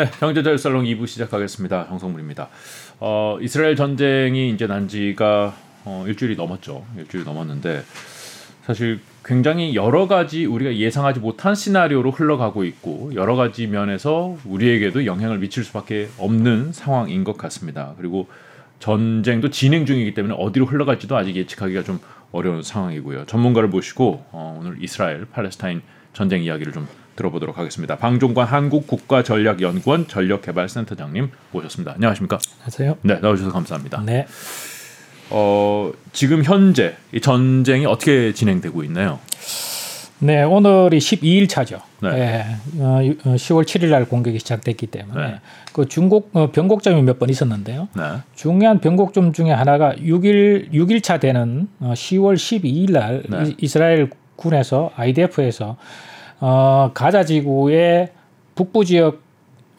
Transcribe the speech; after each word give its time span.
네, 0.00 0.10
경제자유살롱 0.18 0.84
2부 0.84 1.06
시작하겠습니다. 1.06 1.88
정성물입니다. 1.88 2.48
어, 3.00 3.36
이스라엘 3.42 3.76
전쟁이 3.76 4.48
이제 4.48 4.66
난 4.66 4.88
지가 4.88 5.54
어, 5.84 6.06
일주일이 6.08 6.36
넘었죠. 6.36 6.86
일주일이 6.96 7.26
넘었는데 7.26 7.82
사실 8.64 9.00
굉장히 9.22 9.74
여러 9.74 10.08
가지 10.08 10.46
우리가 10.46 10.74
예상하지 10.74 11.20
못한 11.20 11.54
시나리오로 11.54 12.12
흘러가고 12.12 12.64
있고 12.64 13.10
여러 13.14 13.36
가지 13.36 13.66
면에서 13.66 14.38
우리에게도 14.46 15.04
영향을 15.04 15.36
미칠 15.36 15.64
수밖에 15.64 16.08
없는 16.16 16.72
상황인 16.72 17.22
것 17.22 17.36
같습니다. 17.36 17.92
그리고 17.98 18.26
전쟁도 18.78 19.50
진행 19.50 19.84
중이기 19.84 20.14
때문에 20.14 20.34
어디로 20.38 20.64
흘러갈지도 20.64 21.14
아직 21.14 21.36
예측하기가 21.36 21.82
좀 21.82 22.00
어려운 22.32 22.62
상황이고요. 22.62 23.26
전문가를 23.26 23.68
모시고 23.68 24.24
어, 24.32 24.58
오늘 24.58 24.82
이스라엘 24.82 25.26
팔레스타인 25.26 25.82
전쟁 26.14 26.42
이야기를 26.42 26.72
좀 26.72 26.88
들어보도록 27.20 27.58
하겠습니다. 27.58 27.96
방종관 27.96 28.46
한국국가전략연구원 28.46 30.08
전력개발센터장님 30.08 31.30
모셨습니다. 31.52 31.92
안녕하십니까? 31.94 32.38
안녕하세요. 32.54 32.96
네, 33.02 33.18
나와주셔서 33.20 33.52
감사합니다. 33.52 34.02
네. 34.06 34.26
어, 35.28 35.92
지금 36.12 36.42
현재 36.42 36.96
이 37.12 37.20
전쟁이 37.20 37.84
어떻게 37.86 38.32
진행되고 38.32 38.82
있나요? 38.84 39.18
네, 40.22 40.42
오늘이 40.42 40.98
12일 40.98 41.48
차죠. 41.48 41.80
네. 42.02 42.10
네. 42.10 42.44
어, 42.78 42.98
10월 43.24 43.64
7일 43.64 43.88
날 43.90 44.06
공격이 44.06 44.38
시작됐기 44.38 44.86
때문에 44.88 45.26
네. 45.28 45.34
그 45.72 45.86
중국 45.88 46.30
어, 46.32 46.50
변곡점이 46.50 47.02
몇 47.02 47.18
번 47.18 47.28
있었는데요. 47.30 47.88
네. 47.94 48.02
중요한 48.34 48.80
변곡점 48.80 49.32
중에 49.32 49.50
하나가 49.50 49.94
6일 49.94 50.72
6일 50.72 51.02
차 51.02 51.18
되는 51.18 51.68
어, 51.80 51.92
10월 51.94 52.34
12일 52.34 52.92
날 52.92 53.22
네. 53.28 53.50
이- 53.50 53.56
이스라엘 53.60 54.10
군에서 54.36 54.90
IDF에서 54.96 55.76
어, 56.40 56.90
가자 56.94 57.24
지구의 57.24 58.10
북부 58.54 58.84
지역 58.84 59.20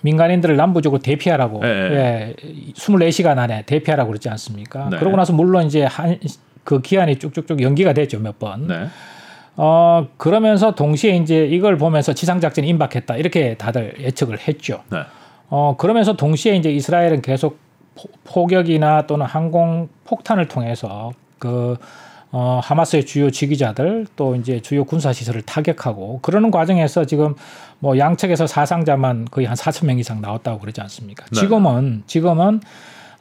민간인들을 0.04 0.56
남부적으로 0.56 1.02
대피하라고 1.02 1.60
네, 1.60 1.90
네. 1.90 2.36
예, 2.44 2.74
24시간 2.74 3.38
안에 3.38 3.64
대피하라고 3.68 4.10
그러지 4.10 4.30
않습니까? 4.30 4.90
네. 4.90 4.98
그러고 4.98 5.16
나서 5.18 5.34
물론 5.34 5.66
이제 5.66 5.84
한 5.84 6.18
그 6.64 6.82
기한이 6.82 7.18
쭉쭉쭉 7.18 7.62
연기가 7.62 7.94
됐죠 7.94 8.20
몇 8.20 8.40
번. 8.40 8.68
네. 8.68 8.88
어 9.58 10.08
그러면서 10.18 10.74
동시에 10.76 11.18
이제 11.18 11.46
이걸 11.46 11.78
보면서 11.78 12.14
지상 12.14 12.40
작전이 12.40 12.68
임박했다 12.70 13.18
이렇게 13.18 13.56
다들 13.56 13.96
예측을 14.00 14.40
했죠. 14.48 14.82
네. 14.90 15.00
어 15.50 15.76
그러면서 15.78 16.14
동시에 16.14 16.56
이제 16.56 16.72
이스라엘은 16.72 17.22
계속 17.22 17.60
포, 17.96 18.08
포격이나 18.24 19.08
또는 19.08 19.26
항공 19.26 19.90
폭탄을 20.06 20.48
통해서 20.48 21.12
그 21.38 21.78
어, 22.32 22.62
하마스의 22.64 23.06
주요 23.06 23.30
지휘자들 23.30 24.08
또 24.16 24.36
이제 24.36 24.62
주요 24.62 24.86
군사 24.86 25.12
시설을 25.12 25.42
타격하고 25.42 26.20
그러는 26.22 26.50
과정에서 26.50 27.06
지금 27.06 27.36
뭐 27.80 27.98
양측에서 27.98 28.48
사상자만 28.48 29.28
거의 29.30 29.48
한 29.48 29.56
4천 29.56 29.86
명 29.86 30.00
이상 30.00 30.22
나왔다고 30.22 30.60
그러지 30.60 30.80
않습니까? 30.82 31.26
네. 31.26 31.40
지금은 31.40 32.04
지금은 32.08 32.62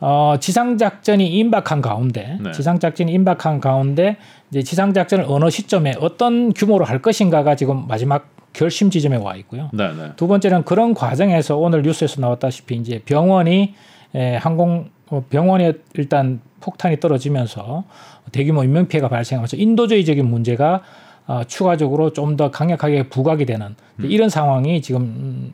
어, 0.00 0.36
지상 0.40 0.78
작전이 0.78 1.28
임박한 1.28 1.82
가운데 1.82 2.38
네. 2.40 2.52
지상 2.52 2.78
작전이 2.78 3.12
임박한 3.12 3.60
가운데 3.60 4.16
이제 4.50 4.62
지상 4.62 4.94
작전을 4.94 5.26
어느 5.28 5.50
시점에 5.50 5.94
어떤 6.00 6.52
규모로 6.52 6.84
할 6.84 7.02
것인가가 7.02 7.54
지금 7.56 7.86
마지막 7.86 8.28
결심 8.52 8.90
지점에 8.90 9.16
와 9.16 9.36
있고요. 9.36 9.70
네. 9.72 9.92
네. 9.92 10.12
두 10.16 10.26
번째는 10.26 10.64
그런 10.64 10.94
과정에서 10.94 11.56
오늘 11.56 11.82
뉴스에서 11.82 12.20
나왔다시피 12.20 12.76
이제 12.76 13.02
병원이 13.04 13.74
에, 14.14 14.36
항공 14.36 14.88
어, 15.08 15.24
병원에 15.28 15.72
일단 15.94 16.40
폭탄이 16.60 17.00
떨어지면서 17.00 17.84
대규모 18.32 18.64
인명 18.64 18.86
피해가 18.88 19.08
발생하면서 19.08 19.56
인도주의적인 19.56 20.26
문제가 20.26 20.82
어, 21.26 21.42
추가적으로 21.44 22.12
좀 22.12 22.36
더 22.36 22.50
강력하게 22.50 23.08
부각이 23.08 23.44
되는 23.44 23.76
이런 23.98 24.28
상황이 24.28 24.80
지금 24.82 25.02
음, 25.02 25.52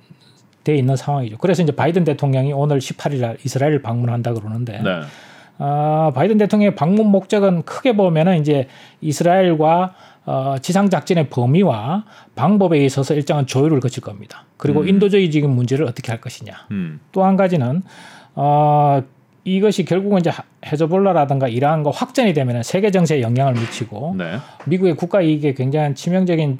돼 0.64 0.77
있는 0.77 0.96
상황이죠. 0.96 1.38
그래서 1.38 1.62
이제 1.62 1.72
바이든 1.72 2.05
대통령이 2.05 2.52
오늘 2.52 2.78
18일 2.78 3.20
날 3.20 3.36
이스라엘을 3.45 3.83
방문한다 3.83 4.34
그러는데 4.34 4.80
네. 4.83 5.01
아, 5.58 6.12
바이든 6.14 6.39
대통령의 6.39 6.74
방문 6.74 7.06
목적은 7.06 7.62
크게 7.62 7.96
보면은 7.96 8.40
이제 8.40 8.68
이스라엘과 9.01 9.95
어, 10.27 10.56
지상 10.61 10.90
작전의 10.90 11.30
범위와 11.30 12.05
방법에 12.34 12.84
있어서 12.84 13.14
일정한 13.14 13.46
조율을 13.46 13.80
거칠 13.80 14.02
겁니다. 14.02 14.45
그리고 14.56 14.84
인도주의적인 14.84 15.48
문제를 15.48 15.86
어떻게 15.86 16.11
할 16.11 16.20
것이냐. 16.20 16.52
음. 16.72 17.01
또한 17.12 17.36
가지는 17.36 17.83
어, 18.34 19.02
이것이 19.46 19.84
결국은 19.84 20.18
이제 20.18 20.33
헤즈볼라라든가 20.64 21.46
이란과 21.46 21.92
확전이 21.92 22.34
되면 22.34 22.64
세계 22.64 22.90
정세에 22.90 23.23
영향을 23.23 23.55
미치고 23.55 24.17
네. 24.18 24.39
미국의 24.67 24.96
국가 24.96 25.23
이익에 25.23 25.55
굉장히 25.55 25.95
치명적인 25.95 26.58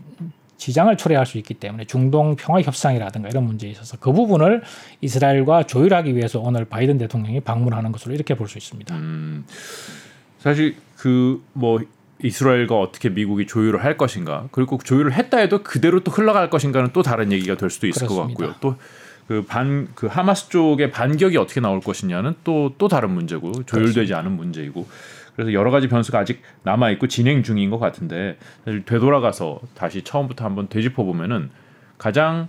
지장을 0.57 0.97
초래할 0.97 1.27
수 1.27 1.37
있기 1.39 1.55
때문에 1.55 1.85
중동 1.85 2.37
평화 2.37 2.63
협상이라든가 2.63 3.29
이런 3.29 3.45
문제에 3.45 3.71
있어서 3.71 3.97
그 3.99 4.13
부분을 4.13 4.63
이스라엘과 5.01 5.65
조율하기 5.65 6.15
위해서 6.15 6.39
오늘 6.41 6.65
바이든 6.65 6.97
대통령이 6.99 7.41
방문하는 7.41 7.91
것으로 7.91 8.15
이렇게 8.15 8.35
볼 8.37 8.47
수 8.49 8.57
있습니다. 8.57 8.95
음. 8.95 9.45
사실 10.39 10.77
그 10.97 11.43
뭐 11.55 11.81
이스라엘과 12.23 12.79
어떻게 12.81 13.11
미국이 13.11 13.47
조율을 13.47 13.85
할 13.85 13.99
것인가 13.99 14.49
그리고 14.53 14.79
조율을 14.83 15.13
했다 15.13 15.37
해도 15.39 15.63
그대로 15.63 16.01
또 16.01 16.11
흘러갈 16.13 16.49
것인가는 16.49 16.91
또 16.95 17.03
다른 17.03 17.31
얘기가 17.33 17.57
될 17.57 17.69
수도 17.69 17.87
있을 17.89 18.07
것 18.07 18.15
그렇습니다. 18.15 18.47
같고요. 18.47 18.61
또 18.61 18.77
그 19.29 19.43
반 19.47 19.89
그 19.95 20.07
하마스 20.07 20.49
쪽의 20.49 20.91
반격이 20.93 21.37
어떻게 21.37 21.61
나올 21.61 21.81
것이냐는 21.81 22.35
또또 22.45 22.89
다른 22.89 23.11
문제고 23.11 23.53
조율되지 23.65 24.15
않은 24.15 24.33
문제이고 24.33 24.87
그래서 25.35 25.53
여러 25.53 25.71
가지 25.71 25.89
변수가 25.89 26.19
아직 26.19 26.43
남아 26.63 26.91
있고 26.93 27.09
진행 27.09 27.43
중인 27.43 27.71
것 27.71 27.79
같은데 27.79 28.39
사실 28.65 28.85
되돌아가서 28.85 29.61
다시 29.75 30.03
처음부터 30.03 30.45
한번 30.45 30.69
되짚어 30.69 31.03
보면은 31.05 31.51
가장 31.99 32.49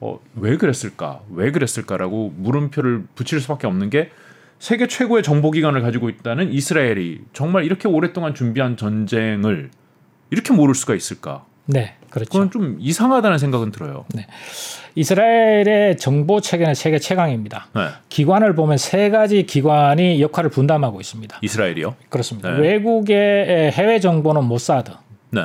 어, 0.00 0.20
왜 0.34 0.56
그랬을까? 0.56 1.20
왜 1.32 1.50
그랬을까라고 1.50 2.34
물음표를 2.36 3.04
붙일 3.14 3.40
수밖에 3.40 3.66
없는 3.66 3.90
게 3.90 4.10
세계 4.58 4.86
최고의 4.88 5.22
정보 5.22 5.50
기관을 5.50 5.82
가지고 5.82 6.08
있다는 6.08 6.52
이스라엘이 6.52 7.22
정말 7.32 7.64
이렇게 7.64 7.88
오랫동안 7.88 8.34
준비한 8.34 8.76
전쟁을 8.76 9.70
이렇게 10.30 10.52
모를 10.52 10.74
수가 10.74 10.94
있을까? 10.94 11.44
네, 11.66 11.94
그렇죠. 12.10 12.30
그건 12.30 12.50
좀 12.50 12.76
이상하다는 12.80 13.38
생각은 13.38 13.72
들어요. 13.72 14.04
이스라엘의 14.94 15.98
정보 15.98 16.40
체계는 16.40 16.74
세계 16.74 16.98
최강입니다. 16.98 17.66
네. 17.74 17.88
기관을 18.08 18.54
보면 18.54 18.78
세 18.78 19.10
가지 19.10 19.44
기관이 19.44 20.22
역할을 20.22 20.48
분담하고 20.50 21.00
있습니다. 21.00 21.38
이스라엘이요? 21.42 21.96
그렇습니다. 22.08 22.52
네. 22.52 22.60
외국의 22.60 23.72
해외 23.72 24.00
정보는 24.00 24.44
모사드, 24.44 24.92
네. 25.30 25.40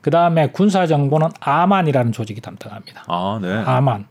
그 0.00 0.10
다음에 0.10 0.48
군사 0.48 0.86
정보는 0.86 1.28
아만이라는 1.40 2.12
조직이 2.12 2.40
담당합니다. 2.40 3.04
아, 3.06 3.38
네. 3.40 3.52
아만. 3.52 4.06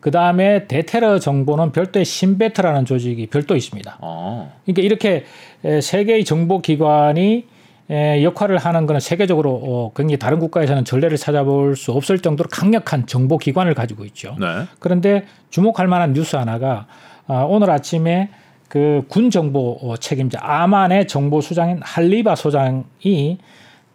그 0.00 0.10
다음에 0.10 0.66
대테러 0.68 1.18
정보는 1.18 1.72
별도의 1.72 2.04
신베트라는 2.04 2.84
조직이 2.84 3.26
별도 3.26 3.56
있습니다. 3.56 3.98
아, 4.00 4.48
그러니까 4.64 4.82
이렇게 4.82 5.24
에, 5.64 5.80
세 5.80 6.04
개의 6.04 6.24
정보 6.24 6.60
기관이 6.60 7.34
에, 7.34 7.44
역할을 7.90 8.58
하는 8.58 8.86
것은 8.86 9.00
세계적으로 9.00 9.52
어, 9.54 9.92
굉장히 9.94 10.18
다른 10.18 10.38
국가에서는 10.38 10.84
전례를 10.84 11.16
찾아볼 11.16 11.76
수 11.76 11.92
없을 11.92 12.18
정도로 12.18 12.48
강력한 12.50 13.06
정보 13.06 13.38
기관을 13.38 13.74
가지고 13.74 14.04
있죠. 14.06 14.36
네. 14.40 14.66
그런데 14.80 15.24
주목할 15.50 15.86
만한 15.86 16.12
뉴스 16.12 16.36
하나가 16.36 16.86
아, 17.28 17.44
오늘 17.48 17.70
아침에 17.70 18.30
그 18.68 19.02
군 19.08 19.30
정보 19.30 19.78
어, 19.82 19.96
책임자 19.96 20.38
아만의 20.42 21.06
정보 21.06 21.40
수장인 21.40 21.80
할리바 21.82 22.34
소장이 22.34 23.38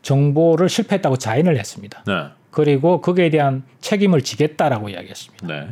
정보를 0.01 0.69
실패했다고 0.69 1.17
자인을 1.17 1.57
했습니다. 1.57 2.03
네. 2.07 2.13
그리고 2.49 3.01
거기에 3.01 3.29
대한 3.29 3.63
책임을 3.81 4.21
지겠다라고 4.21 4.89
이야기했습니다. 4.89 5.47
네. 5.47 5.67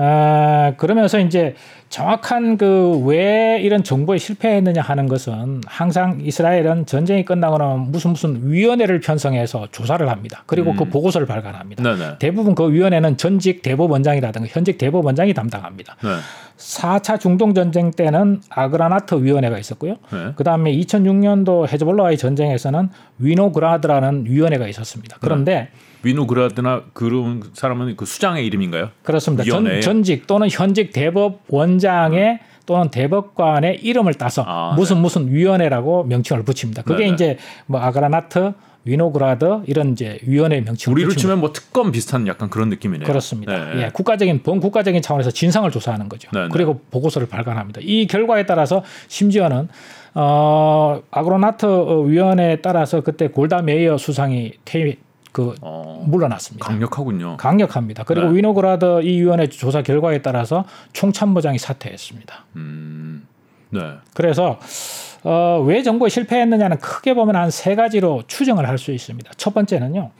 아, 0.00 0.74
그러면서 0.76 1.18
이제 1.18 1.54
정확한 1.88 2.56
그 2.56 2.88
왜 3.04 3.60
이런 3.62 3.82
정보에 3.82 4.18
실패했느냐 4.18 4.82
하는 4.82 5.08
것은 5.08 5.62
항상 5.66 6.20
이스라엘은 6.22 6.86
전쟁이 6.86 7.24
끝나거나 7.24 7.74
무슨 7.74 8.12
무슨 8.12 8.50
위원회를 8.50 9.00
편성해서 9.00 9.68
조사를 9.70 10.06
합니다. 10.08 10.42
그리고 10.46 10.74
그 10.74 10.84
보고서를 10.84 11.26
발간합니다. 11.26 11.82
네, 11.82 11.96
네. 11.96 12.16
대부분 12.18 12.54
그 12.54 12.70
위원회는 12.70 13.16
전직 13.16 13.62
대법원장이라든가 13.62 14.48
현직 14.50 14.78
대법원장이 14.78 15.34
담당합니다. 15.34 15.96
네. 16.02 16.08
4차 16.56 17.20
중동 17.20 17.54
전쟁 17.54 17.90
때는 17.92 18.40
아그라나트 18.50 19.14
위원회가 19.22 19.58
있었고요. 19.58 19.96
네. 20.12 20.32
그 20.36 20.44
다음에 20.44 20.72
2006년도 20.72 21.68
헤즈볼라와의 21.68 22.18
전쟁에서는 22.18 22.88
위노그라드라는 23.18 24.26
위원회가 24.26 24.66
있었습니다. 24.68 25.18
그런데 25.20 25.68
위노그라드나 26.02 26.82
그런 26.92 27.42
사람은 27.52 27.96
그 27.96 28.04
수장의 28.04 28.46
이름인가요? 28.46 28.90
그렇습니다. 29.02 29.44
위원회에? 29.44 29.80
전, 29.80 30.02
직 30.02 30.26
또는 30.26 30.48
현직 30.50 30.92
대법 30.92 31.42
원장의 31.48 32.40
또는 32.66 32.90
대법관의 32.90 33.80
이름을 33.82 34.14
따서 34.14 34.44
아, 34.46 34.74
무슨 34.76 34.98
무슨 34.98 35.32
위원회라고 35.32 36.04
명칭을 36.04 36.44
붙입니다. 36.44 36.82
그게 36.82 37.04
네네. 37.04 37.14
이제 37.14 37.38
뭐 37.66 37.80
아그라나트, 37.80 38.52
위노그라드 38.84 39.62
이런 39.66 39.92
이제 39.92 40.18
위원회 40.22 40.60
명칭을 40.60 40.94
우리로 40.94 41.08
붙입니다. 41.08 41.20
치면 41.20 41.40
뭐 41.40 41.52
특검 41.52 41.90
비슷한 41.92 42.26
약간 42.26 42.50
그런 42.50 42.68
느낌이네요. 42.68 43.06
그렇습니다. 43.06 43.74
네. 43.74 43.84
예, 43.84 43.90
국가적인 43.92 44.42
범국가적인 44.42 45.00
차원에서 45.02 45.30
진상을 45.30 45.70
조사하는 45.70 46.08
거죠. 46.08 46.30
네, 46.32 46.42
네. 46.42 46.48
그리고 46.52 46.80
보고서를 46.90 47.28
발간합니다. 47.28 47.80
이 47.82 48.06
결과에 48.06 48.46
따라서 48.46 48.84
심지어는 49.08 49.68
어, 50.14 51.00
아그라나트 51.10 51.66
위원회에 52.06 52.56
따라서 52.56 53.00
그때 53.00 53.28
골다 53.28 53.62
메이어 53.62 53.96
수상이 53.98 54.52
퇴임 54.64 54.94
그 55.32 55.54
어, 55.60 56.04
물러났습니다. 56.06 56.66
강력하군요. 56.66 57.36
강력합니다. 57.36 58.04
그리고 58.04 58.28
네. 58.28 58.36
위노그라드 58.36 59.02
이 59.02 59.20
위원회 59.20 59.46
조사 59.48 59.82
결과에 59.82 60.22
따라서 60.22 60.64
총참모장이 60.92 61.58
사퇴했습니다. 61.58 62.44
음, 62.56 63.26
네. 63.70 63.80
그래서 64.14 64.58
어, 65.24 65.62
왜 65.66 65.82
정보에 65.82 66.08
실패했느냐는 66.08 66.78
크게 66.78 67.14
보면 67.14 67.36
한 67.36 67.50
세 67.50 67.74
가지로 67.74 68.22
추정을 68.26 68.68
할 68.68 68.78
수 68.78 68.92
있습니다. 68.92 69.30
첫 69.36 69.52
번째는요. 69.54 70.10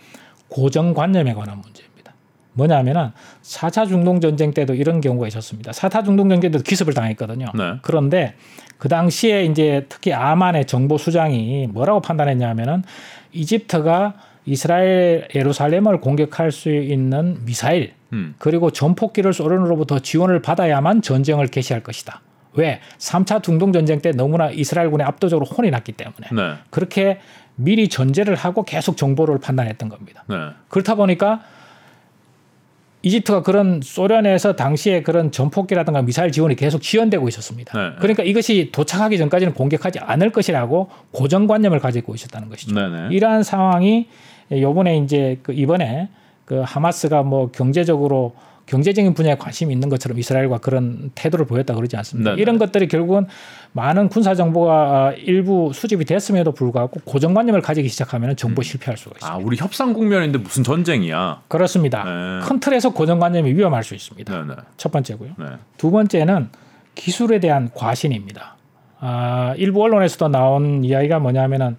고정관념에 0.49 1.35
관한 1.35 1.61
문제입니다. 1.61 2.13
뭐냐면은 2.55 3.11
4차 3.43 3.87
중동 3.87 4.21
전쟁 4.21 4.53
때도 4.53 4.75
이런 4.75 5.01
경우가 5.01 5.29
있었습니다. 5.29 5.71
4차 5.73 6.05
중동 6.05 6.29
전쟁 6.29 6.51
때도 6.51 6.65
기습을 6.65 6.93
당했거든요. 6.95 7.47
네. 7.55 7.75
그런데 7.83 8.35
그 8.79 8.89
당시에 8.89 9.45
이제 9.45 9.87
특히 9.89 10.13
아만의 10.13 10.67
정보 10.67 10.99
수장이 10.99 11.69
뭐라고 11.69 12.01
판단했냐면은 12.01 12.83
이집트가 13.33 14.15
이스라엘 14.49 15.29
예루살렘을 15.35 16.01
공격할 16.01 16.53
수 16.53 16.71
있는 16.71 17.45
미사일 17.45 17.93
음, 18.13 18.35
그리고 18.39 18.71
전폭기를 18.71 19.33
소련으로부터 19.33 19.99
지원을 19.99 20.41
받아야만 20.41 21.03
전쟁을 21.03 21.49
개시할 21.49 21.83
것이다. 21.83 22.23
왜? 22.55 22.81
3차 22.99 23.43
중동 23.43 23.73
전쟁 23.73 24.01
때 24.01 24.11
너무나 24.13 24.51
이스라엘군이 24.51 25.03
압도적으로 25.03 25.47
혼이 25.47 25.71
났기 25.71 25.93
때문에 25.93 26.29
네. 26.33 26.59
그렇게 26.71 27.21
미리 27.57 27.89
전제를 27.89 28.35
하고 28.35 28.65
계속 28.65 28.97
정보를 28.97 29.39
판단했던 29.39 29.91
겁니다. 29.91 30.25
네. 30.29 30.37
그렇다 30.69 30.95
보니까 30.95 31.43
이집트가 33.03 33.43
그런 33.43 33.81
소련에서 33.83 34.57
당시에 34.57 35.03
그런 35.03 35.31
전폭기라든가 35.31 36.03
미사일 36.03 36.33
지원이 36.33 36.57
계속 36.57 36.83
지연되고 36.83 37.29
있었습니다. 37.29 37.79
네. 37.79 37.97
그러니까 38.01 38.23
이것이 38.23 38.71
도착하기 38.73 39.19
전까지는 39.19 39.55
공격하지 39.55 39.99
않을 40.01 40.31
것이라고 40.31 40.91
고정관념을 41.13 41.79
가지고 41.79 42.15
있었다는 42.15 42.49
것이죠. 42.49 42.75
네네. 42.75 43.09
이러한 43.15 43.43
상황이 43.43 44.09
요번에 44.51 44.99
이제 44.99 45.39
그 45.43 45.53
이번에 45.53 46.09
그 46.45 46.63
하마스가 46.65 47.23
뭐 47.23 47.51
경제적으로 47.51 48.35
경제적인 48.69 49.15
분야에 49.15 49.37
관심이 49.37 49.73
있는 49.73 49.89
것처럼 49.89 50.19
이스라엘과 50.19 50.59
그런 50.59 51.11
태도를 51.15 51.47
보였다 51.47 51.75
그러지 51.75 51.97
않습니까? 51.97 52.31
네네. 52.31 52.43
이런 52.43 52.59
것들이 52.59 52.87
결국은 52.87 53.27
많은 53.73 54.09
군사 54.09 54.35
정보가 54.35 55.15
일부 55.17 55.73
수집이 55.73 56.05
됐음에도 56.05 56.53
불구하고 56.53 57.01
고정관념을 57.05 57.63
가지기 57.63 57.89
시작하면 57.89 58.37
정보 58.37 58.63
실패할 58.63 58.99
수가 58.99 59.17
있습니다. 59.17 59.35
아, 59.35 59.39
우리 59.39 59.57
협상 59.57 59.95
국면인데 59.95 60.39
무슨 60.39 60.65
전쟁이야? 60.65 61.43
그렇습니다. 61.49 62.05
네. 62.05 62.47
큰 62.47 62.61
틀에서 62.61 62.91
고정관념이 62.93 63.55
위험할 63.55 63.83
수 63.83 63.95
있습니다. 63.95 64.39
네, 64.39 64.47
네. 64.47 64.55
첫 64.77 64.93
번째고요. 64.93 65.31
네. 65.39 65.47
두 65.79 65.91
번째는 65.91 66.51
기술에 66.95 67.41
대한 67.41 67.71
과신입니다. 67.75 68.57
아, 69.01 69.55
일부 69.57 69.83
언론에서도 69.83 70.29
나온 70.29 70.85
이야기가 70.85 71.21
뭐냐면은 71.21 71.77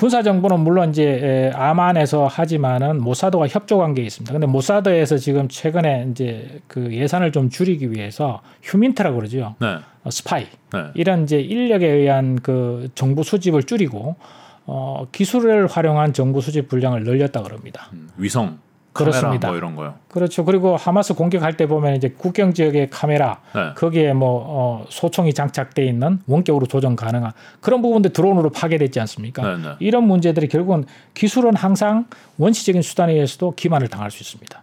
군사 0.00 0.22
정보는 0.22 0.60
물론 0.60 0.88
이제 0.88 1.04
에, 1.04 1.50
아만에서 1.54 2.26
하지만은 2.26 3.02
모사드와 3.02 3.48
협조 3.48 3.76
관계에 3.76 4.06
있습니다. 4.06 4.32
근데 4.32 4.46
모사드에서 4.46 5.18
지금 5.18 5.46
최근에 5.46 6.08
이제 6.10 6.62
그 6.68 6.90
예산을 6.90 7.32
좀 7.32 7.50
줄이기 7.50 7.92
위해서 7.92 8.40
휴민트라고 8.62 9.16
그러죠. 9.16 9.56
네. 9.60 9.76
어, 10.02 10.10
스파이 10.10 10.46
네. 10.72 10.84
이런 10.94 11.24
이제 11.24 11.38
인력에 11.38 11.86
의한 11.86 12.36
그 12.36 12.88
정보 12.94 13.22
수집을 13.22 13.64
줄이고 13.64 14.16
어, 14.64 15.06
기술을 15.12 15.66
활용한 15.66 16.14
정보 16.14 16.40
수집 16.40 16.68
분량을 16.68 17.04
늘렸다 17.04 17.42
그럽니다. 17.42 17.90
음, 17.92 18.08
위성, 18.16 18.58
그렇습니다. 18.92 19.48
뭐 19.48 19.56
이런 19.56 19.76
거요. 19.76 19.94
그렇죠. 20.08 20.44
그리고 20.44 20.76
하마스 20.76 21.14
공격할 21.14 21.56
때 21.56 21.66
보면 21.66 21.94
이제 21.96 22.08
국경 22.16 22.52
지역의 22.52 22.90
카메라 22.90 23.40
네. 23.54 23.72
거기에 23.76 24.12
뭐 24.12 24.44
어, 24.46 24.86
소총이 24.88 25.32
장착돼 25.32 25.84
있는 25.84 26.18
원격으로 26.26 26.66
조정 26.66 26.96
가능한 26.96 27.32
그런 27.60 27.82
부분들 27.82 28.12
드론으로 28.12 28.50
파괴됐지 28.50 28.98
않습니까? 29.00 29.42
네, 29.42 29.62
네. 29.62 29.74
이런 29.78 30.04
문제들이 30.04 30.48
결국은 30.48 30.84
기술은 31.14 31.54
항상 31.54 32.06
원시적인 32.38 32.82
수단에 32.82 33.12
의해서도 33.12 33.52
기만을 33.52 33.88
당할 33.88 34.10
수 34.10 34.22
있습니다. 34.22 34.62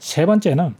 세 0.00 0.26
번째는 0.26 0.74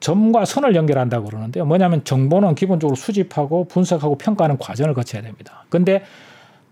점과 0.00 0.44
선을 0.44 0.74
연결한다고 0.74 1.26
그러는데요. 1.26 1.64
뭐냐면 1.64 2.02
정보는 2.02 2.56
기본적으로 2.56 2.96
수집하고 2.96 3.68
분석하고 3.68 4.18
평가하는 4.18 4.58
과정을 4.58 4.94
거쳐야 4.94 5.22
됩니다. 5.22 5.64
근데 5.68 6.02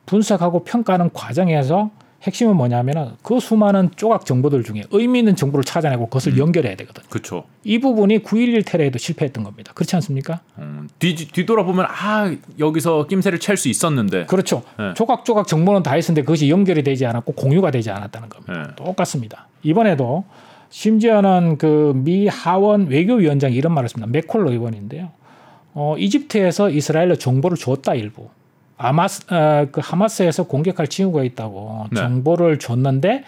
분석하고 0.07 0.65
평가하는 0.65 1.11
과정에서 1.13 1.91
핵심은 2.23 2.55
뭐냐면은 2.57 3.13
그 3.23 3.41
수많은 3.41 3.91
조각 3.97 4.27
정보들 4.27 4.63
중에 4.63 4.83
의미 4.91 5.21
있는 5.21 5.37
정보를 5.37 5.65
찾아내고 5.65 6.07
그것을 6.07 6.37
연결해야 6.37 6.77
되거든요. 6.77 7.07
그렇죠. 7.09 7.45
이 7.65 7.79
부분이 7.79 8.19
9.11 8.19 8.67
테러에도 8.67 8.99
실패했던 8.99 9.43
겁니다. 9.43 9.73
그렇지 9.75 9.97
않습니까? 9.97 10.41
음, 10.59 10.89
뒤 10.99 11.15
뒤돌아보면 11.15 11.87
아 11.89 12.35
여기서 12.59 13.07
낌새를 13.07 13.39
챌 13.41 13.57
수 13.57 13.69
있었는데. 13.69 14.27
그렇죠. 14.27 14.63
네. 14.79 14.93
조각조각 14.95 15.47
정보는 15.47 15.83
다 15.83 15.97
있었는데 15.97 16.23
그것이 16.27 16.51
연결이 16.51 16.83
되지 16.83 17.07
않았고 17.07 17.33
공유가 17.33 17.71
되지 17.71 17.91
않았다는 17.91 18.29
겁니다. 18.29 18.53
네. 18.53 18.75
똑같습니다. 18.77 19.49
이번에도 19.63 20.25
심지어는 20.69 21.59
그 21.59 21.93
미 21.95 22.27
하원 22.29 22.87
외교위원장이 22.87 23.55
이런 23.55 23.75
말을 23.75 23.85
했습니다. 23.87 24.07
맥콜로 24.11 24.51
의원인데요. 24.53 25.11
어, 25.73 25.97
이집트에서 25.99 26.71
이스라엘로 26.71 27.17
정보를 27.17 27.57
줬다 27.57 27.95
일부. 27.95 28.29
아마스 28.85 29.23
어, 29.33 29.67
그 29.71 29.81
하마스에서 29.85 30.45
공격할 30.45 30.89
징후가 30.89 31.23
있다고 31.25 31.87
네. 31.93 32.01
정보를 32.01 32.59
줬는데 32.59 33.25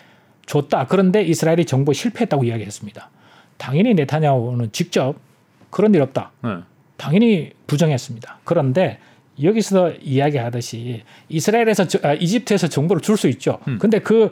줬다. 0.46 0.86
그런데 0.86 1.22
이스라엘이 1.22 1.66
정보 1.66 1.92
실패했다고 1.92 2.44
이야기했습니다. 2.44 3.10
당연히 3.58 3.92
네타냐후는 3.94 4.72
직접 4.72 5.14
그런 5.70 5.94
일 5.94 6.00
없다. 6.00 6.32
네. 6.42 6.56
당연히 6.96 7.50
부정했습니다. 7.66 8.38
그런데 8.44 8.98
여기서 9.42 9.92
이야기하듯이 10.00 11.02
이스라엘에서 11.28 11.86
저- 11.86 11.98
아, 12.02 12.14
이집트에서 12.14 12.68
정보를 12.68 13.02
줄 13.02 13.16
수 13.18 13.28
있죠. 13.28 13.58
음. 13.68 13.78
근데 13.78 13.98
그 13.98 14.30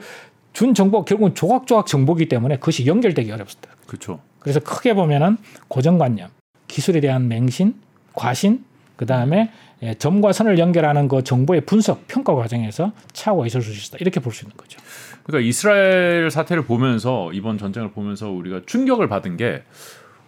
준 0.52 0.74
정보 0.74 1.04
결국은 1.04 1.32
조각조각 1.36 1.86
정보기 1.86 2.28
때문에 2.28 2.56
그것이 2.56 2.84
연결되기 2.84 3.30
어렵습니다. 3.30 3.70
그렇죠. 3.86 4.18
그래서 4.40 4.58
크게 4.58 4.94
보면은 4.94 5.36
고정관념, 5.68 6.28
기술에 6.66 6.98
대한 7.00 7.28
맹신, 7.28 7.74
과신, 8.14 8.64
그 8.96 9.06
다음에 9.06 9.52
예, 9.82 9.94
점과 9.94 10.32
선을 10.32 10.58
연결하는 10.58 11.08
그 11.08 11.24
정보의 11.24 11.62
분석, 11.62 12.06
평가 12.06 12.34
과정에서 12.34 12.92
차고가 13.12 13.46
있을 13.46 13.62
수 13.62 13.70
있다. 13.88 13.98
이렇게 14.00 14.20
볼 14.20 14.32
수 14.32 14.44
있는 14.44 14.56
거죠. 14.56 14.78
그러니까 15.22 15.48
이스라엘 15.48 16.30
사태를 16.30 16.64
보면서 16.64 17.32
이번 17.32 17.56
전쟁을 17.58 17.90
보면서 17.92 18.30
우리가 18.30 18.62
충격을 18.66 19.08
받은 19.08 19.36
게 19.36 19.62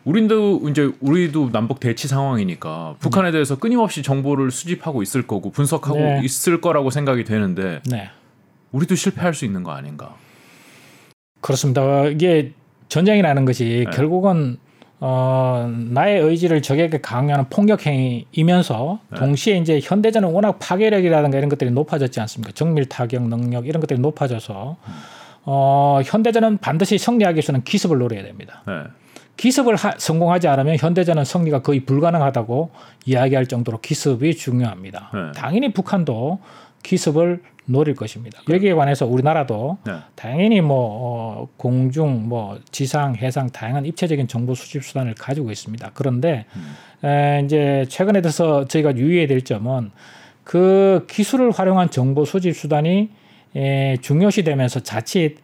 우리도 0.04 0.68
이제 0.68 0.90
우리도 1.00 1.50
남북 1.52 1.80
대치 1.80 2.08
상황이니까 2.08 2.96
북한에 2.98 3.30
대해서 3.30 3.58
끊임없이 3.58 4.02
정보를 4.02 4.50
수집하고 4.50 5.02
있을 5.02 5.26
거고 5.26 5.50
분석하고 5.50 5.96
네. 5.98 6.20
있을 6.24 6.60
거라고 6.60 6.90
생각이 6.90 7.24
되는데 7.24 7.80
네. 7.88 8.10
우리도 8.72 8.94
실패할 8.94 9.34
수 9.34 9.44
있는 9.44 9.62
거 9.62 9.72
아닌가? 9.72 10.16
그렇습니다. 11.40 11.82
어, 11.82 12.08
이게 12.08 12.52
전쟁이라는 12.88 13.44
것이 13.44 13.84
네. 13.86 13.96
결국은 13.96 14.58
어, 15.04 15.68
나의 15.90 16.20
의지를 16.20 16.62
적에게 16.62 17.00
강요하는 17.00 17.46
폭력 17.50 17.86
행위이면서 17.86 19.00
네. 19.10 19.18
동시에 19.18 19.56
이제 19.56 19.80
현대전은 19.82 20.28
워낙 20.30 20.58
파괴력이라든가 20.60 21.36
이런 21.38 21.48
것들이 21.48 21.72
높아졌지 21.72 22.20
않습니까? 22.20 22.52
정밀 22.52 22.84
타격 22.88 23.24
능력 23.26 23.66
이런 23.66 23.80
것들이 23.80 23.98
높아져서 23.98 24.76
어, 25.44 26.00
현대전은 26.04 26.58
반드시 26.58 26.98
승리하기 26.98 27.34
위해서는 27.34 27.64
기습을 27.64 27.98
노려야 27.98 28.22
됩니다. 28.22 28.62
네. 28.64 28.74
기습을 29.36 29.74
하- 29.74 29.94
성공하지 29.98 30.46
않으면 30.46 30.76
현대전은 30.78 31.24
승리가 31.24 31.62
거의 31.62 31.80
불가능하다고 31.80 32.70
이야기할 33.06 33.46
정도로 33.46 33.80
기습이 33.80 34.36
중요합니다. 34.36 35.10
네. 35.12 35.32
당연히 35.34 35.72
북한도 35.72 36.38
기습을 36.84 37.42
노릴 37.64 37.94
것입니다. 37.94 38.40
여기에 38.48 38.74
관해서 38.74 39.06
우리나라도 39.06 39.78
네. 39.86 39.94
당연히 40.14 40.60
뭐 40.60 40.76
어, 40.78 41.48
공중, 41.56 42.28
뭐 42.28 42.58
지상, 42.70 43.14
해상 43.16 43.50
다양한 43.50 43.86
입체적인 43.86 44.28
정보 44.28 44.54
수집 44.54 44.84
수단을 44.84 45.14
가지고 45.14 45.50
있습니다. 45.50 45.92
그런데 45.94 46.46
에, 47.04 47.42
이제 47.44 47.86
최근에 47.88 48.20
들어서 48.20 48.66
저희가 48.66 48.96
유의해야 48.96 49.26
될 49.26 49.42
점은 49.42 49.90
그 50.44 51.06
기술을 51.08 51.52
활용한 51.52 51.90
정보 51.90 52.24
수집 52.24 52.56
수단이 52.56 53.10
에, 53.54 53.96
중요시되면서 54.00 54.80
자칫 54.80 55.36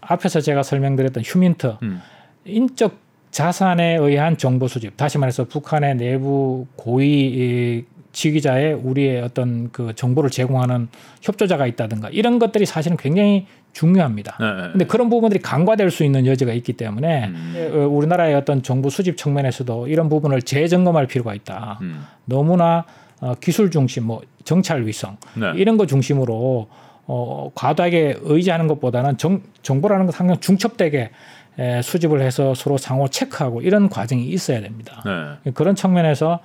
앞에서 0.00 0.40
제가 0.40 0.62
설명드렸던 0.62 1.22
휴민트 1.24 1.76
음. 1.82 2.00
인적 2.44 2.98
자산에 3.30 3.96
의한 3.96 4.36
정보 4.36 4.66
수집 4.66 4.96
다시 4.96 5.18
말해서 5.18 5.44
북한의 5.44 5.96
내부 5.96 6.66
고위 6.76 7.06
이, 7.06 7.84
지휘자의 8.12 8.74
우리의 8.74 9.22
어떤 9.22 9.70
그 9.72 9.94
정보를 9.94 10.30
제공하는 10.30 10.88
협조자가 11.22 11.66
있다든가 11.66 12.08
이런 12.10 12.38
것들이 12.38 12.66
사실은 12.66 12.96
굉장히 12.96 13.46
중요합니다. 13.72 14.36
네, 14.40 14.46
네. 14.46 14.68
근데 14.72 14.84
그런 14.86 15.10
부분들이 15.10 15.40
간과될 15.40 15.90
수 15.90 16.04
있는 16.04 16.26
여지가 16.26 16.52
있기 16.54 16.72
때문에 16.72 17.26
음. 17.26 17.70
어, 17.72 17.78
우리나라의 17.86 18.34
어떤 18.34 18.62
정보 18.62 18.90
수집 18.90 19.16
측면에서도 19.16 19.86
이런 19.86 20.08
부분을 20.08 20.42
재점검할 20.42 21.06
필요가 21.06 21.34
있다. 21.34 21.78
음. 21.82 22.04
너무나 22.24 22.84
어, 23.20 23.34
기술 23.40 23.70
중심, 23.70 24.04
뭐 24.04 24.22
정찰 24.44 24.86
위성 24.86 25.16
네. 25.34 25.52
이런 25.54 25.76
거 25.76 25.86
중심으로 25.86 26.68
어, 27.06 27.50
과도하게 27.54 28.18
의지하는 28.22 28.66
것보다는 28.66 29.18
정, 29.18 29.42
정보라는 29.62 30.06
건 30.06 30.14
항상 30.14 30.40
중첩되게 30.40 31.10
에, 31.58 31.82
수집을 31.82 32.22
해서 32.22 32.54
서로 32.54 32.78
상호 32.78 33.08
체크하고 33.08 33.62
이런 33.62 33.88
과정이 33.88 34.24
있어야 34.26 34.60
됩니다. 34.60 35.02
네. 35.44 35.50
그런 35.52 35.74
측면에서 35.74 36.40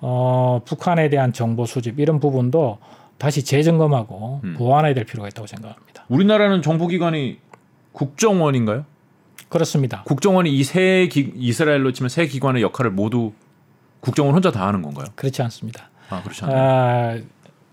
어, 0.00 0.60
북한에 0.64 1.08
대한 1.08 1.32
정보 1.32 1.64
수집 1.66 1.98
이런 1.98 2.20
부분도 2.20 2.78
다시 3.18 3.44
재점검하고 3.44 4.40
음. 4.44 4.54
보완해야 4.58 4.94
될 4.94 5.04
필요가 5.04 5.28
있다고 5.28 5.46
생각합니다. 5.46 6.04
우리나라는 6.08 6.62
정보기관이 6.62 7.38
국정원인가요? 7.92 8.84
그렇습니다. 9.48 10.02
국정원이 10.04 10.50
이 10.50 10.64
세 10.64 11.08
이스라엘로 11.12 11.92
치면 11.92 12.08
세 12.08 12.26
기관의 12.26 12.62
역할을 12.62 12.90
모두 12.90 13.32
국정원 14.00 14.34
혼자 14.34 14.50
다 14.50 14.66
하는 14.66 14.82
건가요? 14.82 15.06
그렇지 15.14 15.40
않습니다. 15.42 15.88
아 16.10 16.22
그렇지 16.22 16.44
않나요? 16.44 16.58
아, 16.60 17.18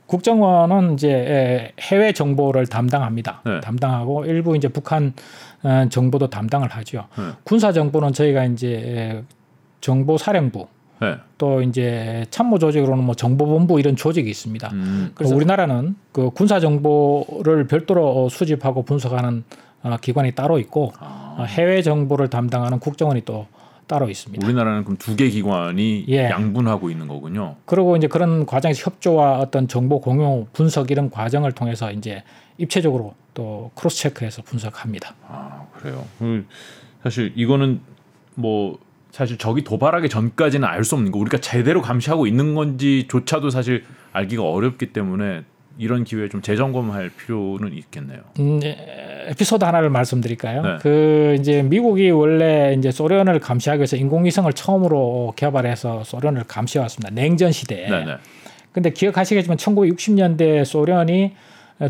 국정원은 0.06 0.94
이제 0.94 1.10
에, 1.12 1.72
해외 1.82 2.13
정보를 2.13 2.68
담당합니다. 2.68 3.42
네. 3.46 3.60
담당하고 3.62 4.25
일부 4.25 4.56
이제 4.56 4.68
북한 4.68 5.13
어, 5.63 5.88
정보도 5.89 6.30
담당을 6.30 6.70
하죠. 6.70 7.08
네. 7.18 7.24
군사 7.44 7.72
정보는 7.72 8.13
저희가 8.13 8.46
이제 8.46 8.68
에, 8.70 9.24
정보사령부 9.82 10.68
네. 11.03 11.17
또 11.38 11.62
이제 11.62 12.25
참모 12.29 12.57
조직으로는 12.57 13.03
뭐 13.03 13.13
정보본부 13.15 13.79
이런 13.79 13.95
조직이 13.95 14.29
있습니다. 14.29 14.69
음, 14.72 15.12
그래서 15.15 15.36
우리나라는 15.36 15.95
그 16.12 16.29
군사 16.29 16.60
정보를 16.60 17.67
별도로 17.67 18.25
어, 18.25 18.29
수집하고 18.29 18.83
분석하는 18.83 19.43
어, 19.83 19.98
기관이 20.01 20.31
따로 20.31 20.60
있고 20.60 20.93
아, 21.00 21.36
어, 21.39 21.43
해외 21.43 21.81
정보를 21.81 22.29
담당하는 22.29 22.79
국정원이 22.79 23.22
또 23.25 23.48
따로 23.86 24.10
있습니다. 24.10 24.45
우리나라는 24.45 24.86
그럼 24.86 24.98
두 24.98 25.15
개 25.17 25.27
기관이 25.29 26.05
예. 26.07 26.29
양분하고 26.29 26.89
있는 26.89 27.10
거군요. 27.10 27.57
그리고 27.65 27.98
이제 27.98 28.07
그런 28.07 28.45
과정에서 28.45 28.81
협조와 28.89 29.39
어떤 29.39 29.67
정보 29.67 30.00
공유, 30.00 30.45
분석 30.53 30.89
이런 30.89 31.10
과정을 31.10 31.51
통해서 31.51 31.91
이제 31.91 32.24
입체적으로 32.57 33.13
또 33.33 33.72
크로스 33.75 33.98
체크해서 34.03 34.41
분석합니다. 34.43 35.13
아 35.27 35.65
그래요. 35.74 36.05
그 36.17 36.45
사실 37.03 37.33
이거는 37.36 37.81
뭐 38.36 38.79
사실 39.13 39.38
적이 39.38 39.63
도발하기 39.63 40.10
전까지는 40.10 40.67
알 40.67 40.84
수 40.84 40.96
없는 40.96 41.12
거 41.12 41.20
우리가 41.20 41.38
제대로 41.38 41.82
감시하고 41.84 42.25
있는 42.25 42.55
건지조차도 42.55 43.51
사실 43.51 43.84
알기가 44.12 44.43
어렵기 44.43 44.88
때문에 44.88 45.43
이런 45.77 46.03
기회에 46.03 46.29
좀 46.29 46.41
재점검할 46.41 47.12
필요는 47.15 47.74
있겠네요. 47.74 48.22
음, 48.39 48.60
에, 48.63 49.27
에피소드 49.29 49.63
하나를 49.63 49.91
말씀드릴까요? 49.91 50.62
네. 50.63 50.77
그 50.82 51.36
이제 51.39 51.62
미국이 51.62 52.10
원래 52.10 52.75
이제 52.77 52.89
소련을 52.91 53.39
감시하기 53.39 53.79
위해서 53.79 53.96
인공위성을 53.98 54.51
처음으로 54.53 55.34
개발해서 55.36 56.03
소련을 56.03 56.43
감시해 56.48 56.82
왔습니다. 56.82 57.13
냉전 57.13 57.51
시대에. 57.51 57.89
네 57.89 58.05
네. 58.05 58.15
근데 58.72 58.89
기억하시겠지만 58.89 59.58
1960년대 59.58 60.65
소련이 60.65 61.34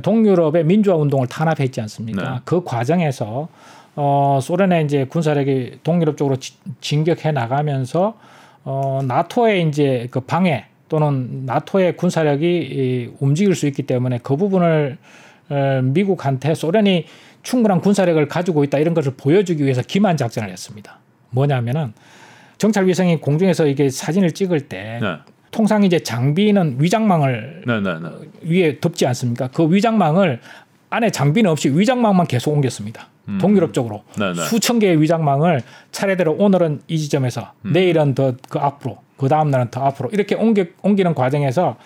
동유럽의 0.02 0.66
민주화 0.66 0.98
운동을 0.98 1.28
탄압했지 1.28 1.80
않습니까? 1.82 2.34
네. 2.34 2.40
그 2.44 2.64
과정에서 2.64 3.48
어 3.96 4.40
소련의 4.42 4.86
이제 4.86 5.06
군사력이 5.06 5.80
동유럽 5.84 6.18
쪽으로 6.18 6.38
지- 6.38 6.54
진격해 6.82 7.32
나가면서 7.32 8.18
어 8.64 9.02
나토의 9.08 9.68
이제 9.68 10.08
그 10.10 10.20
방해 10.22 10.66
또는 10.90 11.46
나토의 11.46 11.98
군사력이 11.98 12.46
이, 12.46 13.10
움직일 13.20 13.56
수 13.56 13.68
있기 13.68 13.84
때문에 13.84 14.20
그 14.24 14.36
부분을 14.36 14.98
어, 15.50 15.82
미국한테 15.84 16.56
소련이 16.56 17.06
충분한 17.44 17.82
군사력을 17.82 18.26
가지고 18.28 18.64
있다 18.64 18.80
이런 18.80 18.94
것을 18.94 19.14
보여주기 19.18 19.64
위해서 19.64 19.82
기만 19.82 20.18
작전을 20.18 20.50
했습니다. 20.50 21.00
뭐냐면은 21.32 21.94
정찰 22.58 22.88
위성이 22.88 23.18
공중에서 23.20 23.68
이게 23.68 23.90
사진을 23.90 24.32
찍을 24.32 24.62
때 24.70 25.00
네. 25.02 25.18
통상 25.52 25.84
이제 25.84 26.00
장비는 26.00 26.78
위장망을 26.80 27.64
네네네. 27.68 28.10
위에 28.44 28.80
덮지 28.80 29.06
않습니까? 29.08 29.50
그 29.50 29.72
위장망을 29.72 30.40
안에 30.94 31.10
장비는 31.10 31.50
없이 31.50 31.70
위장망만 31.70 32.28
계속 32.28 32.52
옮겼습니다. 32.52 33.08
음. 33.28 33.40
동유럽 33.42 33.74
쪽으로 33.74 34.04
네네. 34.18 34.44
수천 34.46 34.78
개의 34.80 35.02
위장망을 35.02 35.62
차례대로 35.92 36.34
오늘은 36.34 36.82
이 36.88 37.00
지점에서 37.00 37.52
음. 37.66 37.74
내일은 37.74 38.14
더 38.14 38.34
그 38.50 38.60
앞으로 38.60 38.98
그 39.18 39.28
다음 39.28 39.50
날은 39.50 39.72
더 39.72 39.84
앞으로 39.86 40.10
이렇게 40.12 40.36
옮겨, 40.36 40.66
옮기 40.84 41.04
는 41.04 41.16
과정에서 41.16 41.78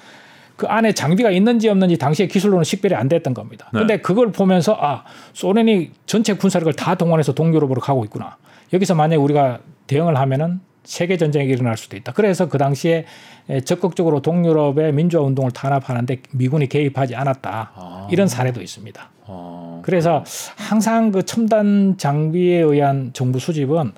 그 0.58 0.66
안에 0.68 0.92
장비가 0.92 1.30
있는지 1.30 1.70
없는지 1.70 1.98
당시의 1.98 2.28
기술로는 2.28 2.64
식별이 2.66 2.96
안 2.96 3.08
됐던 3.08 3.34
겁니다. 3.34 3.70
네. 3.72 3.80
근데 3.80 3.98
그걸 3.98 4.32
보면서 4.32 4.78
아 4.80 5.04
소련이 5.34 5.92
전체 6.06 6.34
군사력을 6.34 6.74
다 6.74 6.96
동원해서 6.96 7.34
동유럽으로 7.34 7.80
가고 7.80 8.04
있구나. 8.06 8.36
여기서 8.74 8.96
만약에 8.96 9.16
우리가 9.16 9.60
대응을 9.86 10.18
하면은 10.18 10.60
세계 10.88 11.18
전쟁이 11.18 11.50
일어날 11.50 11.76
수도 11.76 11.98
있다. 11.98 12.14
그래서 12.14 12.48
그 12.48 12.58
당시에 12.58 13.06
에, 13.50 13.62
적극적으로 13.62 14.22
동유럽의 14.22 14.94
민주화 14.94 15.22
운동을 15.22 15.52
탄압하는데 15.52 16.22
미군이 16.32 16.70
개입하지 16.70 17.14
않았다. 17.14 17.72
아. 17.76 18.08
이런 18.10 18.28
사례도 18.30 18.62
있습니다. 18.62 19.10
어, 19.26 19.82
그래서 19.84 20.24
항상 20.56 21.12
그 21.12 21.24
첨단 21.24 21.96
장비에 21.98 22.60
의한 22.60 23.12
정부 23.12 23.38
수집은 23.38 23.92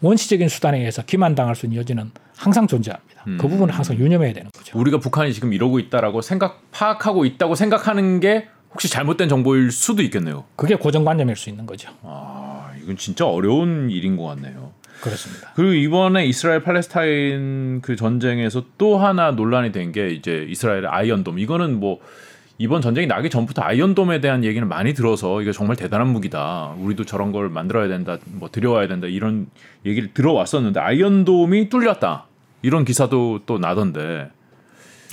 원시적인 0.00 0.48
수단에 0.48 0.78
의해서 0.78 1.02
기만당할 1.02 1.54
수 1.54 1.66
있는 1.66 1.78
여지는 1.78 2.10
항상 2.34 2.66
존재합니다. 2.66 3.22
그 3.24 3.30
음. 3.30 3.36
부분을 3.36 3.74
항상 3.74 3.98
유념해야 3.98 4.32
되는 4.32 4.50
거죠. 4.50 4.78
우리가 4.78 4.98
북한이 4.98 5.34
지금 5.34 5.52
이러고 5.52 5.78
있다라고 5.78 6.22
생각 6.22 6.62
파악하고 6.70 7.26
있다고 7.26 7.54
생각하는 7.54 8.18
게 8.20 8.48
혹시 8.72 8.88
잘못된 8.88 9.28
정보일 9.28 9.70
수도 9.72 10.00
있겠네요. 10.02 10.44
그게 10.56 10.74
고정관념일 10.76 11.36
수 11.36 11.50
있는 11.50 11.66
거죠. 11.66 11.90
아 12.02 12.70
이건 12.82 12.96
진짜 12.96 13.26
어려운 13.26 13.90
일인 13.90 14.16
것 14.16 14.24
같네요. 14.24 14.72
그렇습니다. 15.00 15.52
그리고 15.54 15.72
이번에 15.72 16.26
이스라엘 16.26 16.62
팔레스타인 16.62 17.80
그 17.82 17.96
전쟁에서 17.96 18.64
또 18.78 18.98
하나 18.98 19.30
논란이 19.30 19.72
된 19.72 19.92
게 19.92 20.10
이제 20.10 20.46
이스라엘의 20.48 20.86
아이언돔. 20.86 21.38
이거는 21.38 21.80
뭐 21.80 21.98
이번 22.58 22.82
전쟁이 22.82 23.06
나기 23.06 23.30
전부터 23.30 23.62
아이언돔에 23.62 24.20
대한 24.20 24.44
얘기는 24.44 24.66
많이 24.68 24.92
들어서 24.94 25.40
이게 25.40 25.50
정말 25.52 25.76
대단한 25.76 26.08
무기다. 26.08 26.74
우리도 26.78 27.04
저런 27.06 27.32
걸 27.32 27.48
만들어야 27.48 27.88
된다. 27.88 28.18
뭐 28.26 28.50
들여와야 28.50 28.86
된다. 28.86 29.06
이런 29.06 29.46
얘기를 29.86 30.12
들어왔었는데 30.12 30.78
아이언돔이 30.78 31.70
뚫렸다. 31.70 32.26
이런 32.62 32.84
기사도 32.84 33.40
또 33.46 33.58
나던데. 33.58 34.28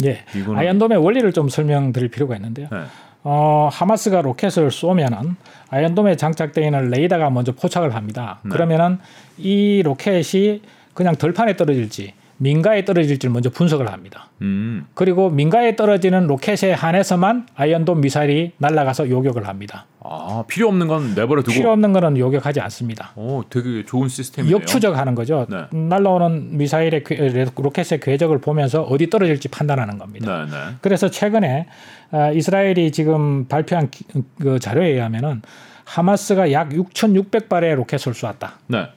예. 0.05 0.25
이거는- 0.33 0.57
아이언돔의 0.57 0.97
원리를 0.97 1.31
좀 1.31 1.47
설명드릴 1.47 2.09
필요가 2.09 2.35
있는데요. 2.35 2.67
네. 2.71 2.83
어, 3.23 3.69
하마스가 3.71 4.21
로켓을 4.21 4.71
쏘면은 4.71 5.35
아이언돔에 5.69 6.15
장착되어 6.15 6.63
있는 6.63 6.89
레이더가 6.89 7.29
먼저 7.29 7.51
포착을 7.51 7.95
합니다. 7.95 8.39
네. 8.43 8.49
그러면은 8.51 8.99
이 9.37 9.81
로켓이 9.83 10.61
그냥 10.93 11.15
들판에 11.15 11.55
떨어질지 11.57 12.13
민가에 12.39 12.85
떨어질지를 12.85 13.33
먼저 13.33 13.49
분석을 13.49 13.91
합니다. 13.91 14.29
음. 14.41 14.85
그리고 14.93 15.29
민가에 15.31 15.75
떨어지는 15.75 16.27
로켓에 16.27 16.71
한해서만 16.71 17.47
아이언돔 17.55 18.01
미사일이 18.01 18.51
날아가서 18.59 19.09
요격을 19.09 19.47
합니다. 19.47 19.85
아 19.99 20.43
필요 20.47 20.67
없는 20.67 20.87
건 20.87 21.15
내버려 21.15 21.41
두고. 21.41 21.53
필요 21.53 21.71
없는 21.71 21.93
거는 21.93 22.17
요격하지 22.17 22.61
않습니다. 22.61 23.11
오 23.15 23.43
되게 23.49 23.83
좋은 23.85 24.07
시스템이네요. 24.07 24.55
역추적하는 24.57 25.15
거죠. 25.15 25.47
네. 25.49 25.65
날라오는 25.77 26.57
미사일의 26.57 27.03
궤- 27.03 27.45
로켓의 27.55 27.99
궤적을 28.01 28.39
보면서 28.39 28.83
어디 28.83 29.09
떨어질지 29.09 29.47
판단하는 29.47 29.97
겁니다. 29.97 30.45
네, 30.45 30.51
네. 30.51 30.57
그래서 30.81 31.09
최근에 31.09 31.65
아, 32.11 32.29
이스라엘이 32.29 32.91
지금 32.91 33.47
발표한 33.47 33.89
기- 33.89 34.05
그 34.39 34.59
자료에 34.59 34.89
의하면은 34.89 35.41
하마스가 35.85 36.51
약 36.51 36.69
6,600발의 36.69 37.75
로켓을 37.75 38.13
쏘았다. 38.13 38.59
네. 38.67 38.87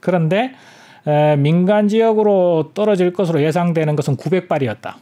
그런데 0.00 0.52
에, 1.06 1.36
민간 1.36 1.88
지역으로 1.88 2.70
떨어질 2.74 3.12
것으로 3.12 3.42
예상되는 3.42 3.96
것은 3.96 4.16
900발이었다. 4.16 4.94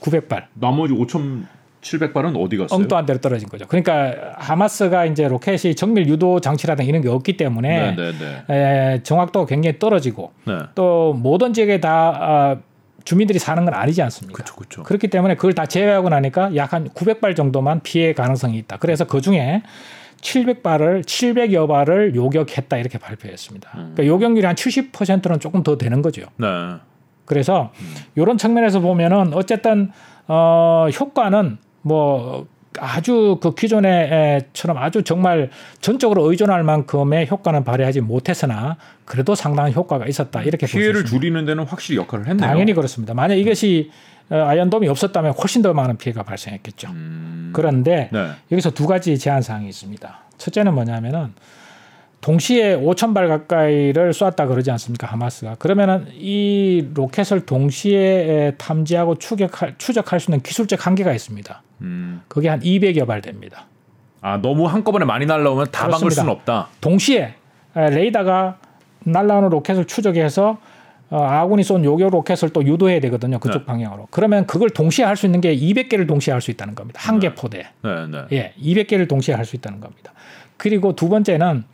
900발. 0.00 0.44
나머지 0.54 0.94
5,700발은 0.94 2.40
어디 2.42 2.56
갔어요? 2.56 2.80
엉뚱한 2.80 3.06
데로 3.06 3.18
떨어진 3.20 3.48
거죠. 3.48 3.66
그러니까 3.66 4.34
하마스가 4.36 5.04
이제 5.06 5.28
로켓이 5.28 5.74
정밀 5.74 6.06
유도 6.08 6.40
장치라든 6.40 6.84
이런 6.86 7.02
게 7.02 7.08
없기 7.08 7.36
때문에 7.36 7.94
네, 7.96 8.12
네, 8.48 8.54
에, 8.94 9.02
정확도가 9.02 9.46
굉장히 9.46 9.78
떨어지고 9.78 10.32
네. 10.46 10.58
또 10.74 11.12
모든 11.12 11.52
지역에 11.52 11.80
다 11.80 11.90
아, 12.18 12.56
주민들이 13.04 13.38
사는 13.40 13.64
건 13.64 13.74
아니지 13.74 14.00
않습니까? 14.02 14.34
그렇죠, 14.34 14.54
그렇죠. 14.54 14.82
그렇기 14.84 15.08
때문에 15.08 15.34
그걸 15.34 15.54
다 15.54 15.66
제외하고 15.66 16.08
나니까 16.08 16.54
약 16.56 16.72
한 16.72 16.88
900발 16.88 17.34
정도만 17.36 17.80
피해 17.82 18.12
가능성이 18.14 18.58
있다. 18.58 18.76
그래서 18.78 19.04
그 19.06 19.20
중에 19.20 19.62
700발을 20.22 21.04
700여 21.04 21.68
발을 21.68 22.14
요격했다 22.14 22.78
이렇게 22.78 22.98
발표했습니다. 22.98 23.70
음. 23.74 23.92
그러니까 23.94 24.06
요격률이 24.06 24.46
한 24.46 24.54
70%는 24.54 25.40
조금 25.40 25.62
더 25.62 25.76
되는 25.76 26.00
거죠. 26.00 26.22
네. 26.36 26.46
그래서 27.24 27.72
음. 27.80 27.94
이런 28.14 28.38
측면에서 28.38 28.80
보면은 28.80 29.34
어쨌든 29.34 29.90
어 30.28 30.86
효과는 30.98 31.58
뭐 31.82 32.46
아주 32.78 33.38
그 33.42 33.54
기존에처럼 33.54 34.78
아주 34.78 35.02
정말 35.02 35.50
전적으로 35.80 36.30
의존할 36.30 36.62
만큼의 36.62 37.28
효과는 37.28 37.64
발휘하지 37.64 38.00
못했으나 38.00 38.76
그래도 39.04 39.34
상당한 39.34 39.72
효과가 39.72 40.06
있었다 40.06 40.42
이렇게 40.42 40.66
피해를. 40.66 41.04
줄이는 41.04 41.44
데는 41.44 41.64
확실히 41.64 41.98
역할을 41.98 42.26
했네요. 42.28 42.46
당연히 42.48 42.72
그렇습니다. 42.72 43.12
만약 43.14 43.34
이것이 43.34 43.90
어, 44.21 44.21
아이언돔이 44.40 44.88
없었다면 44.88 45.32
훨씬 45.32 45.62
더 45.62 45.72
많은 45.74 45.96
피해가 45.98 46.22
발생했겠죠. 46.22 46.88
음. 46.90 47.50
그런데 47.54 48.08
네. 48.12 48.30
여기서 48.50 48.70
두 48.70 48.86
가지 48.86 49.18
제한 49.18 49.42
사항이 49.42 49.68
있습니다. 49.68 50.18
첫째는 50.38 50.74
뭐냐면은 50.74 51.34
동시에 52.22 52.76
5천 52.76 53.14
발 53.14 53.26
가까이를 53.26 54.14
쐈다 54.14 54.46
그러지 54.46 54.70
않습니까 54.70 55.08
하마스가 55.08 55.56
그러면은 55.56 56.06
이 56.12 56.88
로켓을 56.94 57.44
동시에 57.46 58.54
탐지하고 58.58 59.16
추격할 59.16 59.74
추적할 59.76 60.20
수 60.20 60.30
있는 60.30 60.40
기술적 60.40 60.86
한계가 60.86 61.12
있습니다. 61.12 61.62
음. 61.82 62.22
그게 62.28 62.48
한 62.48 62.60
200여 62.60 63.06
발 63.06 63.20
됩니다. 63.22 63.66
아 64.20 64.36
너무 64.40 64.66
한꺼번에 64.66 65.04
많이 65.04 65.26
날라오면 65.26 65.66
다 65.72 65.88
막을 65.88 65.98
그렇습니다. 65.98 66.22
수는 66.22 66.30
없다. 66.32 66.68
동시에 66.80 67.34
에, 67.74 67.90
레이더가 67.90 68.58
날라오는 69.00 69.48
로켓을 69.48 69.86
추적해서 69.86 70.50
어, 70.50 70.58
아군이 71.18 71.62
쏜 71.62 71.84
요격 71.84 72.10
로켓을 72.10 72.50
또 72.50 72.64
유도해야 72.64 73.00
되거든요. 73.00 73.38
그쪽 73.38 73.60
네. 73.60 73.64
방향으로. 73.66 74.08
그러면 74.10 74.46
그걸 74.46 74.70
동시에 74.70 75.04
할 75.04 75.16
수 75.16 75.26
있는 75.26 75.40
게 75.40 75.54
200개를 75.56 76.08
동시에 76.08 76.32
할 76.32 76.40
수 76.40 76.50
있다는 76.50 76.74
겁니다. 76.74 77.00
한개 77.02 77.28
네. 77.28 77.34
포대. 77.34 77.66
네, 77.82 78.06
네. 78.06 78.18
예, 78.32 78.52
200개를 78.62 79.08
동시에 79.08 79.34
할 79.34 79.44
수 79.44 79.56
있다는 79.56 79.80
겁니다. 79.80 80.12
그리고 80.56 80.94
두 80.96 81.08
번째는 81.08 81.64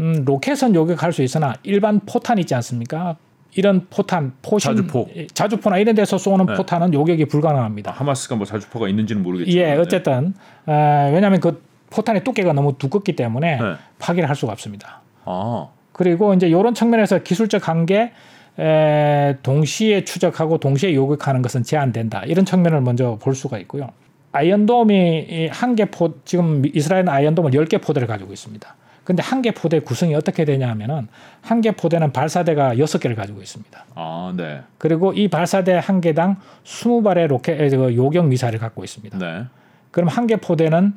음, 0.00 0.22
로켓은 0.24 0.74
요격할 0.74 1.12
수 1.12 1.22
있으나 1.22 1.54
일반 1.62 2.00
포탄 2.06 2.38
있지 2.38 2.54
않습니까? 2.54 3.16
이런 3.54 3.86
포탄, 3.90 4.32
포신, 4.42 4.70
자주포. 4.76 5.08
예, 5.16 5.26
자주포나 5.26 5.78
이런 5.78 5.94
데서 5.96 6.16
쏘는 6.18 6.46
네. 6.46 6.54
포탄은 6.54 6.94
요격이 6.94 7.24
불가능합니다. 7.26 7.90
하마스가 7.90 8.36
뭐 8.36 8.46
자주포가 8.46 8.88
있는지는 8.88 9.22
모르겠지만. 9.22 9.66
예, 9.68 9.76
어쨌든 9.76 10.32
어, 10.66 11.10
왜냐하면 11.12 11.40
그 11.40 11.60
포탄의 11.90 12.22
두께가 12.22 12.52
너무 12.52 12.78
두껍기 12.78 13.16
때문에 13.16 13.56
네. 13.60 13.74
파괴를 13.98 14.28
할 14.28 14.36
수가 14.36 14.52
없습니다. 14.52 15.00
아, 15.24 15.66
그리고 15.92 16.32
이제 16.34 16.48
이런 16.48 16.72
측면에서 16.74 17.18
기술적 17.18 17.68
한계 17.68 18.12
에, 18.60 19.36
동시에 19.42 20.04
추적하고 20.04 20.58
동시에 20.58 20.94
요격하는 20.94 21.40
것은 21.42 21.62
제한된다. 21.62 22.22
이런 22.26 22.44
측면을 22.44 22.80
먼저 22.82 23.16
볼 23.20 23.34
수가 23.34 23.58
있고요. 23.60 23.88
아이언돔이 24.32 25.48
한 25.52 25.74
개 25.76 25.86
포, 25.86 26.12
지금 26.24 26.62
이스라엘은 26.72 27.08
아이언돔을 27.08 27.52
10개 27.52 27.80
포대를 27.82 28.06
가지고 28.06 28.32
있습니다. 28.32 28.76
근데 29.04 29.22
한 29.22 29.42
개 29.42 29.50
포대 29.50 29.80
구성이 29.80 30.14
어떻게 30.14 30.44
되냐 30.44 30.68
하면은 30.70 31.08
한 31.40 31.60
개 31.62 31.72
포대는 31.72 32.12
발사대가 32.12 32.74
6개를 32.74 33.16
가지고 33.16 33.40
있습니다. 33.40 33.86
아, 33.94 34.32
네, 34.36 34.60
그리고 34.78 35.12
이 35.12 35.26
발사대 35.28 35.80
한 35.82 36.00
개당 36.00 36.36
20발의 36.64 37.26
로켓, 37.28 37.60
에, 37.60 37.68
그 37.70 37.96
요격 37.96 38.26
미사일을 38.28 38.58
갖고 38.60 38.84
있습니다. 38.84 39.18
네. 39.18 39.44
그럼 39.90 40.08
한 40.08 40.26
개 40.26 40.36
포대는 40.36 40.94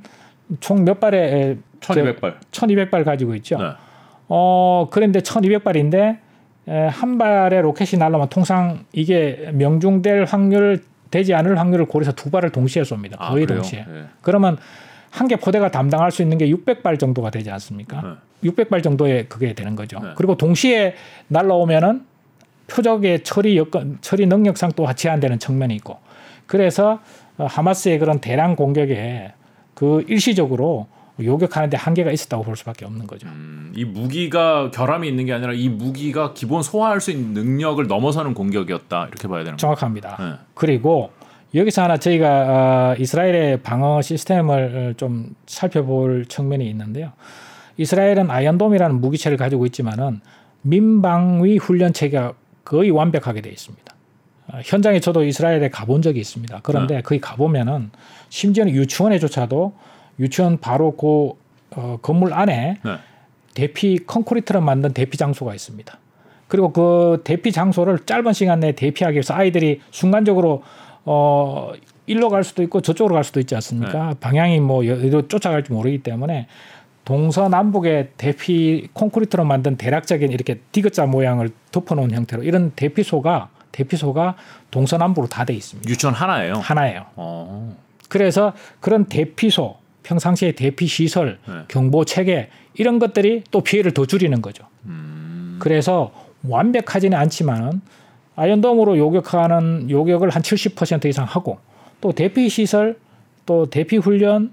총 0.60 0.84
몇 0.84 1.00
발의 1.00 1.22
에, 1.34 1.58
1200발. 1.80 2.36
1200발 2.52 3.04
가지고 3.04 3.34
있죠. 3.36 3.58
네. 3.58 3.66
어, 4.28 4.88
그런데 4.92 5.20
1200발인데 5.22 5.96
에, 5.96 6.20
한 6.68 7.18
발의 7.18 7.62
로켓이 7.62 8.00
날라오면 8.00 8.30
통상 8.30 8.86
이게 8.94 9.50
명중될 9.54 10.26
확률 10.26 10.82
되지 11.12 11.34
않을 11.34 11.60
확률을 11.60 11.86
고려해서 11.86 12.14
두 12.14 12.32
발을 12.32 12.52
동시에 12.52 12.84
쏩니다. 12.84 13.16
아, 13.20 13.30
거의 13.30 13.46
그래요? 13.46 13.60
동시에. 13.62 13.86
네. 13.88 14.04
그러면 14.22 14.58
한 15.12 15.28
개 15.28 15.36
포대가 15.36 15.70
담당할 15.70 16.10
수 16.10 16.24
있는 16.24 16.40
게 16.40 16.50
600발 16.50 17.00
정도가 17.00 17.30
되지 17.30 17.52
않습니까? 17.52 18.18
600발 18.44 18.82
정도의 18.82 19.30
그게 19.30 19.54
되는 19.54 19.76
거죠. 19.76 20.00
네. 20.00 20.10
그리고 20.16 20.36
동시에 20.38 20.96
날라오면은 21.28 22.04
표적의 22.68 23.24
처리 23.24 23.56
여건 23.58 24.00
처리 24.02 24.26
능력상 24.26 24.72
또 24.76 24.92
제한되는 24.92 25.38
측면이 25.38 25.76
있고 25.76 26.00
그래서 26.48 27.00
어, 27.38 27.46
하마스의 27.46 28.00
그런 28.00 28.20
대량 28.22 28.56
공격에 28.56 29.34
그 29.76 30.04
일시적으로 30.08 30.88
요격하는데 31.20 31.78
한계가 31.78 32.12
있었다고 32.12 32.44
볼 32.44 32.56
수밖에 32.56 32.86
없는 32.86 33.06
거죠. 33.06 33.28
음, 33.28 33.72
이 33.76 33.86
무기가 33.86 34.72
결함이 34.72 35.08
있는 35.08 35.26
게 35.26 35.34
아니라 35.34 35.54
이 35.54 35.70
무기가 35.70 36.34
기본 36.34 36.64
소화할 36.64 37.02
수 37.02 37.12
있는 37.12 37.34
능력을 37.34 37.86
넘어서는 37.88 38.34
공격이었다 38.34 39.08
이렇게 39.08 39.28
봐야 39.28 39.40
되는 39.44 39.54
거죠. 39.54 39.62
정확합니다. 39.62 40.18
네. 40.20 40.34
그리고 40.56 41.12
여기서 41.54 41.84
하나 41.84 41.98
저희가 41.98 42.30
어, 42.30 42.96
이스라엘의 42.98 43.62
방어 43.62 44.02
시스템을 44.02 44.92
어, 44.92 44.94
좀 44.98 45.36
살펴볼 45.46 46.26
측면이 46.26 46.68
있는데요. 46.70 47.12
이스라엘은 47.78 48.32
아이언돔이라는 48.32 49.00
무기체를 49.00 49.38
가지고 49.38 49.66
있지만은 49.68 50.22
민방위 50.64 51.58
훈련 51.58 51.94
체계가 51.94 52.34
거의 52.66 52.90
완벽하게 52.90 53.42
되어 53.42 53.52
있습니다. 53.52 53.96
어, 54.48 54.60
현장에 54.64 55.00
저도 55.00 55.24
이스라엘에 55.24 55.70
가본 55.70 56.02
적이 56.02 56.22
있습니다. 56.22 56.62
그런데 56.64 57.02
거기 57.02 57.22
가보면은 57.22 57.92
심지어는 58.30 58.74
유치원에조차도 58.74 59.74
유치원 60.20 60.58
바로 60.60 60.92
그 60.96 61.32
어, 61.76 61.98
건물 62.02 62.34
안에 62.34 62.78
네. 62.84 62.98
대피 63.54 64.00
콘크리트로 64.00 64.62
만든 64.62 64.94
대피 64.94 65.18
장소가 65.18 65.54
있습니다. 65.54 65.98
그리고 66.48 66.72
그 66.72 67.22
대피 67.24 67.52
장소를 67.52 68.00
짧은 68.06 68.34
시간 68.34 68.60
내에 68.60 68.74
대피하기 68.74 69.16
위해서 69.16 69.34
아이들이 69.34 69.82
순간적으로 69.92 70.64
어 71.06 71.72
일로 72.06 72.30
갈 72.30 72.44
수도 72.44 72.62
있고 72.64 72.82
저쪽으로 72.82 73.16
갈 73.16 73.24
수도 73.24 73.40
있지 73.40 73.56
않습니까? 73.56 74.14
방향이 74.20 74.60
뭐 74.60 74.80
어디로 74.80 75.28
쫓아갈지 75.28 75.72
모르기 75.72 76.04
때문에 76.04 76.48
동서남북의 77.06 78.10
대피 78.18 78.88
콘크리트로 78.94 79.44
만든 79.46 79.76
대략적인 79.78 80.32
이렇게 80.32 80.60
디귿자 80.72 81.06
모양을 81.06 81.50
덮어놓은 81.72 82.12
형태로 82.12 82.44
이런 82.44 82.72
대피소가 82.76 83.50
대피소가 83.72 84.36
동서남북으로 84.72 85.28
다 85.28 85.46
돼 85.46 85.54
있습니다. 85.54 85.90
유치원 85.90 86.14
하나예요. 86.14 86.54
하나예요. 86.56 87.06
어. 87.16 87.76
그래서 88.10 88.54
그런 88.80 89.06
대피소, 89.06 89.76
평상시의 90.04 90.54
대피 90.54 90.88
시설, 90.88 91.40
네. 91.48 91.54
경보 91.68 92.06
체계 92.06 92.50
이런 92.74 93.00
것들이 93.00 93.44
또 93.52 93.62
피해를 93.62 93.92
더 93.94 94.06
줄이는 94.06 94.42
거죠. 94.42 94.66
음. 94.86 95.58
그래서 95.60 96.12
완벽하지는 96.44 97.18
않지만은 97.18 97.82
아이언돔으로 98.36 98.98
요격하는 98.98 99.90
요격을 99.90 100.30
한 100.30 100.42
70% 100.42 101.06
이상 101.06 101.26
하고 101.26 101.60
또 102.02 102.12
대피 102.12 102.50
시설, 102.50 102.98
또 103.46 103.66
대피 103.70 103.98
훈련, 103.98 104.52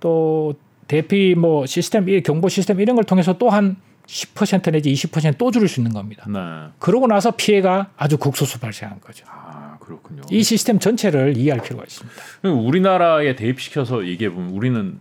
또 0.00 0.54
대피 0.88 1.34
뭐 1.34 1.64
시스템, 1.66 2.08
이 2.08 2.20
경보 2.22 2.48
시스템 2.48 2.80
이런 2.80 2.96
걸 2.96 3.04
통해서 3.04 3.38
또 3.38 3.48
한 3.48 3.76
10% 4.06 4.72
내지 4.72 4.92
20%또 4.92 5.50
줄일 5.50 5.68
수 5.68 5.80
있는 5.80 5.92
겁니다. 5.92 6.26
네. 6.28 6.38
그러고 6.78 7.06
나서 7.06 7.30
피해가 7.30 7.90
아주 7.96 8.18
극소수 8.18 8.60
발생한 8.60 9.00
거죠. 9.00 9.24
아 9.28 9.51
그렇군요. 9.82 10.22
이 10.30 10.42
시스템 10.44 10.78
전체를 10.78 11.36
이해할 11.36 11.60
필요가 11.60 11.82
있습니다. 11.82 12.22
우리나라에 12.44 13.34
대입시켜서 13.34 14.06
얘기해 14.06 14.30
보면 14.30 14.50
우리는 14.50 15.00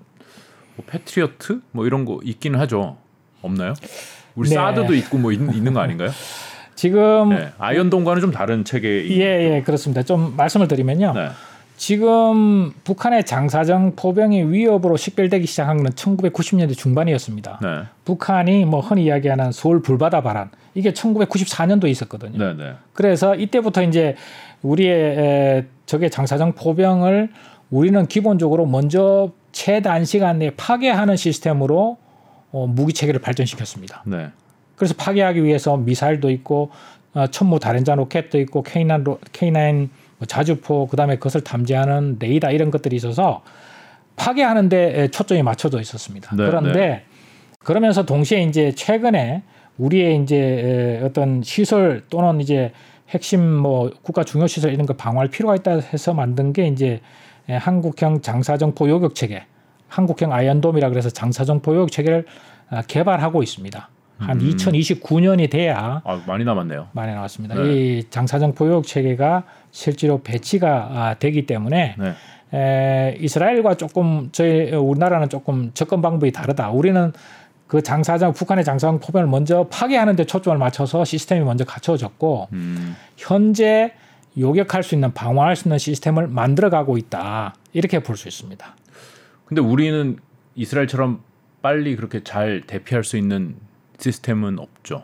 뭐 0.75 0.85
패트리어트 0.87 1.61
뭐 1.71 1.85
이런 1.85 2.03
거 2.03 2.19
있기는 2.23 2.59
하죠. 2.61 2.97
없나요? 3.43 3.73
우리 4.35 4.49
네. 4.49 4.55
사드도 4.55 4.95
있고 4.95 5.19
뭐 5.19 5.31
있, 5.31 5.39
는거 5.39 5.79
아닌가요? 5.79 6.09
지금 6.75 7.29
네. 7.29 7.51
아이언돔과는 7.59 8.21
좀 8.21 8.31
다른 8.31 8.65
체계. 8.65 9.07
예, 9.17 9.57
예, 9.57 9.61
그렇습니다. 9.63 10.01
좀 10.01 10.35
말씀을 10.35 10.67
드리면요. 10.67 11.13
네. 11.13 11.29
지금 11.77 12.71
북한의 12.83 13.25
장사정 13.25 13.95
포병이 13.95 14.51
위협으로 14.51 14.97
식별되기 14.97 15.47
시작한 15.47 15.77
건 15.77 15.87
1990년대 15.91 16.77
중반이었습니다. 16.77 17.59
네. 17.61 17.83
북한이 18.05 18.65
뭐 18.65 18.81
흔히 18.81 19.05
이야기하는 19.05 19.51
서울 19.51 19.81
불바다 19.81 20.21
발언 20.21 20.49
이게 20.75 20.91
1994년도에 20.91 21.89
있었거든요. 21.89 22.37
네. 22.37 22.53
네. 22.53 22.73
그래서 22.93 23.35
이때부터 23.35 23.83
이제 23.83 24.15
우리의 24.61 25.17
에, 25.17 25.65
적의 25.85 26.09
장사정 26.09 26.53
포병을 26.53 27.29
우리는 27.69 28.05
기본적으로 28.07 28.65
먼저 28.65 29.31
최단 29.51 30.05
시간 30.05 30.39
내에 30.39 30.51
파괴하는 30.51 31.15
시스템으로 31.15 31.97
어, 32.51 32.67
무기 32.67 32.93
체계를 32.93 33.21
발전시켰습니다. 33.21 34.03
네. 34.05 34.27
그래서 34.75 34.93
파괴하기 34.97 35.43
위해서 35.43 35.77
미사일도 35.77 36.29
있고 36.31 36.71
어, 37.13 37.27
천무 37.27 37.59
다련자 37.59 37.95
로켓도 37.95 38.39
있고 38.41 38.63
K9 38.63 39.03
로, 39.03 39.19
K9 39.31 39.89
뭐 40.17 40.25
자주포 40.27 40.87
그다음에 40.87 41.15
그것을 41.15 41.41
탐지하는 41.41 42.17
레이더 42.19 42.51
이런 42.51 42.71
것들이 42.71 42.95
있어서 42.95 43.41
파괴하는데 44.15 45.07
초점이 45.09 45.41
맞춰져 45.41 45.79
있었습니다. 45.81 46.35
네, 46.35 46.45
그런데 46.45 47.05
그러면서 47.59 48.05
동시에 48.05 48.43
이제 48.43 48.71
최근에 48.71 49.43
우리의 49.77 50.21
이제 50.21 51.01
어떤 51.03 51.41
시설 51.41 52.03
또는 52.09 52.39
이제 52.39 52.71
핵심 53.11 53.45
뭐 53.55 53.91
국가 54.01 54.23
중요 54.23 54.47
시설 54.47 54.73
이런 54.73 54.85
거 54.85 54.93
방어할 54.93 55.27
필요가 55.29 55.55
있다 55.55 55.79
해서 55.93 56.13
만든 56.13 56.53
게 56.53 56.67
이제 56.67 57.01
한국형 57.47 58.21
장사정포 58.21 58.89
요격 58.89 59.15
체계, 59.15 59.43
한국형 59.87 60.31
아이언돔이라 60.31 60.89
그래서 60.89 61.09
장사정포 61.09 61.75
요격 61.75 61.91
체계를 61.91 62.25
아, 62.69 62.81
개발하고 62.81 63.43
있습니다. 63.43 63.89
한 64.21 64.39
음. 64.39 64.49
2029년이 64.49 65.49
돼야 65.49 66.01
아 66.03 66.23
많이 66.27 66.43
남았네요. 66.45 66.89
많이 66.91 67.13
나왔습니다. 67.13 67.55
네. 67.55 67.73
이 67.73 68.03
장사정 68.09 68.53
포역 68.53 68.85
체계가 68.85 69.43
실제로 69.71 70.21
배치가 70.21 70.89
아, 70.91 71.15
되기 71.15 71.45
때문에 71.45 71.95
네. 71.97 72.13
에, 72.53 73.17
이스라엘과 73.19 73.75
조금 73.75 74.29
저희 74.31 74.71
우리나라는 74.71 75.29
조금 75.29 75.71
접근 75.73 76.01
방법이 76.01 76.31
다르다. 76.31 76.69
우리는 76.69 77.13
그 77.71 77.81
장사정 77.81 78.33
북한의 78.33 78.65
장사정 78.65 78.99
포병을 78.99 79.29
먼저 79.29 79.65
파괴하는 79.71 80.17
데 80.17 80.25
초점을 80.25 80.57
맞춰서 80.57 81.05
시스템이 81.05 81.45
먼저 81.45 81.63
갖춰졌고 81.63 82.49
음. 82.51 82.97
현재 83.15 83.93
요격할 84.37 84.83
수 84.83 84.93
있는 84.93 85.13
방어할 85.13 85.55
수 85.55 85.69
있는 85.69 85.77
시스템을 85.77 86.27
만들어가고 86.27 86.97
있다. 86.97 87.55
이렇게 87.71 88.03
볼 88.03 88.17
수 88.17 88.27
있습니다. 88.27 88.75
근데 89.45 89.61
우리는 89.61 90.17
이스라엘처럼 90.55 91.21
빨리 91.61 91.95
그렇게 91.95 92.25
잘 92.25 92.61
대피할 92.67 93.05
수 93.05 93.15
있는 93.15 93.55
시스템은 93.97 94.59
없죠. 94.59 95.03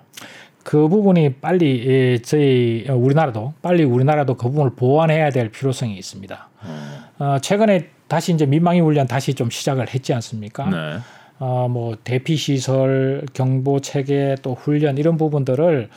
그 0.65 0.89
부분이 0.89 1.35
빨리 1.35 1.85
예, 1.87 2.17
저희 2.21 2.85
우리나라도 2.89 3.53
빨리 3.61 3.85
우리나라도 3.85 4.35
그 4.35 4.49
부분을 4.49 4.71
보완해야 4.75 5.29
될 5.29 5.51
필요성이 5.51 5.97
있습니다. 5.97 6.49
어. 6.63 6.99
어, 7.19 7.39
최근에 7.39 7.91
다시 8.09 8.33
이제 8.33 8.45
민방위 8.45 8.81
훈련 8.81 9.07
다시 9.07 9.33
좀 9.33 9.49
시작을 9.49 9.93
했지 9.93 10.13
않습니까? 10.13 10.69
네. 10.69 10.99
어, 11.39 11.67
뭐 11.69 11.95
대피 12.03 12.35
시설, 12.35 13.23
경보 13.33 13.79
체계 13.81 14.35
또 14.41 14.53
훈련 14.55 14.97
이런 14.97 15.17
부분들을 15.17 15.89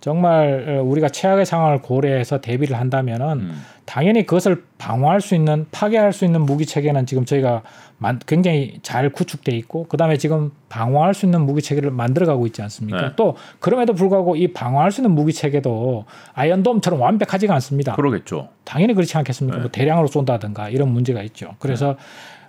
정말 0.00 0.66
어, 0.68 0.82
우리가 0.82 1.08
최악의 1.08 1.46
상황을 1.46 1.80
고려해서 1.80 2.40
대비를 2.42 2.78
한다면은 2.78 3.26
음. 3.40 3.62
당연히 3.86 4.26
그것을 4.26 4.64
방어할 4.76 5.22
수 5.22 5.34
있는 5.34 5.66
파괴할 5.70 6.12
수 6.12 6.26
있는 6.26 6.42
무기 6.42 6.66
체계는 6.66 7.06
지금 7.06 7.24
저희가 7.24 7.62
만- 7.96 8.18
굉장히 8.26 8.78
잘 8.82 9.08
구축돼 9.08 9.56
있고 9.56 9.84
그다음에 9.84 10.18
지금 10.18 10.50
방어할 10.68 11.14
수 11.14 11.24
있는 11.24 11.42
무기 11.46 11.62
체계를 11.62 11.90
만들어가고 11.90 12.44
있지 12.46 12.60
않습니까? 12.60 13.00
네. 13.00 13.12
또 13.16 13.36
그럼에도 13.60 13.94
불구하고 13.94 14.36
이 14.36 14.52
방어할 14.52 14.90
수 14.92 15.00
있는 15.00 15.12
무기 15.14 15.32
체계도 15.32 16.04
아이언돔처럼 16.34 17.00
완벽하지가 17.00 17.54
않습니다. 17.54 17.94
그러겠죠. 17.94 18.48
당연히 18.64 18.92
그렇지 18.92 19.16
않겠습니까? 19.16 19.56
네. 19.56 19.62
뭐 19.62 19.70
대량으로 19.70 20.06
쏜다든가 20.08 20.68
이런 20.68 20.88
문제가 20.90 21.22
있죠. 21.22 21.54
그래서 21.58 21.90
어, 21.90 21.96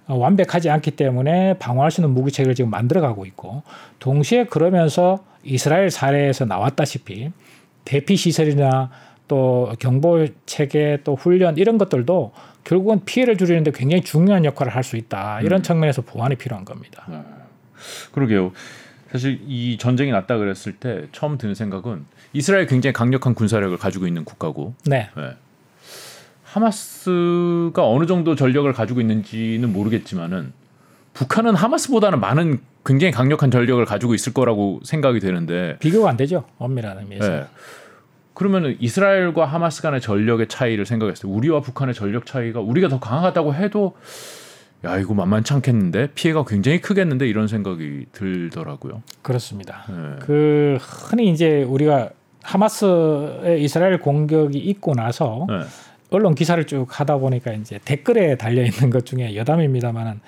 완벽하지 0.08 0.70
않기 0.70 0.92
때문에 0.92 1.58
방어할 1.58 1.92
수 1.92 2.02
있는 2.02 2.14
무기 2.14 2.32
체계를 2.32 2.56
지금 2.56 2.70
만들어가고 2.70 3.26
있고 3.26 3.64
동시에 4.00 4.46
그러면서 4.46 5.24
이스라엘 5.44 5.90
사례에서 5.90 6.46
나왔다시피 6.46 7.32
대피 7.86 8.16
시설이나 8.16 8.90
또 9.28 9.74
경보 9.80 10.28
체계 10.46 11.00
또 11.04 11.16
훈련 11.16 11.58
이런 11.58 11.78
것들도 11.78 12.32
결국은 12.64 13.04
피해를 13.06 13.38
줄이는데 13.38 13.72
굉장히 13.72 14.04
중요한 14.04 14.46
역할을 14.46 14.76
할 14.76 14.84
수 14.84 14.98
있다 14.98 15.42
이런 15.42 15.64
측면에서 15.64 16.02
보완이 16.02 16.36
필요한 16.36 16.66
겁니다. 16.66 17.06
그러게요. 18.12 18.52
사실 19.12 19.40
이 19.48 19.78
전쟁이 19.78 20.12
났다 20.12 20.38
그랬을 20.38 20.74
때 20.74 21.08
처음 21.12 21.38
드는 21.38 21.56
생각은 21.56 22.06
이스라엘 22.34 22.68
굉장히 22.68 22.94
강력한 22.94 23.34
군사력을 23.34 23.76
가지고 23.78 24.08
있는 24.08 24.26
국가고 24.26 24.74
네, 24.86 25.10
네. 25.16 25.32
하마스가 26.56 27.88
어느 27.88 28.06
정도 28.06 28.36
전력을 28.36 28.72
가지고 28.72 29.02
있는지는 29.02 29.74
모르겠지만은 29.74 30.54
북한은 31.14 31.56
하마스보다는 31.56 32.20
많은 32.20 32.60
굉장히 32.86 33.12
강력한 33.12 33.52
전력을 33.52 33.84
가지고 33.86 34.14
있을 34.14 34.34
거라고 34.34 34.80
생각이 34.84 35.20
되는데 35.20 35.78
비교가 35.80 36.10
안 36.10 36.18
되죠 36.18 36.46
엄밀한 36.58 37.00
의미에서. 37.00 37.30
네. 37.30 37.46
그러면은 38.34 38.76
이스라엘과 38.80 39.46
하마스 39.46 39.82
간의 39.82 40.02
전력의 40.02 40.48
차이를 40.48 40.86
생각했을 40.86 41.24
때 41.24 41.34
우리와 41.34 41.62
북한의 41.62 41.94
전력 41.94 42.26
차이가 42.26 42.60
우리가 42.60 42.90
더 42.90 43.00
강하다고 43.00 43.54
해도 43.54 43.96
야 44.84 44.98
이거 44.98 45.14
만만치 45.14 45.54
않겠는데 45.54 46.12
피해가 46.16 46.44
굉장히 46.46 46.80
크겠는데 46.80 47.28
이런 47.28 47.48
생각이 47.48 48.06
들더라고요. 48.12 49.02
그렇습니다. 49.22 49.86
네. 49.90 50.16
그 50.20 50.78
흔히 50.80 51.32
이제 51.32 51.64
우리가 51.64 52.10
하마스의 52.44 53.64
이스라엘 53.64 54.00
공격이 54.00 54.60
있고 54.60 54.94
나서 54.94 55.48
네. 55.50 55.62
언론 56.12 56.36
기사를 56.36 56.64
쭉 56.66 56.88
하다 56.90 57.18
보니까 57.18 57.54
이제 57.54 57.80
댓글에 57.84 58.36
달려 58.36 58.64
있는 58.64 58.90
것 58.90 59.06
중에 59.06 59.36
여담입니다만은 59.36 60.20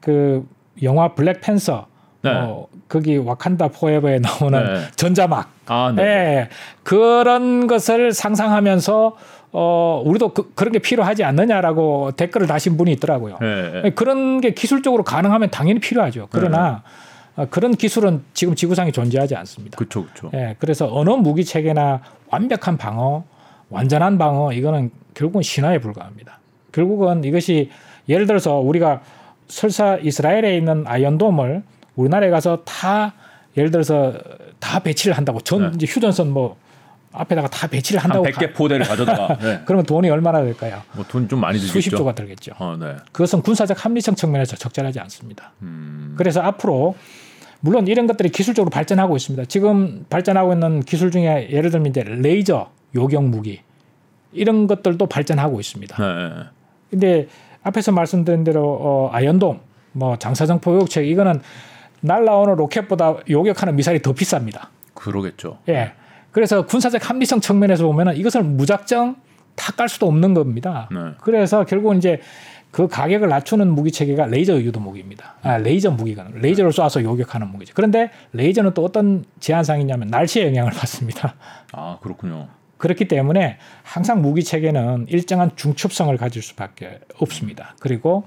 그 0.00 0.46
영화 0.82 1.14
블랙팬서 1.14 1.86
네. 2.22 2.30
어, 2.30 2.66
거기 2.88 3.16
와칸다 3.16 3.68
포에버에 3.68 4.18
나오는 4.18 4.64
네. 4.64 4.80
전자막 4.96 5.50
아, 5.66 5.92
네. 5.94 6.02
예, 6.02 6.48
그런 6.82 7.66
것을 7.66 8.12
상상하면서 8.12 9.16
어 9.56 10.02
우리도 10.04 10.34
그, 10.34 10.52
그런 10.54 10.72
게 10.72 10.80
필요하지 10.80 11.22
않느냐라고 11.22 12.10
댓글을 12.16 12.46
다신 12.48 12.76
분이 12.76 12.90
있더라고요. 12.92 13.38
네. 13.40 13.82
네. 13.82 13.90
그런 13.90 14.40
게 14.40 14.52
기술적으로 14.52 15.04
가능하면 15.04 15.50
당연히 15.50 15.78
필요하죠. 15.80 16.28
그러나 16.30 16.82
어, 17.36 17.46
그런 17.50 17.72
기술은 17.72 18.22
지금 18.32 18.54
지구상에 18.54 18.90
존재하지 18.90 19.36
않습니다. 19.36 19.76
그렇죠, 19.76 20.04
그렇죠. 20.04 20.30
예, 20.34 20.56
그래서 20.58 20.88
어느 20.90 21.10
무기 21.10 21.44
체계나 21.44 22.00
완벽한 22.30 22.78
방어, 22.78 23.24
완전한 23.74 24.18
방어 24.18 24.52
이거는 24.52 24.90
결국은 25.14 25.42
신화에 25.42 25.78
불과합니다. 25.78 26.38
결국은 26.72 27.24
이것이 27.24 27.70
예를 28.08 28.26
들어서 28.26 28.56
우리가 28.58 29.02
설사 29.48 29.96
이스라엘에 29.96 30.56
있는 30.56 30.84
아이언돔을 30.86 31.62
우리나라에 31.96 32.30
가서 32.30 32.62
다 32.64 33.14
예를 33.56 33.70
들어서 33.70 34.14
다 34.58 34.80
배치를 34.80 35.16
한다고 35.16 35.40
전 35.40 35.62
네. 35.62 35.70
이제 35.76 35.86
휴전선 35.88 36.30
뭐 36.30 36.56
앞에다가 37.12 37.46
다 37.48 37.68
배치를 37.68 38.02
한 38.02 38.10
한다고 38.10 38.26
100개 38.26 38.54
포대를 38.54 38.84
가져다가 38.86 39.36
네. 39.42 39.60
그러면 39.64 39.86
돈이 39.86 40.10
얼마나 40.10 40.42
될까요? 40.42 40.82
뭐 40.94 41.04
돈 41.06 41.28
좀 41.28 41.40
많이 41.40 41.58
들겠죠. 41.58 41.72
수십 41.72 41.90
조가 41.90 42.14
들겠죠. 42.14 42.52
어, 42.58 42.76
네. 42.78 42.96
그것은 43.12 43.42
군사적 43.42 43.84
합리성 43.84 44.16
측면에서 44.16 44.56
적절하지 44.56 44.98
않습니다. 45.00 45.52
음. 45.62 46.14
그래서 46.18 46.40
앞으로 46.40 46.96
물론 47.60 47.86
이런 47.86 48.06
것들이 48.08 48.30
기술적으로 48.30 48.70
발전하고 48.70 49.16
있습니다. 49.16 49.44
지금 49.46 50.04
발전하고 50.10 50.52
있는 50.54 50.80
기술 50.82 51.10
중에 51.12 51.48
예를 51.50 51.70
들면 51.70 51.90
이제 51.90 52.02
레이저 52.04 52.68
요격 52.94 53.24
무기 53.24 53.60
이런 54.32 54.66
것들도 54.66 55.06
발전하고 55.06 55.60
있습니다. 55.60 55.96
네. 55.96 56.44
근데 56.90 57.28
앞에서 57.62 57.92
말씀드린 57.92 58.44
대로 58.44 58.78
어, 58.80 59.10
아이언돔, 59.12 59.60
뭐 59.92 60.16
장사정포 60.18 60.60
요격체 60.60 61.06
이거는 61.06 61.40
날라오는 62.00 62.56
로켓보다 62.56 63.16
요격하는 63.28 63.76
미사일이 63.76 64.02
더 64.02 64.12
비쌉니다. 64.12 64.68
그러겠죠. 64.94 65.58
예. 65.68 65.92
그래서 66.32 66.66
군사적 66.66 67.08
합리성 67.08 67.40
측면에서 67.40 67.84
보면은 67.86 68.16
이것을 68.16 68.42
무작정 68.42 69.16
다 69.56 69.72
깔 69.76 69.88
수도 69.88 70.06
없는 70.08 70.34
겁니다. 70.34 70.88
네. 70.92 70.98
그래서 71.20 71.64
결국은 71.64 71.98
이제 71.98 72.20
그 72.72 72.88
가격을 72.88 73.28
낮추는 73.28 73.72
무기 73.72 73.92
체계가 73.92 74.26
레이저 74.26 74.56
유도 74.60 74.80
무기입니다. 74.80 75.34
아, 75.42 75.58
레이저 75.58 75.92
무기가 75.92 76.26
레이저를 76.34 76.72
쏴서 76.72 77.04
요격하는 77.04 77.48
무기죠. 77.48 77.72
그런데 77.76 78.10
레이저는 78.32 78.74
또 78.74 78.84
어떤 78.84 79.24
제한사항이 79.38 79.82
있냐면 79.82 80.08
날씨에 80.08 80.46
영향을 80.48 80.72
받습니다. 80.72 81.36
아 81.72 81.98
그렇군요. 82.02 82.48
그렇기 82.84 83.08
때문에 83.08 83.56
항상 83.82 84.20
무기 84.20 84.44
체계는 84.44 85.06
일정한 85.08 85.50
중첩성을 85.56 86.14
가질 86.18 86.42
수밖에 86.42 87.00
없습니다. 87.16 87.74
그리고 87.80 88.24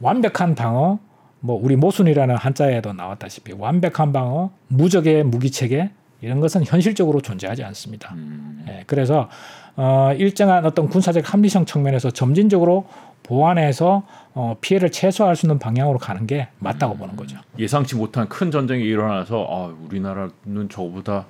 완벽한 0.00 0.54
방어, 0.54 0.98
뭐 1.40 1.58
우리 1.58 1.76
모순이라는 1.76 2.36
한자에도 2.36 2.92
나왔다시피 2.92 3.54
완벽한 3.56 4.12
방어, 4.12 4.50
무적의 4.68 5.24
무기 5.24 5.50
체계 5.50 5.90
이런 6.20 6.40
것은 6.40 6.62
현실적으로 6.66 7.22
존재하지 7.22 7.64
않습니다. 7.64 8.12
음. 8.12 8.66
예, 8.68 8.84
그래서 8.86 9.30
어, 9.76 10.12
일정한 10.14 10.66
어떤 10.66 10.90
군사적 10.90 11.32
합리성 11.32 11.64
측면에서 11.64 12.10
점진적으로 12.10 12.86
보완해서 13.22 14.02
어, 14.34 14.56
피해를 14.60 14.92
최소화할 14.92 15.36
수 15.36 15.46
있는 15.46 15.58
방향으로 15.58 15.98
가는 15.98 16.26
게 16.26 16.48
맞다고 16.58 16.98
보는 16.98 17.16
거죠. 17.16 17.38
예상치 17.58 17.96
못한 17.96 18.28
큰 18.28 18.50
전쟁이 18.50 18.84
일어나서 18.84 19.46
아, 19.48 19.74
우리나라는 19.86 20.68
저보다 20.68 21.24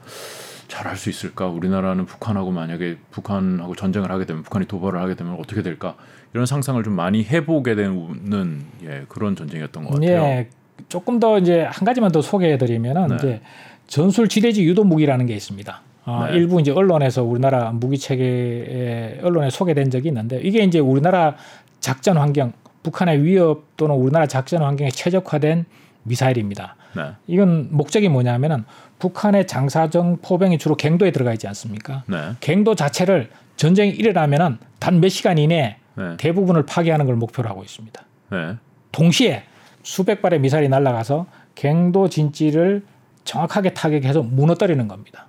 잘할 0.71 0.97
수 0.97 1.11
있을까? 1.11 1.49
우리나라는 1.49 2.07
북한하고 2.07 2.53
만약에 2.53 2.97
북한하고 3.11 3.75
전쟁을 3.75 4.11
하게 4.11 4.25
되면 4.25 4.43
북한이 4.43 4.67
도발을 4.67 5.01
하게 5.01 5.17
되면 5.17 5.35
어떻게 5.39 5.63
될까? 5.63 5.97
이런 6.33 6.47
상상을 6.47 6.83
좀 6.85 6.95
많이 6.95 7.25
해보게 7.25 7.75
되는 7.75 8.65
예, 8.85 9.05
그런 9.09 9.35
전쟁이었던 9.37 9.85
것 9.85 9.95
같아요. 9.95 10.09
예, 10.09 10.49
조금 10.89 11.19
더 11.19 11.39
이제 11.39 11.63
한 11.63 11.85
가지만 11.85 12.13
더 12.13 12.23
소개해드리면은 12.23 13.09
네. 13.09 13.15
이제 13.17 13.41
전술 13.89 14.29
지대지 14.29 14.65
유도 14.65 14.85
무기라는 14.85 15.27
게 15.27 15.35
있습니다. 15.35 15.83
어, 16.07 16.27
네. 16.31 16.37
일부 16.37 16.61
이제 16.61 16.71
언론에서 16.71 17.25
우리나라 17.25 17.73
무기 17.73 17.99
체계에 17.99 19.21
언론에 19.23 19.51
소개된 19.51 19.91
적이 19.91 20.09
있는데 20.09 20.41
이게 20.41 20.63
이제 20.63 20.79
우리나라 20.79 21.35
작전 21.81 22.17
환경, 22.17 22.53
북한의 22.85 23.25
위협 23.25 23.77
또는 23.77 23.97
우리나라 23.97 24.27
작전 24.27 24.63
환경에 24.63 24.91
최적화된 24.91 25.67
미사일입니다. 26.05 26.77
네, 26.97 27.03
이건 27.27 27.69
목적이 27.71 28.09
뭐냐면은 28.09 28.65
북한의 29.01 29.47
장사정 29.49 30.19
포병이 30.23 30.59
주로 30.59 30.77
갱도에 30.77 31.11
들어가 31.11 31.33
있지 31.33 31.49
않습니까? 31.49 32.05
네, 32.07 32.35
갱도 32.41 32.77
자체를 32.77 33.31
전쟁이 33.57 33.91
일어나면은 33.91 34.59
단 34.79 35.01
몇 35.01 35.09
시간 35.09 35.37
이내에 35.39 35.77
네, 35.97 36.17
대부분을 36.17 36.65
파괴하는 36.67 37.07
걸 37.07 37.17
목표로 37.17 37.49
하고 37.49 37.63
있습니다. 37.63 38.03
네. 38.31 38.57
동시에 38.93 39.43
수백 39.83 40.23
발의 40.23 40.41
미사일이 40.41 40.69
날아가서 40.69 41.27
갱도 41.57 42.09
진지를 42.09 42.85
정확하게 43.25 43.75
타격해서 43.75 44.23
무너뜨리는 44.23 44.87
겁니다. 44.89 45.27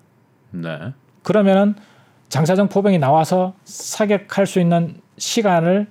네. 0.52 0.94
그러면은 1.24 1.76
장사정 2.30 2.70
포병이 2.70 3.00
나와서 3.00 3.54
사격할 3.66 4.46
수 4.48 4.60
있는 4.60 4.96
시간을 5.18 5.88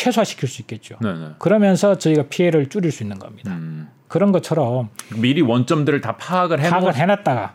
최소화시킬 0.00 0.48
수 0.48 0.62
있겠죠. 0.62 0.96
네, 1.00 1.12
네. 1.12 1.30
그러면서 1.38 1.96
저희가 1.98 2.24
피해를 2.28 2.68
줄일 2.68 2.92
수 2.92 3.02
있는 3.02 3.18
겁니다. 3.18 3.52
음, 3.52 3.88
그런 4.08 4.30
것처럼 4.30 4.90
미리 5.16 5.40
원점들을 5.40 6.00
다 6.02 6.16
파악을 6.16 6.58
해놓은, 6.60 6.70
파악을 6.70 6.94
해놨다가 6.94 7.54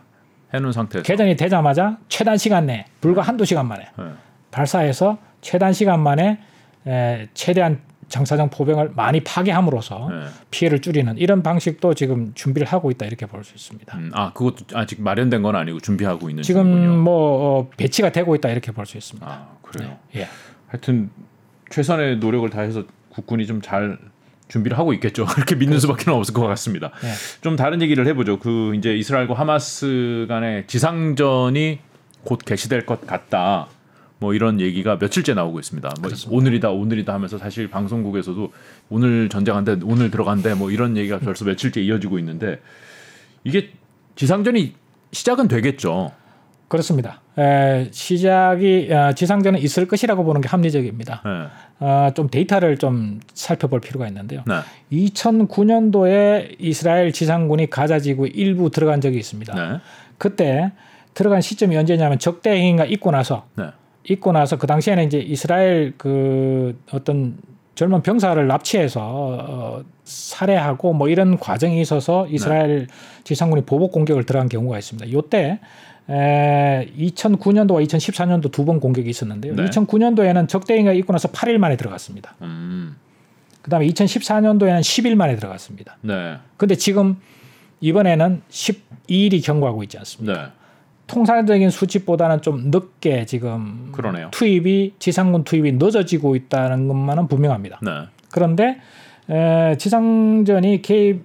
해놓은 0.52 0.72
상태에서 0.72 1.04
개전이 1.04 1.36
되자마자 1.36 1.98
최단 2.08 2.36
시간 2.36 2.66
내에 2.66 2.84
불과 3.00 3.22
한두 3.22 3.44
시간 3.44 3.66
만에 3.68 3.86
네. 3.96 4.04
발사해서 4.50 5.18
최단 5.40 5.72
시간 5.72 6.00
만에 6.00 6.40
에, 6.86 7.28
최대한 7.32 7.80
장사정 8.08 8.50
포병을 8.50 8.90
많이 8.94 9.20
파괴함으로써 9.24 10.08
네. 10.10 10.26
피해를 10.50 10.80
줄이는 10.80 11.16
이런 11.16 11.42
방식도 11.42 11.94
지금 11.94 12.32
준비를 12.34 12.66
하고 12.68 12.90
있다 12.90 13.06
이렇게 13.06 13.24
볼 13.24 13.42
수 13.44 13.54
있습니다. 13.54 13.96
음, 13.96 14.10
아 14.12 14.32
그것도 14.32 14.76
아직 14.76 15.00
마련된 15.00 15.42
건 15.42 15.56
아니고 15.56 15.78
준비하고 15.80 16.28
있는 16.28 16.42
지금 16.42 16.64
중이군요. 16.64 16.96
뭐 17.02 17.60
어, 17.60 17.70
배치가 17.76 18.10
되고 18.12 18.34
있다 18.34 18.50
이렇게 18.50 18.72
볼 18.72 18.84
수 18.84 18.98
있습니다. 18.98 19.26
아 19.26 19.56
그래요. 19.62 19.96
예. 20.16 20.26
하여튼 20.66 21.10
최선의 21.72 22.18
노력을 22.18 22.48
다해서 22.50 22.84
국군이 23.10 23.46
좀 23.46 23.60
잘 23.62 23.98
준비를 24.52 24.78
하고 24.78 24.92
있겠죠. 24.92 25.24
그렇게 25.32 25.54
믿는 25.54 25.80
수밖에 25.80 26.10
없을 26.10 26.34
것 26.34 26.46
같습니다. 26.48 26.90
예. 27.04 27.08
좀 27.40 27.56
다른 27.56 27.80
얘기를 27.80 28.06
해보죠. 28.06 28.38
그 28.38 28.74
이제 28.74 28.94
이스라엘과 28.94 29.32
하마스 29.32 30.26
간의 30.28 30.66
지상전이 30.66 31.78
곧 32.22 32.40
개시될 32.44 32.84
것 32.84 33.06
같다. 33.06 33.68
뭐 34.18 34.34
이런 34.34 34.60
얘기가 34.60 34.98
며칠째 34.98 35.32
나오고 35.34 35.58
있습니다. 35.58 35.94
뭐 36.00 36.10
오늘이다 36.28 36.70
오늘이다 36.70 37.14
하면서 37.14 37.38
사실 37.38 37.68
방송국에서도 37.68 38.52
오늘 38.90 39.30
전쟁한데 39.30 39.78
오늘 39.84 40.10
들어간대 40.10 40.52
뭐 40.54 40.70
이런 40.70 40.98
얘기가 40.98 41.18
벌써 41.18 41.46
며칠째 41.46 41.80
이어지고 41.80 42.18
있는데 42.18 42.60
이게 43.44 43.72
지상전이 44.16 44.74
시작은 45.12 45.48
되겠죠. 45.48 46.12
그렇습니다. 46.68 47.21
에, 47.38 47.88
시작이 47.90 48.92
어, 48.92 49.12
지상전은 49.12 49.60
있을 49.60 49.86
것이라고 49.86 50.24
보는 50.24 50.40
게 50.40 50.48
합리적입니다. 50.48 51.22
네. 51.24 51.86
어, 51.86 52.10
좀 52.14 52.28
데이터를 52.28 52.76
좀 52.76 53.20
살펴볼 53.32 53.80
필요가 53.80 54.06
있는데요. 54.08 54.42
네. 54.46 54.60
2009년도에 54.92 56.56
이스라엘 56.58 57.12
지상군이 57.12 57.70
가자 57.70 57.98
지구 57.98 58.26
일부 58.26 58.70
들어간 58.70 59.00
적이 59.00 59.18
있습니다. 59.18 59.54
네. 59.54 59.78
그때 60.18 60.72
들어간 61.14 61.40
시점이 61.40 61.76
언제냐면 61.76 62.18
적대 62.18 62.50
행위가 62.50 62.84
있고 62.84 63.10
나서 63.10 63.46
네. 63.56 63.66
있고 64.04 64.32
나서 64.32 64.58
그 64.58 64.66
당시에는 64.66 65.04
이제 65.04 65.18
이스라엘 65.18 65.94
그 65.96 66.78
어떤 66.92 67.38
젊은 67.74 68.02
병사를 68.02 68.46
납치해서 68.46 69.00
어, 69.00 69.82
살해하고 70.04 70.92
뭐 70.92 71.08
이런 71.08 71.38
과정이 71.38 71.80
있어서 71.80 72.26
이스라엘 72.28 72.86
지상군이 73.24 73.62
보복 73.64 73.92
공격을 73.92 74.24
들어간 74.24 74.48
경우가 74.48 74.78
있습니다. 74.78 75.10
요때 75.12 75.60
에, 76.08 76.88
2009년도와 76.98 77.84
2014년도 77.86 78.50
두 78.50 78.64
번 78.64 78.80
공격이 78.80 79.08
있었는데요. 79.08 79.54
네. 79.54 79.64
2009년도에는 79.66 80.48
적대행위가 80.48 80.92
있고 80.94 81.12
나서 81.12 81.28
8일 81.28 81.58
만에 81.58 81.76
들어갔습니다. 81.76 82.34
음. 82.42 82.96
그다음에 83.62 83.86
2014년도에는 83.88 84.80
10일 84.80 85.14
만에 85.14 85.36
들어갔습니다. 85.36 85.96
네. 86.02 86.36
근데 86.56 86.74
지금 86.74 87.16
이번에는 87.80 88.42
12일이 88.50 89.44
경과하고 89.44 89.82
있지 89.84 89.98
않습니까? 89.98 90.42
네. 90.42 90.48
통상적인 91.06 91.70
수치보다는 91.70 92.40
좀 92.42 92.70
늦게 92.70 93.26
지금 93.26 93.90
그러네요. 93.92 94.28
투입이 94.32 94.94
지상군 94.98 95.44
투입이 95.44 95.72
늦어지고 95.72 96.36
있다는 96.36 96.88
것만은 96.88 97.28
분명합니다. 97.28 97.80
네. 97.82 97.90
그런데 98.30 98.78
에, 99.28 99.76
지상전이 99.78 100.82
개입 100.82 101.24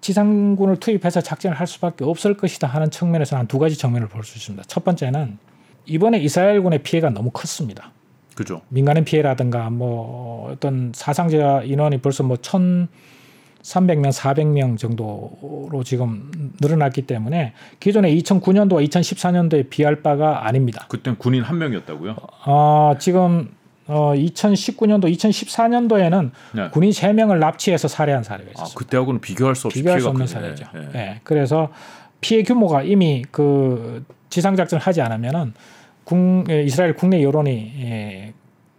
지상군을 0.00 0.76
투입해서 0.76 1.20
작전을 1.20 1.58
할 1.58 1.66
수밖에 1.66 2.04
없을 2.04 2.36
것이다 2.36 2.66
하는 2.66 2.90
측면에서 2.90 3.36
한 3.36 3.46
두 3.46 3.58
가지 3.58 3.76
측면을 3.76 4.08
볼 4.08 4.22
수 4.24 4.38
있습니다. 4.38 4.64
첫 4.66 4.84
번째는 4.84 5.38
이번에 5.86 6.18
이스라엘군의 6.18 6.82
피해가 6.82 7.10
너무 7.10 7.30
컸습니다. 7.30 7.92
그죠. 8.34 8.60
민간인 8.68 9.04
피해라든가 9.04 9.70
뭐 9.70 10.50
어떤 10.52 10.92
사상자 10.94 11.62
인원이 11.62 11.98
벌써 12.02 12.22
뭐 12.22 12.36
1,300명, 12.36 14.12
400명 14.12 14.76
정도로 14.78 15.82
지금 15.84 16.30
늘어났기 16.60 17.02
때문에 17.02 17.54
기존에 17.80 18.14
2009년도와 18.16 18.86
2014년도에 18.88 19.70
비할 19.70 20.02
바가 20.02 20.46
아닙니다. 20.46 20.84
그땐 20.88 21.16
군인 21.16 21.42
한 21.42 21.58
명이었다고요? 21.58 22.16
어, 22.46 22.94
지금 22.98 23.55
어, 23.88 24.12
2019년도, 24.14 25.04
2014년도에는 25.16 26.30
네. 26.54 26.68
군인 26.70 26.90
3명을 26.90 27.38
납치해서 27.38 27.88
살해한 27.88 28.22
사례가 28.24 28.48
아, 28.50 28.52
있었습니다. 28.52 28.78
그때하고는 28.78 29.20
비교할 29.20 29.54
수 29.54 29.68
없이 29.68 29.78
비교할 29.80 30.00
수 30.00 30.08
없는. 30.08 30.26
사례죠. 30.26 30.66
예, 30.74 30.80
예. 30.80 30.98
예. 30.98 31.20
그래서 31.22 31.70
피해 32.20 32.42
규모가 32.42 32.82
이미 32.82 33.24
그 33.30 34.04
지상 34.30 34.56
작전을 34.56 34.82
하지 34.82 35.02
않으면은 35.02 35.54
국, 36.04 36.44
예, 36.50 36.62
이스라엘 36.62 36.94
국내 36.94 37.22
여론이 37.22 37.72
예, 37.80 38.32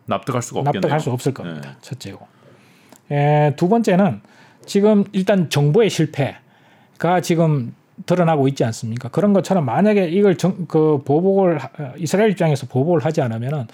납득할 0.05 0.41
수가 0.41 0.59
없겠네요. 0.61 0.81
납득할 0.81 0.99
수 0.99 1.11
없을 1.11 1.33
겁니다. 1.33 1.61
네. 1.71 1.75
첫째고. 1.81 2.27
에, 3.11 3.53
두 3.55 3.69
번째는 3.69 4.21
지금 4.65 5.05
일단 5.13 5.49
정보의 5.49 5.89
실패가 5.89 7.21
지금 7.21 7.73
드러나고 8.05 8.47
있지 8.49 8.63
않습니까? 8.65 9.07
그런 9.09 9.31
것처럼 9.33 9.65
만약에 9.65 10.09
이걸 10.09 10.37
정, 10.37 10.65
그 10.67 11.01
보복을 11.05 11.57
하- 11.57 11.69
이스라엘 11.97 12.31
입장에서 12.31 12.67
보복을 12.67 13.03
하지 13.05 13.21
않으면은 13.21 13.67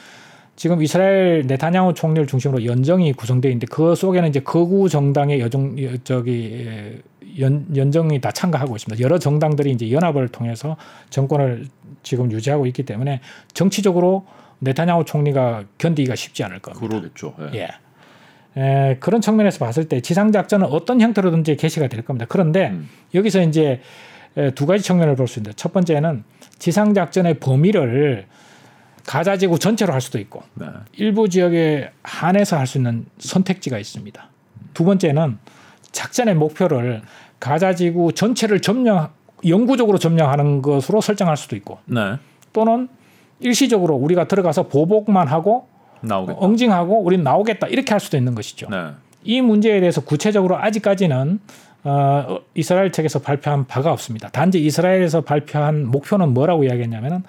지금 0.56 0.82
이스라엘 0.84 1.46
네타냐후 1.48 1.94
총리를 1.94 2.28
중심으로 2.28 2.66
연정이 2.66 3.12
구성되어 3.14 3.50
있는데 3.52 3.68
그 3.70 3.96
속에는 3.96 4.30
이제 4.30 4.40
거구 4.40 4.88
정당의 4.88 5.40
여정 5.40 5.82
여- 5.84 5.98
저기 6.04 6.66
에, 6.68 7.00
연, 7.40 7.66
연정이 7.76 8.22
다 8.22 8.32
참가하고 8.32 8.76
있습니다. 8.76 9.04
여러 9.04 9.18
정당들이 9.18 9.72
이제 9.72 9.92
연합을 9.92 10.28
통해서 10.28 10.78
정권을 11.10 11.66
지금 12.04 12.32
유지하고 12.32 12.68
있기 12.68 12.84
때문에 12.84 13.22
정치적으로 13.54 14.26
네타냐후 14.60 15.06
총리가 15.06 15.64
견디기가 15.80 16.16
쉽지 16.16 16.44
않을 16.44 16.60
겁니다. 16.60 16.86
그러겠죠. 16.88 17.34
예. 17.56 17.68
예. 18.56 18.62
에, 18.62 18.98
그런 19.00 19.20
측면에서 19.22 19.58
봤을 19.66 19.90
때 19.90 20.00
지상 20.02 20.32
작전은 20.32 20.68
어떤 20.68 21.02
형태로든지 21.02 21.56
개시가 21.58 21.88
될 21.88 22.04
겁니다. 22.04 22.28
그런데 22.30 22.70
음. 22.70 22.88
여기서 23.16 23.42
이제 23.42 23.82
에, 24.38 24.52
두 24.52 24.68
가지 24.68 24.84
측면을 24.84 25.16
볼 25.16 25.28
수 25.28 25.40
있는데 25.40 25.56
첫 25.56 25.74
번째는 25.74 26.24
지상 26.60 26.94
작전의 26.94 27.40
범위를 27.40 28.28
가자 29.06 29.38
지구 29.38 29.60
전체로 29.60 29.94
할 29.94 30.02
수도 30.02 30.20
있고 30.20 30.44
네. 30.56 30.68
일부 30.94 31.28
지역에 31.30 31.92
한해서 32.04 32.58
할 32.58 32.68
수 32.68 32.78
있는 32.78 33.06
선택지가 33.20 33.78
있습니다. 33.78 34.30
두 34.74 34.84
번째는 34.86 35.38
작전의 35.92 36.36
목표를 36.36 37.02
가자 37.40 37.76
지구 37.76 38.14
전체를 38.14 38.62
점령 38.62 39.10
영구적으로 39.46 39.98
점령하는 39.98 40.62
것으로 40.62 41.02
설정할 41.02 41.36
수도 41.38 41.56
있고 41.56 41.80
네. 41.86 42.16
또는 42.54 42.88
일시적으로 43.40 43.96
우리가 43.96 44.28
들어가서 44.28 44.68
보복만 44.70 45.28
하고 45.28 45.68
나오겠다. 46.02 46.46
응징하고 46.46 47.02
우리는 47.02 47.24
나오겠다 47.24 47.68
이렇게 47.68 47.92
할 47.92 48.00
수도 48.00 48.18
있는 48.18 48.36
것이죠. 48.36 48.70
네. 48.70 48.92
이 49.24 49.42
문제에 49.42 49.80
대해서 49.80 50.02
구체적으로 50.02 50.58
아직까지는 50.58 51.40
어, 51.86 52.40
이스라엘 52.56 52.92
측에서 52.94 53.20
발표한 53.20 53.68
바가 53.68 53.92
없습니다. 53.92 54.30
단지 54.30 54.64
이스라엘에서 54.64 55.22
발표한 55.22 55.86
목표는 55.86 56.34
뭐라고 56.34 56.64
이야기했냐면은 56.64 57.24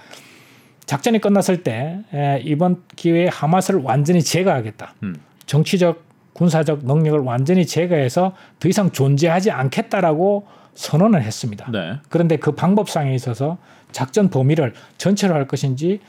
작전이 0.86 1.18
끝났을 1.20 1.62
때 1.62 2.00
에, 2.12 2.40
이번 2.44 2.82
기회에 2.96 3.28
하마스를 3.28 3.80
완전히 3.80 4.22
제거하겠다. 4.22 4.94
음. 5.02 5.16
정치적 5.46 6.02
군사적 6.34 6.84
능력을 6.84 7.18
완전히 7.20 7.64
제거해서 7.64 8.34
더 8.58 8.68
이상 8.68 8.90
존재하지 8.90 9.50
않겠다라고 9.50 10.46
선언을 10.74 11.22
했습니다. 11.22 11.70
네. 11.70 11.98
그런데 12.08 12.36
그 12.36 12.52
방법상에 12.52 13.14
있어서 13.14 13.58
작전 13.92 14.28
범위를 14.28 14.74
전체로 14.98 15.34
할 15.34 15.46
것인지 15.46 16.00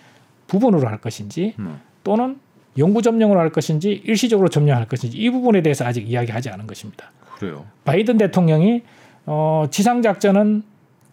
부분으로 0.48 0.88
할 0.88 1.00
것인지 1.00 1.54
음. 1.60 1.80
또는 2.04 2.40
영구 2.78 3.04
점령으로 3.04 3.40
할 3.40 3.52
것인지 3.52 4.02
일시적으로 4.04 4.50
점령할 4.50 4.88
것인지 4.88 5.18
이 5.18 5.30
부분에 5.30 5.62
대해서 5.62 5.86
아직 5.86 6.10
이야기하지 6.10 6.50
않은 6.50 6.68
것입니다. 6.68 7.12
그래요. 7.38 7.66
바이든 7.86 8.18
대통령이 8.18 8.82
어, 9.28 9.66
지상 9.70 10.02
작전은 10.02 10.64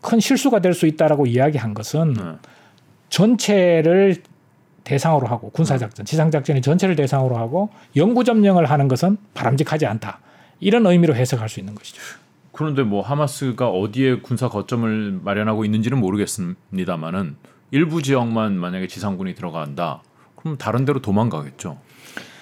큰 0.00 0.20
실수가 0.20 0.60
될 0.60 0.74
수 0.74 0.86
있다라고 0.86 1.26
이야기한 1.26 1.74
것은 1.74 2.14
네. 2.14 2.22
전체를 3.12 4.16
대상으로 4.84 5.26
하고 5.26 5.50
군사 5.50 5.76
작전, 5.76 6.04
지상 6.06 6.30
작전의 6.30 6.62
전체를 6.62 6.96
대상으로 6.96 7.36
하고 7.36 7.68
영구 7.94 8.24
점령을 8.24 8.70
하는 8.70 8.88
것은 8.88 9.18
바람직하지 9.34 9.86
않다. 9.86 10.18
이런 10.60 10.86
의미로 10.86 11.14
해석할 11.14 11.48
수 11.50 11.60
있는 11.60 11.74
것이죠. 11.74 12.00
그런데 12.52 12.82
뭐 12.82 13.02
하마스가 13.02 13.68
어디에 13.68 14.20
군사 14.20 14.48
거점을 14.48 15.20
마련하고 15.22 15.64
있는지는 15.66 15.98
모르겠습니다만은 15.98 17.36
일부 17.70 18.02
지역만 18.02 18.54
만약에 18.54 18.86
지상군이 18.86 19.34
들어간다. 19.34 20.02
그럼 20.34 20.56
다른 20.56 20.84
데로 20.86 21.00
도망가겠죠. 21.02 21.78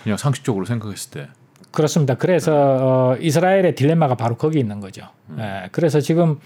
그냥 0.05 0.17
상식적으로 0.17 0.65
생각했을 0.67 1.11
때. 1.11 1.29
그렇습니다. 1.73 2.15
그래서 2.15 2.53
어, 2.55 3.17
이스라엘의 3.21 3.75
딜레마가 3.75 4.15
바로 4.15 4.37
거기 4.37 4.59
있는 4.61 4.81
거죠. 4.81 5.03
예, 5.39 5.69
그래서 5.73 6.01
지금 6.01 6.39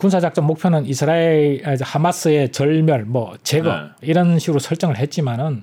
군사작전 0.00 0.46
목표는 0.46 0.86
이스라엘 0.86 1.62
아, 1.66 1.76
하마스의 1.78 2.52
절멸, 2.52 3.04
뭐 3.04 3.34
제거 3.42 3.70
네. 3.70 3.88
이런 4.00 4.38
식으로 4.38 4.58
설정을 4.58 4.96
했지만은 4.96 5.62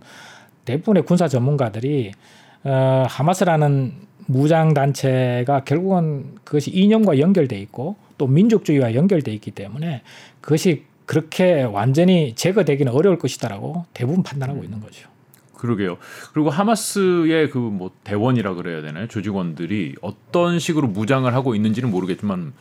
대부분의 0.65 1.03
군사 1.05 1.27
전문가들이 1.27 2.11
어, 2.63 3.05
하마스라는 3.09 3.93
무장 4.27 4.75
단체가 4.75 5.63
결국은 5.63 6.35
그것이 6.43 6.69
이념과 6.71 7.17
연결돼 7.17 7.57
있고 7.61 7.95
또 8.19 8.27
민족주의와 8.27 8.93
연결돼 8.93 9.33
있기 9.33 9.51
때문에 9.51 10.03
그것이 10.41 10.83
그렇게 11.07 11.63
완전히 11.63 12.35
제거되기는 12.35 12.91
어려울 12.93 13.17
것이다라고 13.17 13.85
대부분 13.93 14.21
판단하고 14.21 14.63
있는 14.63 14.81
거죠. 14.81 15.09
그러게요. 15.55 15.97
그리고 16.33 16.51
하마스의 16.51 17.49
그 17.49 17.57
뭐 17.57 17.89
대원이라 18.03 18.53
그래야 18.53 18.81
되나요? 18.83 19.07
조직원들이 19.07 19.95
어떤 20.01 20.59
식으로 20.59 20.87
무장을 20.87 21.33
하고 21.33 21.55
있는지는 21.55 21.89
모르겠지만 21.89 22.53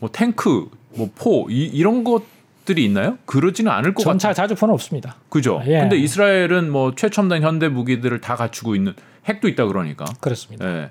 뭐 0.00 0.08
탱크, 0.10 0.70
뭐 0.96 1.08
포 1.16 1.46
이런 1.50 2.04
것들이 2.04 2.84
있나요? 2.84 3.18
그러지는 3.26 3.70
않을 3.72 3.94
것 3.94 4.02
같아요. 4.02 4.12
전차 4.18 4.32
자주포는 4.32 4.72
없습니다. 4.74 5.16
그죠. 5.28 5.60
예. 5.66 5.80
근데 5.80 5.96
이스라엘은 5.96 6.70
뭐 6.70 6.94
최첨단 6.94 7.42
현대 7.42 7.68
무기들을 7.68 8.20
다 8.20 8.36
갖추고 8.36 8.74
있는 8.74 8.94
핵도 9.26 9.48
있다 9.48 9.66
그러니까. 9.66 10.04
그렇습니다. 10.20 10.66
예. 10.66 10.90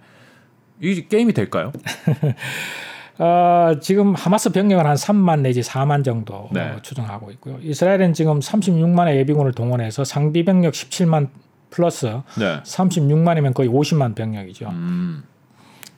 이 0.82 1.08
게임이 1.08 1.34
될까요? 1.34 1.74
어, 3.20 3.74
지금 3.82 4.16
하마스 4.16 4.50
병력은 4.52 4.86
한 4.86 4.96
3만 4.96 5.42
내지 5.42 5.60
4만 5.62 6.06
정도 6.06 6.48
네. 6.54 6.62
어, 6.62 6.78
추정하고 6.82 7.32
있고요. 7.32 7.58
이스라엘은 7.62 8.14
지금 8.14 8.40
36만의 8.40 9.16
예비군을 9.18 9.52
동원해서 9.52 10.06
상비 10.06 10.46
병력 10.46 10.74
17만 10.74 11.28
플러스 11.70 12.06
네. 12.38 12.62
36만이면 12.64 13.54
거의 13.54 13.68
50만 13.70 14.16
병력이죠. 14.16 14.70
음. 14.70 15.24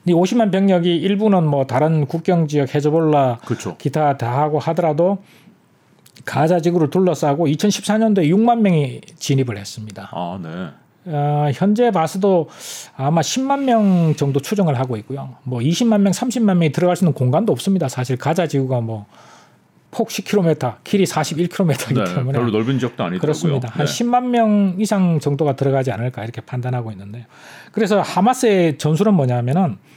이 0.04 0.12
50만 0.12 0.50
병력이 0.50 0.96
일부는 0.96 1.46
뭐 1.46 1.66
다른 1.66 2.06
국경 2.06 2.48
지역 2.48 2.74
헤즈볼라 2.74 3.38
그렇죠. 3.44 3.76
기타 3.76 4.16
다 4.16 4.40
하고 4.40 4.58
하더라도 4.58 5.18
가자 6.24 6.60
지구를 6.60 6.90
둘러싸고 6.90 7.46
2014년도에 7.46 8.28
6만 8.28 8.60
명이 8.60 9.00
진입을 9.16 9.56
했습니다. 9.56 10.10
아, 10.12 10.38
네. 10.42 10.68
어, 11.04 11.50
현재 11.54 11.90
봐서도 11.90 12.48
아마 12.96 13.20
10만 13.20 13.64
명 13.64 14.14
정도 14.16 14.40
추정을 14.40 14.78
하고 14.78 14.96
있고요. 14.98 15.36
뭐 15.42 15.60
20만 15.60 16.00
명, 16.00 16.12
30만 16.12 16.54
명이 16.54 16.72
들어갈 16.72 16.96
수 16.96 17.04
있는 17.04 17.12
공간도 17.12 17.52
없습니다. 17.52 17.88
사실 17.88 18.16
가자 18.16 18.46
지구가 18.46 18.80
뭐 18.80 19.06
폭 19.92 20.08
10km, 20.08 20.76
길이 20.84 21.04
41km이기 21.04 21.94
네, 21.94 22.14
때문에 22.14 22.38
별로 22.38 22.50
넓은 22.50 22.78
지역도 22.78 23.04
아니더라고요. 23.04 23.20
그렇습니다. 23.20 23.68
한 23.68 23.86
네. 23.86 23.92
10만 23.92 24.24
명 24.28 24.76
이상 24.78 25.20
정도가 25.20 25.54
들어가지 25.54 25.92
않을까 25.92 26.24
이렇게 26.24 26.40
판단하고 26.40 26.90
있는데요. 26.92 27.24
그래서 27.72 28.00
하마스의 28.00 28.78
전술은 28.78 29.12
뭐냐면은 29.12 29.62
어, 29.62 29.91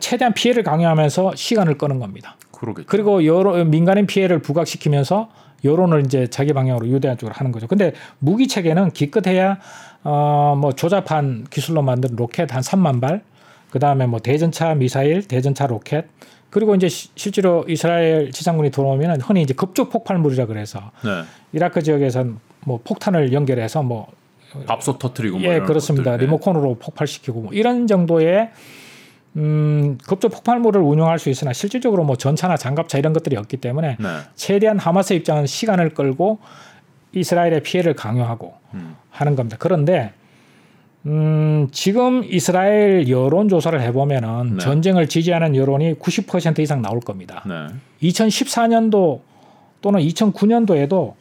최대한 0.00 0.34
피해를 0.34 0.62
강요하면서 0.62 1.34
시간을 1.34 1.78
끄는 1.78 1.98
겁니다. 1.98 2.36
그러겠죠. 2.52 2.86
그리고 2.88 3.24
여러 3.26 3.64
민간인 3.64 4.06
피해를 4.06 4.40
부각시키면서 4.40 5.28
여론을 5.64 6.04
이제 6.06 6.26
자기 6.28 6.52
방향으로 6.52 6.86
유대한 6.88 7.18
쪽으로 7.18 7.34
하는 7.36 7.50
거죠. 7.52 7.66
근데 7.66 7.92
무기 8.20 8.46
체계는 8.46 8.90
기껏해야 8.92 9.58
어뭐 10.04 10.72
조잡한 10.76 11.46
기술로 11.50 11.82
만든 11.82 12.14
로켓 12.14 12.54
한 12.54 12.62
3만 12.62 13.00
발, 13.00 13.22
그 13.70 13.78
다음에 13.80 14.06
뭐 14.06 14.20
대전차 14.20 14.74
미사일, 14.74 15.26
대전차 15.26 15.66
로켓, 15.66 16.06
그리고 16.50 16.74
이제 16.76 16.88
시- 16.88 17.10
실제로 17.16 17.64
이스라엘 17.68 18.30
지상군이 18.30 18.70
들어오면은 18.70 19.20
흔히 19.20 19.42
이제 19.42 19.52
급조 19.54 19.88
폭발물이라 19.88 20.46
그래서 20.46 20.92
네. 21.04 21.22
이라크 21.52 21.82
지역에선 21.82 22.38
뭐 22.64 22.80
폭탄을 22.84 23.32
연결해서 23.32 23.82
뭐 23.82 24.06
밥솥 24.66 24.98
터트리고 24.98 25.38
뭐 25.38 25.52
예, 25.52 25.60
그렇습니다. 25.60 26.12
것들. 26.12 26.18
네. 26.18 26.24
리모컨으로 26.26 26.76
폭발시키고 26.76 27.40
뭐 27.42 27.52
이런 27.52 27.86
정도의 27.86 28.50
음, 29.36 29.98
급조 30.06 30.28
폭발물을 30.28 30.80
운용할 30.80 31.18
수 31.18 31.28
있으나 31.28 31.52
실질적으로 31.52 32.04
뭐 32.04 32.16
전차나 32.16 32.56
장갑차 32.56 32.98
이런 32.98 33.12
것들이 33.12 33.36
없기 33.36 33.58
때문에 33.58 33.96
네. 34.00 34.08
최대한 34.34 34.78
하마스 34.78 35.12
입장은 35.12 35.46
시간을 35.46 35.90
끌고 35.90 36.38
이스라엘의 37.12 37.62
피해를 37.62 37.94
강요하고 37.94 38.54
음. 38.74 38.96
하는 39.10 39.36
겁니다. 39.36 39.56
그런데 39.58 40.12
음, 41.06 41.68
지금 41.72 42.24
이스라엘 42.24 43.08
여론 43.08 43.48
조사를 43.48 43.80
해보면은 43.80 44.56
네. 44.56 44.58
전쟁을 44.58 45.08
지지하는 45.08 45.54
여론이 45.54 45.94
90% 45.94 46.58
이상 46.58 46.82
나올 46.82 47.00
겁니다. 47.00 47.44
네. 47.46 48.08
2014년도 48.08 49.20
또는 49.80 50.00
2009년도에도 50.00 51.14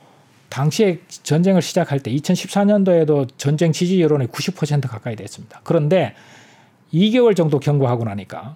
당시에 0.50 1.00
전쟁을 1.24 1.62
시작할 1.62 2.00
때 2.00 2.12
2014년도에도 2.12 3.28
전쟁 3.38 3.72
지지 3.72 4.02
여론이 4.02 4.28
90% 4.28 4.88
가까이 4.88 5.16
됐습니다. 5.16 5.62
그런데 5.64 6.16
2개월 6.94 7.36
정도 7.36 7.60
경고하고 7.60 8.06
나니까 8.06 8.56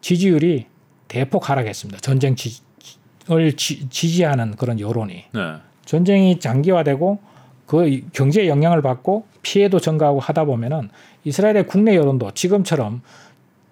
지지율이 0.00 0.66
대폭 1.08 1.48
하락했습니다. 1.50 2.00
전쟁 2.00 2.34
지지를 2.36 3.52
지- 3.56 3.88
지지 3.88 4.22
하는 4.24 4.54
그런 4.56 4.78
여론이 4.80 5.24
네. 5.32 5.54
전쟁이 5.84 6.38
장기화되고 6.38 7.18
그 7.66 8.00
경제에 8.12 8.48
영향을 8.48 8.82
받고 8.82 9.26
피해도 9.42 9.80
증가하고 9.80 10.20
하다 10.20 10.44
보면은 10.44 10.90
이스라엘의 11.24 11.66
국내 11.66 11.96
여론도 11.96 12.32
지금처럼 12.32 13.02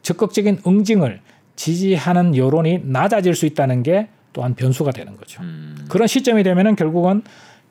적극적인 0.02 0.60
응징을 0.66 1.20
지지하는 1.56 2.36
여론이 2.36 2.80
낮아질 2.84 3.34
수 3.34 3.46
있다는 3.46 3.82
게 3.82 4.08
또한 4.32 4.54
변수가 4.54 4.90
되는 4.92 5.16
거죠. 5.16 5.42
음. 5.42 5.86
그런 5.88 6.06
시점이 6.06 6.42
되면은 6.42 6.76
결국은 6.76 7.22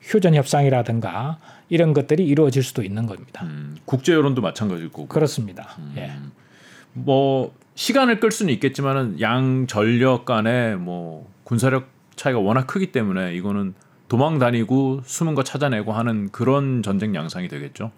휴전 0.06 0.34
협상이라든가 0.34 1.38
이런 1.68 1.92
것들이 1.92 2.24
이루어질 2.24 2.62
수도 2.62 2.82
있는 2.82 3.06
겁니다. 3.06 3.44
음. 3.44 3.76
국제 3.84 4.12
여론도 4.12 4.40
마찬가지고. 4.40 5.08
그렇습니다. 5.08 5.76
예. 5.96 6.06
음. 6.06 6.32
뭐 6.92 7.52
시간을 7.74 8.20
끌 8.20 8.30
수는 8.30 8.54
있겠지만은 8.54 9.20
양 9.20 9.66
전력 9.66 10.24
간의 10.24 10.76
뭐 10.76 11.28
군사력 11.44 11.88
차이가 12.14 12.38
워낙 12.38 12.66
크기 12.66 12.92
때문에 12.92 13.34
이거는 13.34 13.74
도망 14.08 14.38
다니고 14.38 15.02
숨은 15.04 15.34
거 15.34 15.42
찾아내고 15.42 15.92
하는 15.92 16.30
그런 16.30 16.82
전쟁 16.82 17.14
양상이 17.14 17.48
되겠죠. 17.48 17.90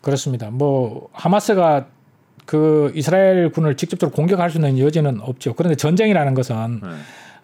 그렇습니다. 0.00 0.50
뭐 0.50 1.08
하마스가 1.12 1.88
그 2.46 2.90
이스라엘 2.94 3.50
군을 3.50 3.76
직접적으로 3.76 4.14
공격할 4.14 4.50
수 4.50 4.58
있는 4.58 4.78
여지는 4.78 5.20
없죠. 5.20 5.54
그런데 5.54 5.76
전쟁이라는 5.76 6.34
것은 6.34 6.80
네. 6.82 6.88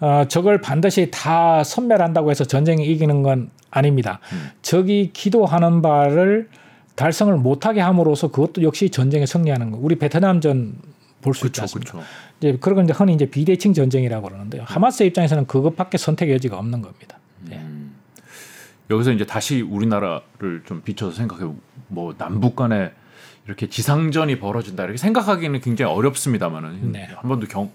어, 0.00 0.24
적을 0.28 0.60
반드시 0.60 1.10
다 1.10 1.64
섬멸한다고 1.64 2.30
해서 2.30 2.44
전쟁이 2.44 2.84
이기는 2.86 3.22
건 3.22 3.50
아닙니다. 3.70 4.20
음. 4.32 4.50
적이 4.62 5.10
기도하는 5.12 5.82
바를 5.82 6.48
달성을 6.94 7.34
못하게 7.36 7.80
함으로써 7.80 8.28
그것도 8.28 8.62
역시 8.62 8.90
전쟁에 8.90 9.26
승리하는 9.26 9.70
거. 9.70 9.78
우리 9.80 9.96
베트남전 9.96 10.74
볼 11.22 11.34
수 11.34 11.46
있지 11.46 11.60
않습니까? 11.62 11.92
그렇죠. 11.92 12.08
이제 12.40 12.56
그런 12.60 12.76
건 12.76 12.84
이제 12.84 12.92
흔히 12.94 13.14
이제 13.14 13.26
비대칭 13.26 13.72
전쟁이라고 13.74 14.28
그러는데요. 14.28 14.62
하마스 14.66 15.02
입장에서는 15.02 15.46
그것밖에 15.46 15.98
선택 15.98 16.30
여지가 16.30 16.58
없는 16.58 16.82
겁니다. 16.82 17.18
예. 17.50 17.56
음. 17.56 17.94
여기서 18.90 19.12
이제 19.12 19.26
다시 19.26 19.60
우리나라를 19.62 20.62
좀 20.66 20.82
비춰서 20.82 21.16
생각해 21.16 21.52
뭐 21.88 22.14
남북 22.16 22.54
간에 22.56 22.92
이렇게 23.46 23.68
지상전이 23.68 24.38
벌어진다 24.38 24.84
이렇게 24.84 24.96
생각하기는 24.98 25.60
굉장히 25.60 25.92
어렵습니다만은 25.92 26.92
네. 26.92 27.08
한 27.16 27.28
번도 27.28 27.46
경 27.48 27.72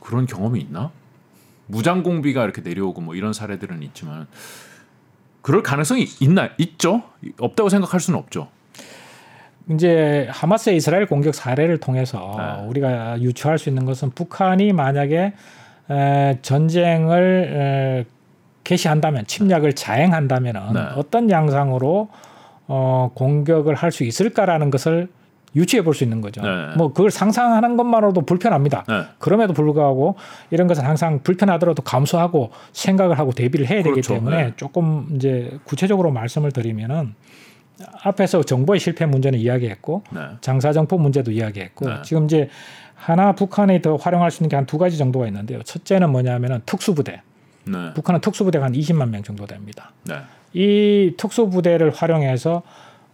그런 0.00 0.26
경험이 0.26 0.60
있나? 0.60 0.90
무장 1.66 2.02
공비가 2.02 2.44
이렇게 2.44 2.60
내려오고 2.62 3.00
뭐 3.00 3.14
이런 3.14 3.32
사례들은 3.32 3.82
있지만 3.82 4.26
그럴 5.42 5.62
가능성이 5.62 6.06
있나 6.20 6.50
있죠? 6.58 7.02
없다고 7.38 7.68
생각할 7.68 8.00
수는 8.00 8.18
없죠. 8.18 8.48
이제 9.70 10.28
하마스의 10.30 10.76
이스라엘 10.76 11.06
공격 11.06 11.34
사례를 11.34 11.78
통해서 11.78 12.34
네. 12.36 12.66
우리가 12.68 13.20
유추할 13.20 13.58
수 13.58 13.68
있는 13.68 13.84
것은 13.84 14.10
북한이 14.10 14.72
만약에 14.72 15.32
에, 15.90 16.38
전쟁을 16.42 18.04
에, 18.04 18.04
개시한다면 18.64 19.26
침략을 19.26 19.72
자행한다면 19.74 20.56
은 20.56 20.72
네. 20.72 20.80
어떤 20.96 21.30
양상으로 21.30 22.08
어, 22.68 23.10
공격을 23.14 23.74
할 23.74 23.92
수 23.92 24.04
있을까라는 24.04 24.70
것을 24.70 25.08
유추해 25.56 25.82
볼 25.82 25.94
수 25.94 26.04
있는 26.04 26.20
거죠. 26.20 26.42
네. 26.42 26.74
뭐 26.76 26.92
그걸 26.92 27.10
상상하는 27.10 27.76
것만으로도 27.76 28.20
불편합니다. 28.22 28.84
네. 28.86 29.02
그럼에도 29.18 29.52
불구하고 29.54 30.16
이런 30.50 30.66
것은 30.68 30.84
항상 30.84 31.20
불편하더라도 31.22 31.82
감수하고 31.82 32.50
생각을 32.72 33.18
하고 33.18 33.32
대비를 33.32 33.66
해야 33.66 33.78
되기 33.78 33.90
그렇죠. 33.90 34.14
때문에 34.14 34.36
네. 34.36 34.52
조금 34.56 35.06
이제 35.14 35.58
구체적으로 35.64 36.10
말씀을 36.10 36.52
드리면은 36.52 37.14
앞에서 38.02 38.42
정보의 38.42 38.80
실패 38.80 39.06
문제는 39.06 39.38
이야기했고 39.38 40.02
네. 40.10 40.20
장사 40.40 40.72
정포 40.72 40.98
문제도 40.98 41.30
이야기했고 41.30 41.88
네. 41.88 41.94
지금 42.02 42.26
이제 42.26 42.48
하나 42.94 43.32
북한이 43.32 43.82
더 43.82 43.96
활용할 43.96 44.30
수 44.30 44.42
있는 44.42 44.48
게 44.50 44.56
한 44.56 44.66
두 44.66 44.78
가지 44.78 44.96
정도가 44.98 45.26
있는데요. 45.26 45.62
첫째는 45.62 46.10
뭐냐면은 46.10 46.60
특수부대. 46.66 47.22
네. 47.64 47.92
북한은 47.94 48.20
특수부대가 48.20 48.64
한 48.66 48.72
20만 48.72 49.10
명 49.10 49.22
정도 49.22 49.44
됩니다. 49.46 49.92
네. 50.04 50.14
이 50.54 51.14
특수부대를 51.18 51.90
활용해서 51.94 52.62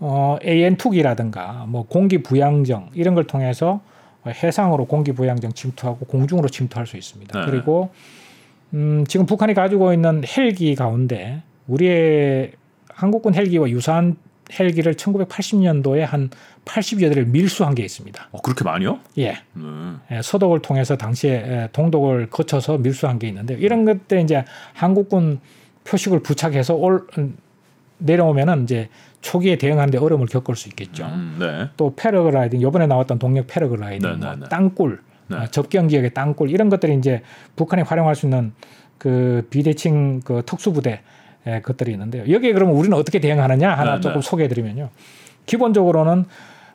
어, 0.04 0.36
AN 0.44 0.76
투기라든가 0.76 1.64
뭐 1.68 1.86
공기 1.86 2.24
부양정 2.24 2.90
이런 2.92 3.14
걸 3.14 3.24
통해서 3.24 3.80
해상으로 4.26 4.86
공기 4.86 5.12
부양정 5.12 5.52
침투하고 5.52 6.06
공중으로 6.06 6.48
침투할 6.48 6.88
수 6.88 6.96
있습니다. 6.96 7.40
네. 7.40 7.46
그리고 7.48 7.90
음, 8.74 9.04
지금 9.06 9.26
북한이 9.26 9.54
가지고 9.54 9.92
있는 9.92 10.22
헬기 10.36 10.74
가운데 10.74 11.42
우리의 11.68 12.50
한국군 12.88 13.34
헬기와 13.34 13.70
유사한 13.70 14.16
헬기를 14.58 14.94
1980년도에 14.94 16.00
한 16.00 16.30
80여 16.64 17.08
대를 17.08 17.26
밀수한 17.26 17.76
게 17.76 17.84
있습니다. 17.84 18.28
어, 18.32 18.40
그렇게 18.40 18.64
많이요? 18.64 18.98
예. 19.18 19.38
네. 19.52 19.62
예, 20.10 20.20
서독을 20.20 20.62
통해서 20.62 20.96
당시에 20.96 21.32
예, 21.32 21.68
동독을 21.72 22.28
거쳐서 22.28 22.78
밀수한 22.78 23.20
게 23.20 23.28
있는데 23.28 23.54
이런 23.54 23.84
것들 23.84 24.20
이제 24.20 24.44
한국군 24.74 25.38
표식을 25.84 26.24
부착해서 26.24 26.74
올 26.74 27.06
음, 27.18 27.36
내려오면은 27.98 28.64
이제 28.64 28.88
초기에 29.22 29.56
대응하는데 29.56 29.96
어려움을 29.98 30.26
겪을 30.26 30.56
수 30.56 30.68
있겠죠. 30.68 31.06
음, 31.06 31.36
네. 31.38 31.68
또 31.76 31.94
패러글라이딩 31.96 32.60
이번에 32.60 32.86
나왔던 32.86 33.18
동력 33.18 33.46
패러글라이딩, 33.46 34.08
네, 34.08 34.16
네, 34.16 34.26
뭐 34.26 34.36
네. 34.36 34.48
땅굴, 34.50 35.00
네. 35.28 35.36
아, 35.36 35.46
접경 35.46 35.88
지역의 35.88 36.12
땅굴 36.12 36.50
이런 36.50 36.68
것들이 36.68 36.94
이제 36.96 37.22
북한이 37.56 37.82
활용할 37.84 38.14
수 38.14 38.26
있는 38.26 38.52
그 38.98 39.46
비대칭 39.50 40.20
그 40.20 40.42
특수부대 40.44 41.00
예, 41.46 41.60
것들이 41.60 41.92
있는데요. 41.92 42.32
여기에 42.32 42.52
그러면 42.52 42.76
우리는 42.76 42.96
어떻게 42.96 43.18
대응하느냐 43.18 43.72
하나 43.72 43.96
네, 43.96 44.00
조금 44.00 44.20
네. 44.20 44.28
소개해드리면요. 44.28 44.90
기본적으로는 45.46 46.24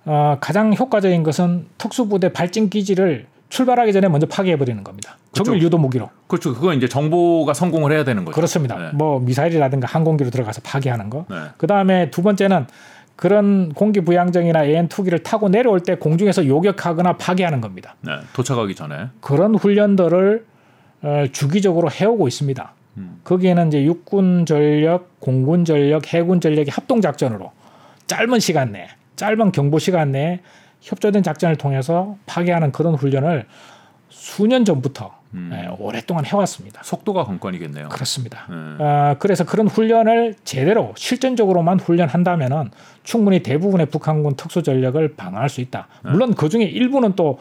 어, 0.06 0.38
가장 0.42 0.74
효과적인 0.74 1.24
것은 1.24 1.68
특수부대 1.78 2.34
발진 2.34 2.70
기지를 2.70 3.28
출발하기 3.50 3.94
전에 3.94 4.08
먼저 4.08 4.28
파괴해 4.28 4.58
버리는 4.58 4.84
겁니다. 4.84 5.18
적을 5.32 5.52
그렇죠. 5.52 5.66
유도 5.66 5.78
무기로. 5.78 6.10
그렇죠. 6.28 6.54
그건 6.54 6.78
이제 6.78 6.88
정보가 6.88 7.54
성공을 7.54 7.92
해야 7.92 8.04
되는 8.04 8.26
거죠. 8.26 8.36
그렇습니다. 8.36 8.78
네. 8.78 8.90
뭐 8.94 9.20
미사일이라든가 9.20 9.88
항공기로 9.88 10.30
들어가서 10.30 10.62
파괴하는 10.64 11.10
거. 11.10 11.26
네. 11.30 11.36
그 11.58 11.68
다음에 11.68 12.12
두 12.12 12.22
번째는 12.22 12.68
그런 13.16 13.74
공기 13.74 14.02
부양정이나 14.02 14.66
AN 14.66 14.90
투기를 14.90 15.24
타고 15.24 15.50
내려올 15.50 15.80
때 15.80 15.96
공중에서 15.96 16.46
요격하거나 16.46 17.14
파괴하는 17.18 17.62
겁니다. 17.62 17.96
네. 18.02 18.12
도착하기 18.34 18.76
전에. 18.76 19.08
그런 19.22 19.56
훈련들을 19.56 20.46
어, 21.04 21.26
주기적으로 21.32 21.90
해오고 21.90 22.28
있습니다. 22.28 22.74
음. 22.98 23.22
거기에는 23.24 23.68
이제 23.70 23.84
육군 23.84 24.46
전력, 24.46 25.20
공군 25.20 25.66
전력, 25.66 26.14
해군 26.14 26.42
전력의 26.42 26.68
합동 26.72 27.02
작전으로 27.02 27.52
짧은 28.08 28.40
시간 28.40 28.72
내에, 28.72 28.88
짧은 29.16 29.52
경보 29.52 29.80
시간 29.80 30.12
내에 30.12 30.40
협조된 30.82 31.24
작전을 31.24 31.56
통해서 31.58 32.16
파괴하는 32.26 32.72
그런 32.72 32.96
훈련을 32.96 33.46
수년 34.10 34.66
전부터 34.66 35.16
음. 35.34 35.52
예, 35.54 35.68
오랫동안 35.78 36.26
해왔습니다. 36.26 36.82
속도가 36.84 37.26
관건이겠네요. 37.26 37.90
그렇습니다. 37.90 38.48
네. 38.50 38.84
어, 38.84 39.16
그래서 39.20 39.44
그런 39.44 39.68
훈련을 39.68 40.36
제대로 40.46 40.94
실전적으로만 40.96 41.80
훈련한다면은 41.80 42.72
충분히 43.04 43.44
대부분의 43.44 43.88
북한군 43.88 44.36
특수 44.36 44.64
전력을 44.64 45.16
방어할 45.16 45.50
수 45.50 45.60
있다. 45.60 45.88
네. 46.06 46.12
물론 46.12 46.34
그 46.34 46.50
중에 46.50 46.64
일부는 46.64 47.14
또 47.16 47.40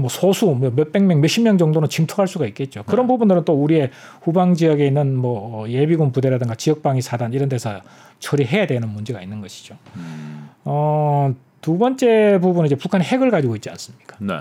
뭐 0.00 0.08
소수 0.08 0.46
뭐 0.46 0.70
몇백 0.70 1.02
명, 1.02 1.20
몇십 1.20 1.42
명 1.42 1.58
정도는 1.58 1.88
침투할 1.88 2.26
수가 2.26 2.46
있겠죠. 2.46 2.82
그런 2.84 3.06
네. 3.06 3.12
부분들은 3.12 3.44
또 3.44 3.52
우리의 3.54 3.90
후방 4.22 4.54
지역에 4.54 4.86
있는 4.86 5.16
뭐 5.16 5.68
예비군 5.68 6.12
부대라든가 6.12 6.54
지역 6.54 6.82
방위 6.82 7.02
사단 7.02 7.32
이런 7.32 7.48
데서 7.48 7.80
처리해야 8.18 8.66
되는 8.66 8.88
문제가 8.88 9.20
있는 9.20 9.40
것이죠. 9.40 9.76
음, 9.96 10.50
어, 10.64 11.34
두 11.60 11.76
번째 11.78 12.38
부분은 12.40 12.66
이제 12.66 12.74
북한이 12.74 13.04
핵을 13.04 13.30
가지고 13.30 13.54
있지 13.56 13.68
않습니까? 13.70 14.16
네, 14.20 14.34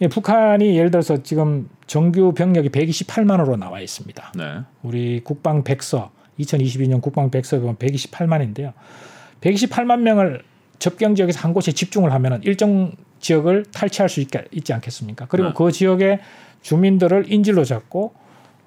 예, 0.00 0.08
북한이 0.08 0.76
예를 0.76 0.90
들어서 0.90 1.22
지금 1.22 1.68
정규 1.86 2.32
병력이 2.34 2.70
128만으로 2.70 3.58
나와 3.58 3.80
있습니다. 3.80 4.32
네, 4.36 4.60
우리 4.82 5.20
국방 5.22 5.62
백서 5.62 6.10
2022년 6.40 7.00
국방 7.00 7.30
백서에 7.30 7.60
보면 7.60 7.76
128만인데요. 7.76 8.72
128만 9.40 10.00
명을 10.00 10.42
접경 10.78 11.14
지역에서 11.14 11.40
한 11.40 11.52
곳에 11.52 11.72
집중을 11.72 12.12
하면 12.12 12.40
일정 12.44 12.92
지역을 13.20 13.66
탈취할 13.72 14.08
수 14.08 14.20
있게, 14.20 14.44
있지 14.50 14.72
않겠습니까? 14.72 15.26
그리고 15.28 15.48
네. 15.48 15.54
그 15.56 15.70
지역의 15.70 16.20
주민들을 16.62 17.30
인질로 17.32 17.64
잡고 17.64 18.14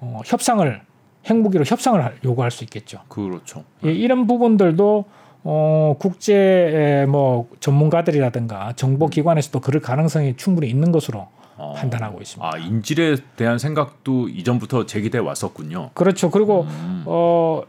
어, 0.00 0.20
협상을 0.24 0.80
핵무기로 1.28 1.64
협상을 1.66 2.02
할- 2.02 2.16
요구할 2.24 2.50
수 2.50 2.64
있겠죠. 2.64 3.00
그렇죠. 3.08 3.64
예, 3.84 3.92
이런 3.92 4.26
부분들도 4.26 5.04
어, 5.50 5.96
국제 5.98 7.06
뭐 7.08 7.48
전문가들이라든가 7.60 8.74
정보 8.76 9.06
기관에서도 9.06 9.60
그럴 9.60 9.80
가능성이 9.80 10.36
충분히 10.36 10.68
있는 10.68 10.92
것으로 10.92 11.26
어, 11.56 11.72
판단하고 11.74 12.20
있습니다. 12.20 12.46
아 12.46 12.58
인질에 12.58 13.16
대한 13.34 13.58
생각도 13.58 14.28
이전부터 14.28 14.84
제기돼 14.84 15.16
왔었군요. 15.16 15.92
그렇죠. 15.94 16.30
그리고 16.30 16.66
음, 16.68 17.02
어 17.06 17.62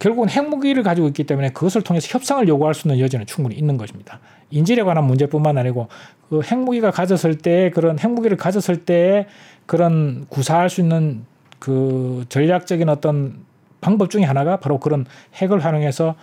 결국은 0.00 0.28
핵무기를 0.28 0.82
가지고 0.82 1.06
있기 1.06 1.22
때문에 1.22 1.50
그것을 1.50 1.82
통해서 1.82 2.08
협상을 2.10 2.48
요구할 2.48 2.74
수 2.74 2.88
있는 2.88 2.98
여지는 2.98 3.26
충분히 3.26 3.54
있는 3.54 3.76
것입니다. 3.76 4.18
인질에 4.50 4.82
관한 4.82 5.04
문제뿐만 5.04 5.56
아니고 5.56 5.86
그 6.30 6.40
핵무기가 6.42 6.90
가졌을 6.90 7.38
때 7.38 7.70
그런 7.72 7.96
핵무기를 7.96 8.38
가졌을 8.38 8.84
때 8.84 9.28
그런 9.66 10.26
구사할 10.28 10.68
수 10.68 10.80
있는 10.80 11.24
그 11.60 12.24
전략적인 12.28 12.88
어떤 12.88 13.44
방법 13.80 14.10
중에 14.10 14.24
하나가 14.24 14.56
바로 14.56 14.80
그런 14.80 15.06
핵을 15.36 15.64
활용해서 15.64 16.16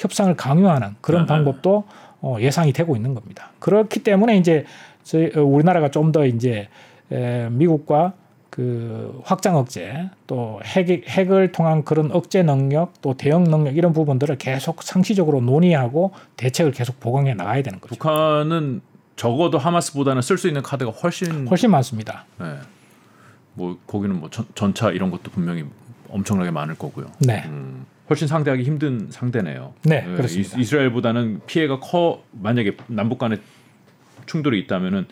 협상을 0.00 0.34
강요하는 0.34 0.96
그런 1.00 1.26
네네. 1.26 1.44
방법도 1.44 1.84
어, 2.22 2.36
예상이 2.40 2.72
되고 2.72 2.96
있는 2.96 3.14
겁니다. 3.14 3.50
그렇기 3.60 4.02
때문에 4.02 4.36
이제 4.36 4.64
저희 5.04 5.30
어, 5.36 5.42
우리나라가 5.42 5.90
좀 5.90 6.12
더 6.12 6.26
이제 6.26 6.68
에, 7.12 7.48
미국과 7.50 8.14
그 8.50 9.20
확장 9.24 9.56
억제 9.56 10.10
또 10.26 10.60
핵, 10.64 10.88
핵을 11.08 11.52
통한 11.52 11.84
그런 11.84 12.10
억제 12.12 12.42
능력 12.42 13.00
또 13.00 13.14
대응 13.16 13.44
능력 13.44 13.76
이런 13.76 13.92
부분들을 13.92 14.38
계속 14.38 14.82
상시적으로 14.82 15.40
논의하고 15.40 16.12
대책을 16.36 16.72
계속 16.72 16.98
보강해 16.98 17.34
나가야 17.34 17.62
되는 17.62 17.80
거죠. 17.80 17.94
북한은 17.94 18.80
적어도 19.16 19.58
하마스보다는 19.58 20.22
쓸 20.22 20.36
수 20.38 20.48
있는 20.48 20.62
카드가 20.62 20.90
훨씬 20.90 21.46
훨씬 21.46 21.70
많습니다. 21.70 22.24
네. 22.40 22.56
뭐 23.54 23.78
거기는 23.86 24.18
뭐 24.18 24.30
전, 24.30 24.46
전차 24.54 24.90
이런 24.90 25.10
것도 25.10 25.30
분명히 25.30 25.64
엄청나게 26.08 26.50
많을 26.50 26.74
거고요. 26.76 27.06
네, 27.20 27.44
음, 27.46 27.86
훨씬 28.10 28.26
상대하기 28.28 28.62
힘든 28.64 29.06
상대네요. 29.10 29.72
네, 29.84 30.04
예, 30.06 30.16
그렇습니다. 30.16 30.58
이, 30.58 30.64
스라엘보다는 30.64 31.40
피해가 31.46 31.78
커 31.80 32.22
만약에 32.32 32.76
남북 32.88 33.18
간에 33.18 33.36
충돌이 34.26 34.58
있다면은 34.60 35.06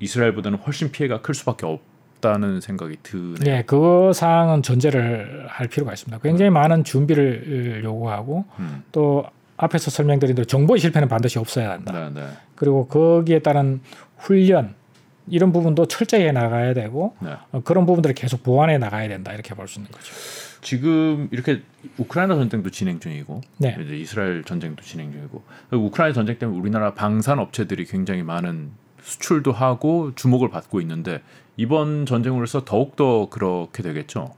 이스라엘보다는 0.00 0.58
훨씬 0.58 0.90
피해가 0.92 1.20
클 1.20 1.34
수밖에 1.34 1.66
없다는 1.66 2.60
생각이 2.60 2.96
드네요. 3.02 3.34
네, 3.40 3.64
그 3.66 4.12
사항은 4.14 4.62
전제를 4.62 5.46
할 5.48 5.66
필요가 5.68 5.92
있습니다. 5.92 6.18
굉장히 6.22 6.50
많은 6.50 6.84
준비를 6.84 7.82
요구하고 7.84 8.44
음, 8.60 8.82
또 8.92 9.24
앞에서 9.56 9.90
설명드린 9.90 10.36
대로 10.36 10.44
정보의 10.46 10.78
실패는 10.78 11.08
반드시 11.08 11.38
없어야 11.40 11.70
한다. 11.72 11.92
네, 11.92 12.20
네, 12.20 12.26
그리고 12.54 12.86
거기에 12.86 13.40
따른 13.40 13.80
훈련 14.16 14.74
이런 15.26 15.52
부분도 15.52 15.86
철저히 15.86 16.22
해 16.22 16.32
나가야 16.32 16.74
되고 16.74 17.16
네. 17.20 17.30
어, 17.50 17.60
그런 17.64 17.84
부분들을 17.84 18.14
계속 18.14 18.42
보완해 18.44 18.78
나가야 18.78 19.08
된다 19.08 19.32
이렇게 19.32 19.54
볼 19.54 19.66
수 19.68 19.80
있는 19.80 19.90
거죠. 19.90 20.12
지금 20.60 21.28
이렇게 21.30 21.62
우크라이나 21.98 22.34
전쟁도 22.34 22.70
진행 22.70 23.00
중이고 23.00 23.40
네. 23.58 23.76
이제 23.80 23.96
이스라엘 23.96 24.44
전쟁도 24.44 24.82
진행 24.82 25.12
중이고 25.12 25.42
우크라이나 25.72 26.14
전쟁 26.14 26.38
때문에 26.38 26.58
우리나라 26.58 26.94
방산 26.94 27.38
업체들이 27.38 27.84
굉장히 27.84 28.22
많은 28.22 28.70
수출도 29.02 29.52
하고 29.52 30.12
주목을 30.14 30.50
받고 30.50 30.80
있는데 30.80 31.22
이번 31.56 32.06
전쟁으로서 32.06 32.64
더욱 32.64 32.96
더 32.96 33.28
그렇게 33.28 33.82
되겠죠. 33.82 34.34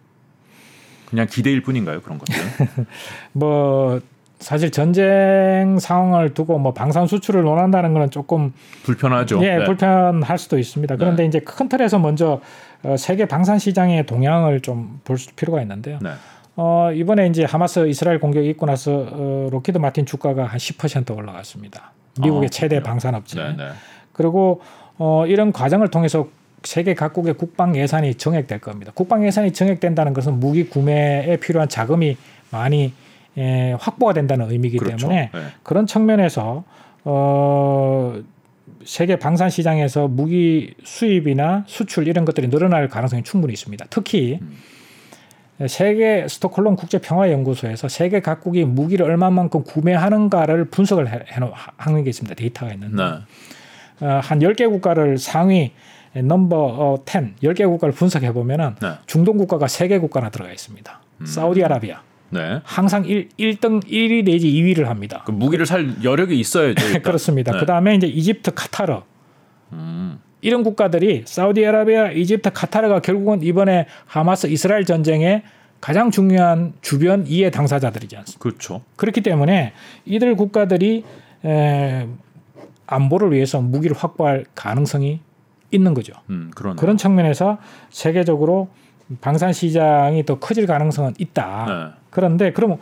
그냥 1.06 1.26
기대일 1.28 1.62
뿐인가요 1.62 2.02
그런 2.02 2.18
것들은? 2.18 2.86
뭐 3.32 4.00
사실 4.38 4.70
전쟁 4.70 5.78
상황을 5.78 6.32
두고 6.32 6.58
뭐 6.58 6.72
방산 6.72 7.06
수출을 7.06 7.42
논한다는 7.42 7.92
거는 7.92 8.10
조금 8.10 8.54
불편하죠. 8.84 9.44
예 9.44 9.58
네. 9.58 9.64
불편할 9.64 10.38
수도 10.38 10.58
있습니다. 10.58 10.96
그런데 10.96 11.26
이제 11.26 11.40
큰 11.40 11.68
틀에서 11.68 11.98
먼저 11.98 12.40
어, 12.82 12.96
세계 12.96 13.26
방산 13.26 13.58
시장의 13.58 14.06
동향을 14.06 14.60
좀 14.60 15.00
볼 15.04 15.16
필요가 15.36 15.60
있는데요. 15.62 15.98
네. 16.02 16.10
어, 16.56 16.90
이번에 16.92 17.26
이제 17.26 17.44
하마스 17.44 17.88
이스라엘 17.88 18.20
공격이 18.20 18.48
있고 18.50 18.66
나서 18.66 19.06
어, 19.10 19.48
로키드 19.50 19.78
마틴 19.78 20.04
주가가 20.06 20.44
한 20.44 20.58
10% 20.58 21.16
올라갔습니다. 21.16 21.92
미국의 22.20 22.46
아, 22.46 22.50
최대. 22.50 22.82
방산업체. 22.82 23.40
네, 23.42 23.56
네. 23.56 23.68
그리고 24.12 24.60
어, 24.98 25.24
이런 25.26 25.52
과정을 25.52 25.88
통해서 25.88 26.28
세계 26.62 26.94
각국의 26.94 27.34
국방 27.34 27.74
예산이 27.76 28.16
정액될 28.16 28.60
겁니다. 28.60 28.92
국방 28.94 29.24
예산이 29.24 29.52
정액된다는 29.52 30.12
것은 30.12 30.38
무기 30.40 30.66
구매에 30.66 31.38
필요한 31.38 31.68
자금이 31.68 32.18
많이 32.50 32.92
에, 33.38 33.72
확보가 33.80 34.12
된다는 34.12 34.50
의미이기 34.50 34.76
그렇죠. 34.78 35.06
때문에 35.06 35.30
네. 35.32 35.40
그런 35.62 35.86
측면에서 35.86 36.64
어, 37.04 38.20
세계 38.84 39.16
방산 39.16 39.50
시장에서 39.50 40.08
무기 40.08 40.74
수입이나 40.84 41.64
수출 41.66 42.08
이런 42.08 42.24
것들이 42.24 42.48
늘어날 42.48 42.88
가능성이 42.88 43.22
충분히 43.22 43.52
있습니다. 43.52 43.86
특히 43.90 44.38
음. 44.40 44.56
세계 45.66 46.26
스톡홀름 46.26 46.76
국제 46.76 46.98
평화 46.98 47.30
연구소에서 47.30 47.88
세계 47.88 48.20
각국이 48.20 48.64
무기를 48.64 49.04
얼마만큼 49.04 49.64
구매하는가를 49.64 50.66
분석을 50.66 51.12
해, 51.12 51.20
해놓 51.28 51.52
하는 51.76 52.04
게 52.04 52.10
있습니다. 52.10 52.34
데이터가 52.34 52.72
있는데 52.72 53.02
네. 53.02 54.06
어, 54.06 54.20
한 54.22 54.38
10개 54.38 54.68
국가를 54.70 55.18
상위 55.18 55.72
넘버 56.14 56.56
어, 56.56 57.04
10, 57.06 57.36
10개 57.42 57.66
국가를 57.66 57.94
분석해 57.94 58.32
보면은 58.32 58.74
네. 58.80 58.92
중동 59.06 59.36
국가가 59.36 59.66
3개 59.66 60.00
국가나 60.00 60.30
들어가 60.30 60.50
있습니다. 60.50 61.00
음. 61.20 61.26
사우디아라비아 61.26 62.00
네. 62.30 62.60
항상 62.64 63.04
1, 63.04 63.28
1등 63.38 63.84
1위 63.84 64.24
내지 64.24 64.48
2위를 64.48 64.84
합니다. 64.84 65.22
그 65.26 65.30
무기를 65.30 65.66
살 65.66 66.02
여력이 66.02 66.38
있어야죠. 66.38 67.02
그렇습니다. 67.02 67.52
네. 67.52 67.60
그다음에 67.60 67.94
이제 67.94 68.06
이집트, 68.06 68.52
카타르 68.54 69.00
음. 69.72 70.18
이런 70.40 70.62
국가들이 70.62 71.24
사우디아라비아, 71.26 72.12
이집트, 72.12 72.50
카타르가 72.52 73.00
결국은 73.00 73.42
이번에 73.42 73.86
하마스 74.06 74.46
이스라엘 74.46 74.84
전쟁의 74.84 75.42
가장 75.80 76.10
중요한 76.10 76.74
주변 76.82 77.26
이해 77.26 77.50
당사자들이지 77.50 78.16
않습니까? 78.16 78.42
그렇죠. 78.42 78.82
그렇기 78.96 79.22
때문에 79.22 79.72
이들 80.04 80.36
국가들이 80.36 81.04
에, 81.44 82.06
안보를 82.86 83.32
위해서 83.32 83.60
무기를 83.60 83.96
확보할 83.96 84.44
가능성이 84.54 85.20
있는 85.70 85.94
거죠. 85.94 86.12
음, 86.28 86.50
그런 86.54 86.76
그런 86.76 86.96
측면에서 86.96 87.58
세계적으로 87.90 88.68
방산 89.20 89.52
시장이 89.52 90.24
더 90.24 90.38
커질 90.38 90.66
가능성은 90.66 91.14
있다. 91.18 91.66
네. 91.66 92.00
그런데 92.10 92.52
그럼 92.52 92.78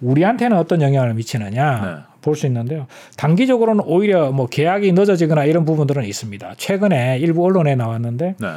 우리한테는 0.00 0.56
어떤 0.56 0.80
영향을 0.80 1.14
미치느냐 1.14 1.80
네. 1.84 2.02
볼수 2.22 2.46
있는데요. 2.46 2.86
단기적으로는 3.16 3.84
오히려 3.86 4.30
뭐 4.32 4.46
계약이 4.46 4.92
늦어지거나 4.92 5.44
이런 5.44 5.64
부분들은 5.64 6.04
있습니다. 6.04 6.54
최근에 6.56 7.18
일부 7.18 7.44
언론에 7.44 7.74
나왔는데 7.74 8.36
네. 8.38 8.48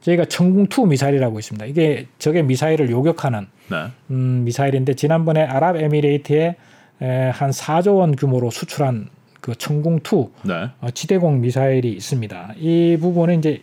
저희가 0.00 0.24
천궁2 0.24 0.88
미사일이라고 0.88 1.38
있습니다. 1.38 1.66
이게 1.66 2.06
적의 2.18 2.44
미사일을 2.44 2.90
요격하는 2.90 3.46
네. 3.70 3.86
음, 4.10 4.44
미사일인데 4.44 4.94
지난번에 4.94 5.42
아랍에미레이트에 5.42 6.56
에, 7.02 7.30
한 7.30 7.50
4조 7.50 7.96
원 7.96 8.16
규모로 8.16 8.50
수출한 8.50 9.08
그 9.40 9.52
천궁2 9.52 10.30
네. 10.44 10.70
어, 10.80 10.90
지대공 10.90 11.40
미사일이 11.40 11.92
있습니다. 11.92 12.54
이 12.58 12.96
부분은 13.00 13.38
이제 13.38 13.62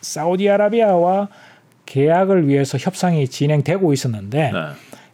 사우디아라비아와 0.00 1.28
계약을 1.86 2.48
위해서 2.48 2.78
협상이 2.78 3.28
진행되고 3.28 3.92
있었는데 3.92 4.50
네. 4.52 4.58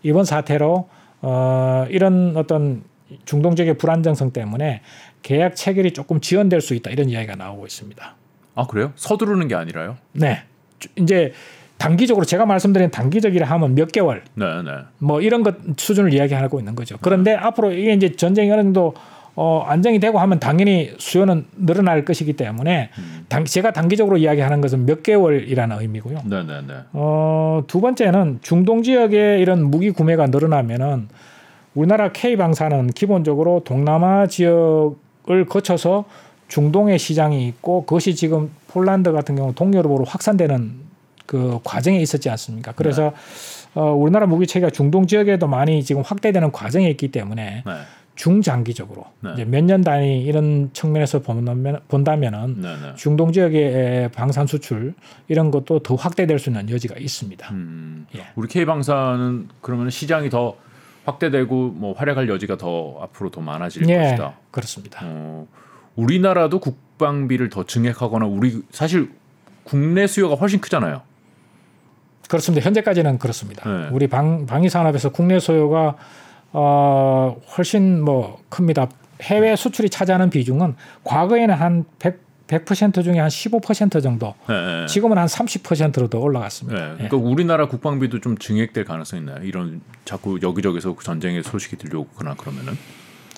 이번 0.02 0.24
사태로 0.24 0.88
어, 1.22 1.86
이런 1.90 2.34
어떤 2.36 2.82
중동 3.24 3.56
지역의 3.56 3.74
불안정성 3.78 4.32
때문에 4.32 4.82
계약 5.22 5.56
체결이 5.56 5.92
조금 5.92 6.20
지연될 6.20 6.60
수 6.60 6.74
있다 6.74 6.90
이런 6.90 7.08
이야기가 7.10 7.34
나오고 7.36 7.66
있습니다. 7.66 8.14
아 8.54 8.66
그래요? 8.66 8.92
서두르는 8.96 9.48
게 9.48 9.54
아니라요? 9.54 9.96
네, 10.12 10.42
주- 10.78 10.88
이제 10.96 11.32
단기적으로 11.76 12.24
제가 12.26 12.46
말씀드린 12.46 12.90
단기적이라 12.90 13.46
하면 13.46 13.74
몇 13.74 13.90
개월 13.90 14.22
네, 14.34 14.44
네. 14.62 14.70
뭐 14.98 15.20
이런 15.20 15.42
것 15.42 15.56
수준을 15.76 16.12
이야기하고 16.14 16.58
있는 16.58 16.74
거죠. 16.74 16.96
그런데 17.00 17.34
앞으로 17.34 17.72
이게 17.72 17.92
이제 17.94 18.12
전쟁이 18.12 18.50
어느 18.50 18.62
정도 18.62 18.94
어, 19.42 19.64
안정이 19.66 20.00
되고 20.00 20.18
하면 20.18 20.38
당연히 20.38 20.92
수요는 20.98 21.46
늘어날 21.56 22.04
것이기 22.04 22.34
때문에 22.34 22.90
당, 23.28 23.46
제가 23.46 23.72
단기적으로 23.72 24.18
이야기하는 24.18 24.60
것은 24.60 24.84
몇 24.84 25.02
개월이라는 25.02 25.80
의미고요. 25.80 26.20
네, 26.26 26.42
네, 26.42 26.60
네. 26.66 26.74
어, 26.92 27.64
두 27.66 27.80
번째는 27.80 28.40
중동 28.42 28.82
지역에 28.82 29.38
이런 29.38 29.64
무기 29.64 29.92
구매가 29.92 30.26
늘어나면은 30.26 31.08
우리나라 31.74 32.12
K 32.12 32.36
방사는 32.36 32.88
기본적으로 32.88 33.62
동남아 33.64 34.26
지역을 34.26 35.46
거쳐서 35.48 36.04
중동의 36.48 36.98
시장이 36.98 37.48
있고 37.48 37.86
그것이 37.86 38.14
지금 38.14 38.50
폴란드 38.68 39.10
같은 39.10 39.36
경우 39.36 39.54
동유럽으로 39.54 40.04
확산되는 40.04 40.90
그 41.24 41.60
과정에 41.64 41.98
있었지 41.98 42.28
않습니까? 42.28 42.72
그래서 42.72 43.14
어, 43.74 43.90
우리나라 43.92 44.26
무기 44.26 44.46
체계가 44.46 44.70
중동 44.70 45.06
지역에도 45.06 45.46
많이 45.46 45.82
지금 45.82 46.02
확대되는 46.02 46.52
과정에 46.52 46.90
있기 46.90 47.08
때문에 47.08 47.62
네. 47.64 47.72
중장기적으로 48.20 49.06
네. 49.20 49.30
이제 49.32 49.44
몇 49.46 49.64
년 49.64 49.80
단위 49.82 50.22
이런 50.22 50.68
측면에서 50.74 51.20
본다면, 51.20 51.80
본다면은 51.88 52.60
네, 52.60 52.68
네. 52.82 52.94
중동 52.94 53.32
지역의 53.32 54.10
방산 54.12 54.46
수출 54.46 54.92
이런 55.28 55.50
것도 55.50 55.78
더 55.78 55.94
확대될 55.94 56.38
수 56.38 56.50
있는 56.50 56.68
여지가 56.68 56.96
있습니다. 56.98 57.50
음, 57.52 58.06
예. 58.16 58.26
우리 58.34 58.46
K 58.48 58.66
방사는 58.66 59.48
그러면 59.62 59.88
시장이 59.88 60.28
더 60.28 60.56
확대되고 61.06 61.68
뭐 61.70 61.94
활약할 61.94 62.28
여지가 62.28 62.58
더 62.58 62.98
앞으로 63.00 63.30
더 63.30 63.40
많아질 63.40 63.88
예, 63.88 63.96
것이다. 63.96 64.34
그렇습니다. 64.50 65.00
어, 65.02 65.46
우리나라도 65.96 66.60
국방비를 66.60 67.48
더 67.48 67.64
증액하거나 67.64 68.26
우리 68.26 68.60
사실 68.70 69.10
국내 69.64 70.06
수요가 70.06 70.34
훨씬 70.34 70.60
크잖아요. 70.60 71.00
그렇습니다. 72.28 72.64
현재까지는 72.66 73.18
그렇습니다. 73.18 73.68
네. 73.68 73.88
우리 73.92 74.06
방, 74.08 74.44
방위 74.46 74.68
산업에서 74.68 75.08
국내 75.10 75.38
소요가 75.40 75.96
어, 76.52 77.36
훨씬 77.56 78.02
뭐 78.02 78.40
큽니다. 78.48 78.88
해외 79.22 79.54
수출이 79.54 79.90
차지하는 79.90 80.30
비중은 80.30 80.76
과거에는 81.04 81.54
한 81.54 81.84
100, 81.98 82.18
100% 82.46 83.04
중에 83.04 83.18
한 83.18 83.28
15% 83.28 84.02
정도, 84.02 84.34
네, 84.48 84.80
네. 84.80 84.86
지금은 84.86 85.18
한 85.18 85.26
30%로 85.26 86.08
더 86.08 86.18
올라갔습니다. 86.18 86.78
네, 86.78 86.92
예. 86.92 87.08
그러니까 87.08 87.16
우리나라 87.16 87.68
국방비도 87.68 88.20
좀 88.20 88.36
증액될 88.36 88.84
가능성이 88.84 89.22
있나요? 89.22 89.38
이런 89.44 89.80
자꾸 90.04 90.38
여기저기서 90.42 90.96
전쟁의 91.00 91.44
소식이 91.44 91.76
들려오거나 91.76 92.34
그러면은 92.34 92.76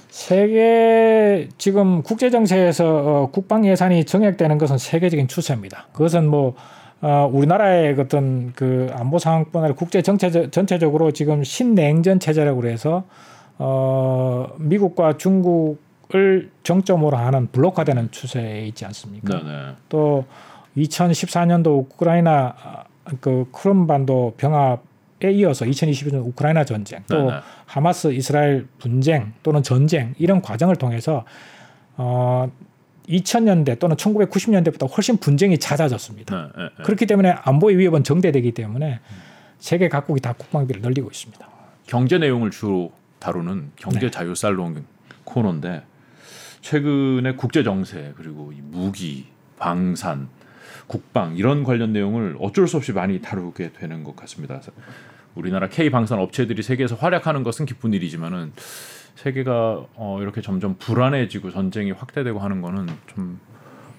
세계 0.09 1.49
지금 1.59 2.03
국제 2.03 2.31
정세에서 2.31 2.85
어, 2.87 3.31
국방 3.31 3.67
예산이 3.67 4.05
증액되는 4.05 4.59
것은 4.59 4.79
세계적인 4.79 5.29
추세입니다. 5.29 5.89
그것은 5.93 6.29
뭐 6.29 6.55
어, 7.03 7.29
우리나라의 7.33 7.99
어떤 7.99 8.53
그 8.53 8.89
안보 8.93 9.19
상황뿐 9.19 9.61
아니라 9.63 9.75
국제 9.75 10.03
정체 10.03 10.51
전체적으로 10.51 11.11
지금 11.11 11.43
신냉전 11.43 12.21
체제라고 12.21 12.61
그래서 12.61 13.05
어, 13.59 14.47
미국과 14.59 15.19
중국을 15.19 16.51
정점으로 16.63 17.17
하는 17.17 17.49
블록화되는 17.49 18.13
추세에 18.13 18.67
있지 18.69 18.85
않습니까? 18.87 19.39
네, 19.39 19.43
네. 19.43 19.73
또 19.89 20.25
2014년도 20.77 21.79
우크라이나 21.79 22.55
아, 22.57 22.85
그 23.21 23.47
크림반도 23.51 24.35
병합에 24.37 25.33
이어서 25.33 25.65
2022년 25.65 26.25
우크라이나 26.25 26.65
전쟁 26.65 27.01
또 27.09 27.19
네, 27.19 27.27
네. 27.33 27.33
하마스 27.67 28.13
이스라엘 28.13 28.69
분쟁 28.79 29.33
또는 29.43 29.65
전쟁 29.65 30.15
이런 30.19 30.41
과정을 30.41 30.77
통해서 30.77 31.25
어 31.97 32.49
2000년대 33.13 33.79
또는 33.79 33.97
1990년대보다 33.97 34.91
훨씬 34.95 35.17
분쟁이 35.19 35.59
잦아졌습니다. 35.59 36.35
네, 36.35 36.43
네, 36.57 36.71
네. 36.77 36.83
그렇기 36.85 37.07
때문에 37.07 37.31
안보의 37.31 37.79
위협은 37.79 38.05
정대되기 38.05 38.53
때문에 38.53 39.01
세계 39.59 39.89
각국이 39.89 40.21
다 40.21 40.33
국방비를 40.33 40.83
늘리고 40.83 41.11
있습니다. 41.11 41.47
경제 41.87 42.19
내용을 42.19 42.51
주로 42.51 42.93
다루는 43.19 43.73
경제 43.77 44.01
네. 44.01 44.11
자유 44.11 44.35
살롱 44.35 44.85
코너인데 45.25 45.85
최근에 46.63 47.35
국제 47.35 47.63
정세 47.63 48.13
그리고 48.17 48.53
이 48.53 48.61
무기, 48.61 49.27
방산, 49.59 50.29
국방 50.87 51.37
이런 51.37 51.65
관련 51.65 51.93
내용을 51.93 52.37
어쩔 52.41 52.67
수 52.67 52.77
없이 52.77 52.93
많이 52.93 53.21
다루게 53.21 53.73
되는 53.73 54.05
것 54.05 54.17
같습니다. 54.17 54.61
우리나라 55.35 55.69
K 55.69 55.91
방산 55.91 56.19
업체들이 56.19 56.63
세계에서 56.63 56.95
활약하는 56.97 57.43
것은 57.43 57.67
기쁜 57.67 57.93
일이지만은 57.95 58.53
세계가 59.23 59.87
어, 59.95 60.18
이렇게 60.20 60.41
점점 60.41 60.77
불안해지고 60.79 61.51
전쟁이 61.51 61.93
확대되고 61.93 62.41
하는 62.41 62.61
거는 62.61 62.89
좀 63.07 63.39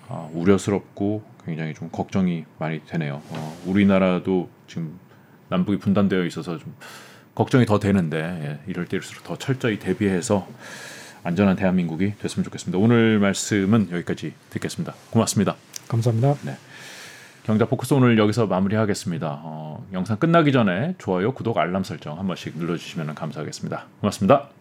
아, 0.10 0.30
우려스럽고 0.34 1.24
굉장히 1.46 1.74
좀 1.74 1.90
걱정이 1.90 2.46
많이 2.60 2.84
되네요. 2.86 3.22
어, 3.30 3.62
우리나라도 3.66 4.50
지금 4.68 5.00
남북이 5.50 5.78
분단되어 5.80 6.26
있어서 6.26 6.58
좀 6.58 6.76
걱정이 7.36 7.66
더 7.66 7.80
되는데 7.80 8.18
예, 8.20 8.60
이럴 8.70 8.86
때일수록 8.86 9.24
더 9.24 9.38
철저히 9.38 9.80
대비해서 9.80 10.48
안전한 11.24 11.56
대한민국이 11.56 12.16
됐으면 12.20 12.44
좋겠습니다. 12.44 12.78
오늘 12.78 13.18
말씀은 13.20 13.90
여기까지 13.92 14.34
듣겠습니다. 14.50 14.94
고맙습니다. 15.10 15.56
감사합니다. 15.88 16.36
경자 17.44 17.66
포커스 17.66 17.94
오늘 17.94 18.18
여기서 18.18 18.48
마무리하겠습니다. 18.48 19.40
어, 19.42 19.86
영상 19.94 20.18
끝나기 20.18 20.52
전에 20.52 20.96
좋아요, 20.98 21.34
구독, 21.34 21.58
알람 21.58 21.84
설정 21.84 22.20
한 22.20 22.28
번씩 22.28 22.58
눌러주시면 22.58 23.16
감사하겠습니다. 23.16 23.86
고맙습니다. 24.02 24.53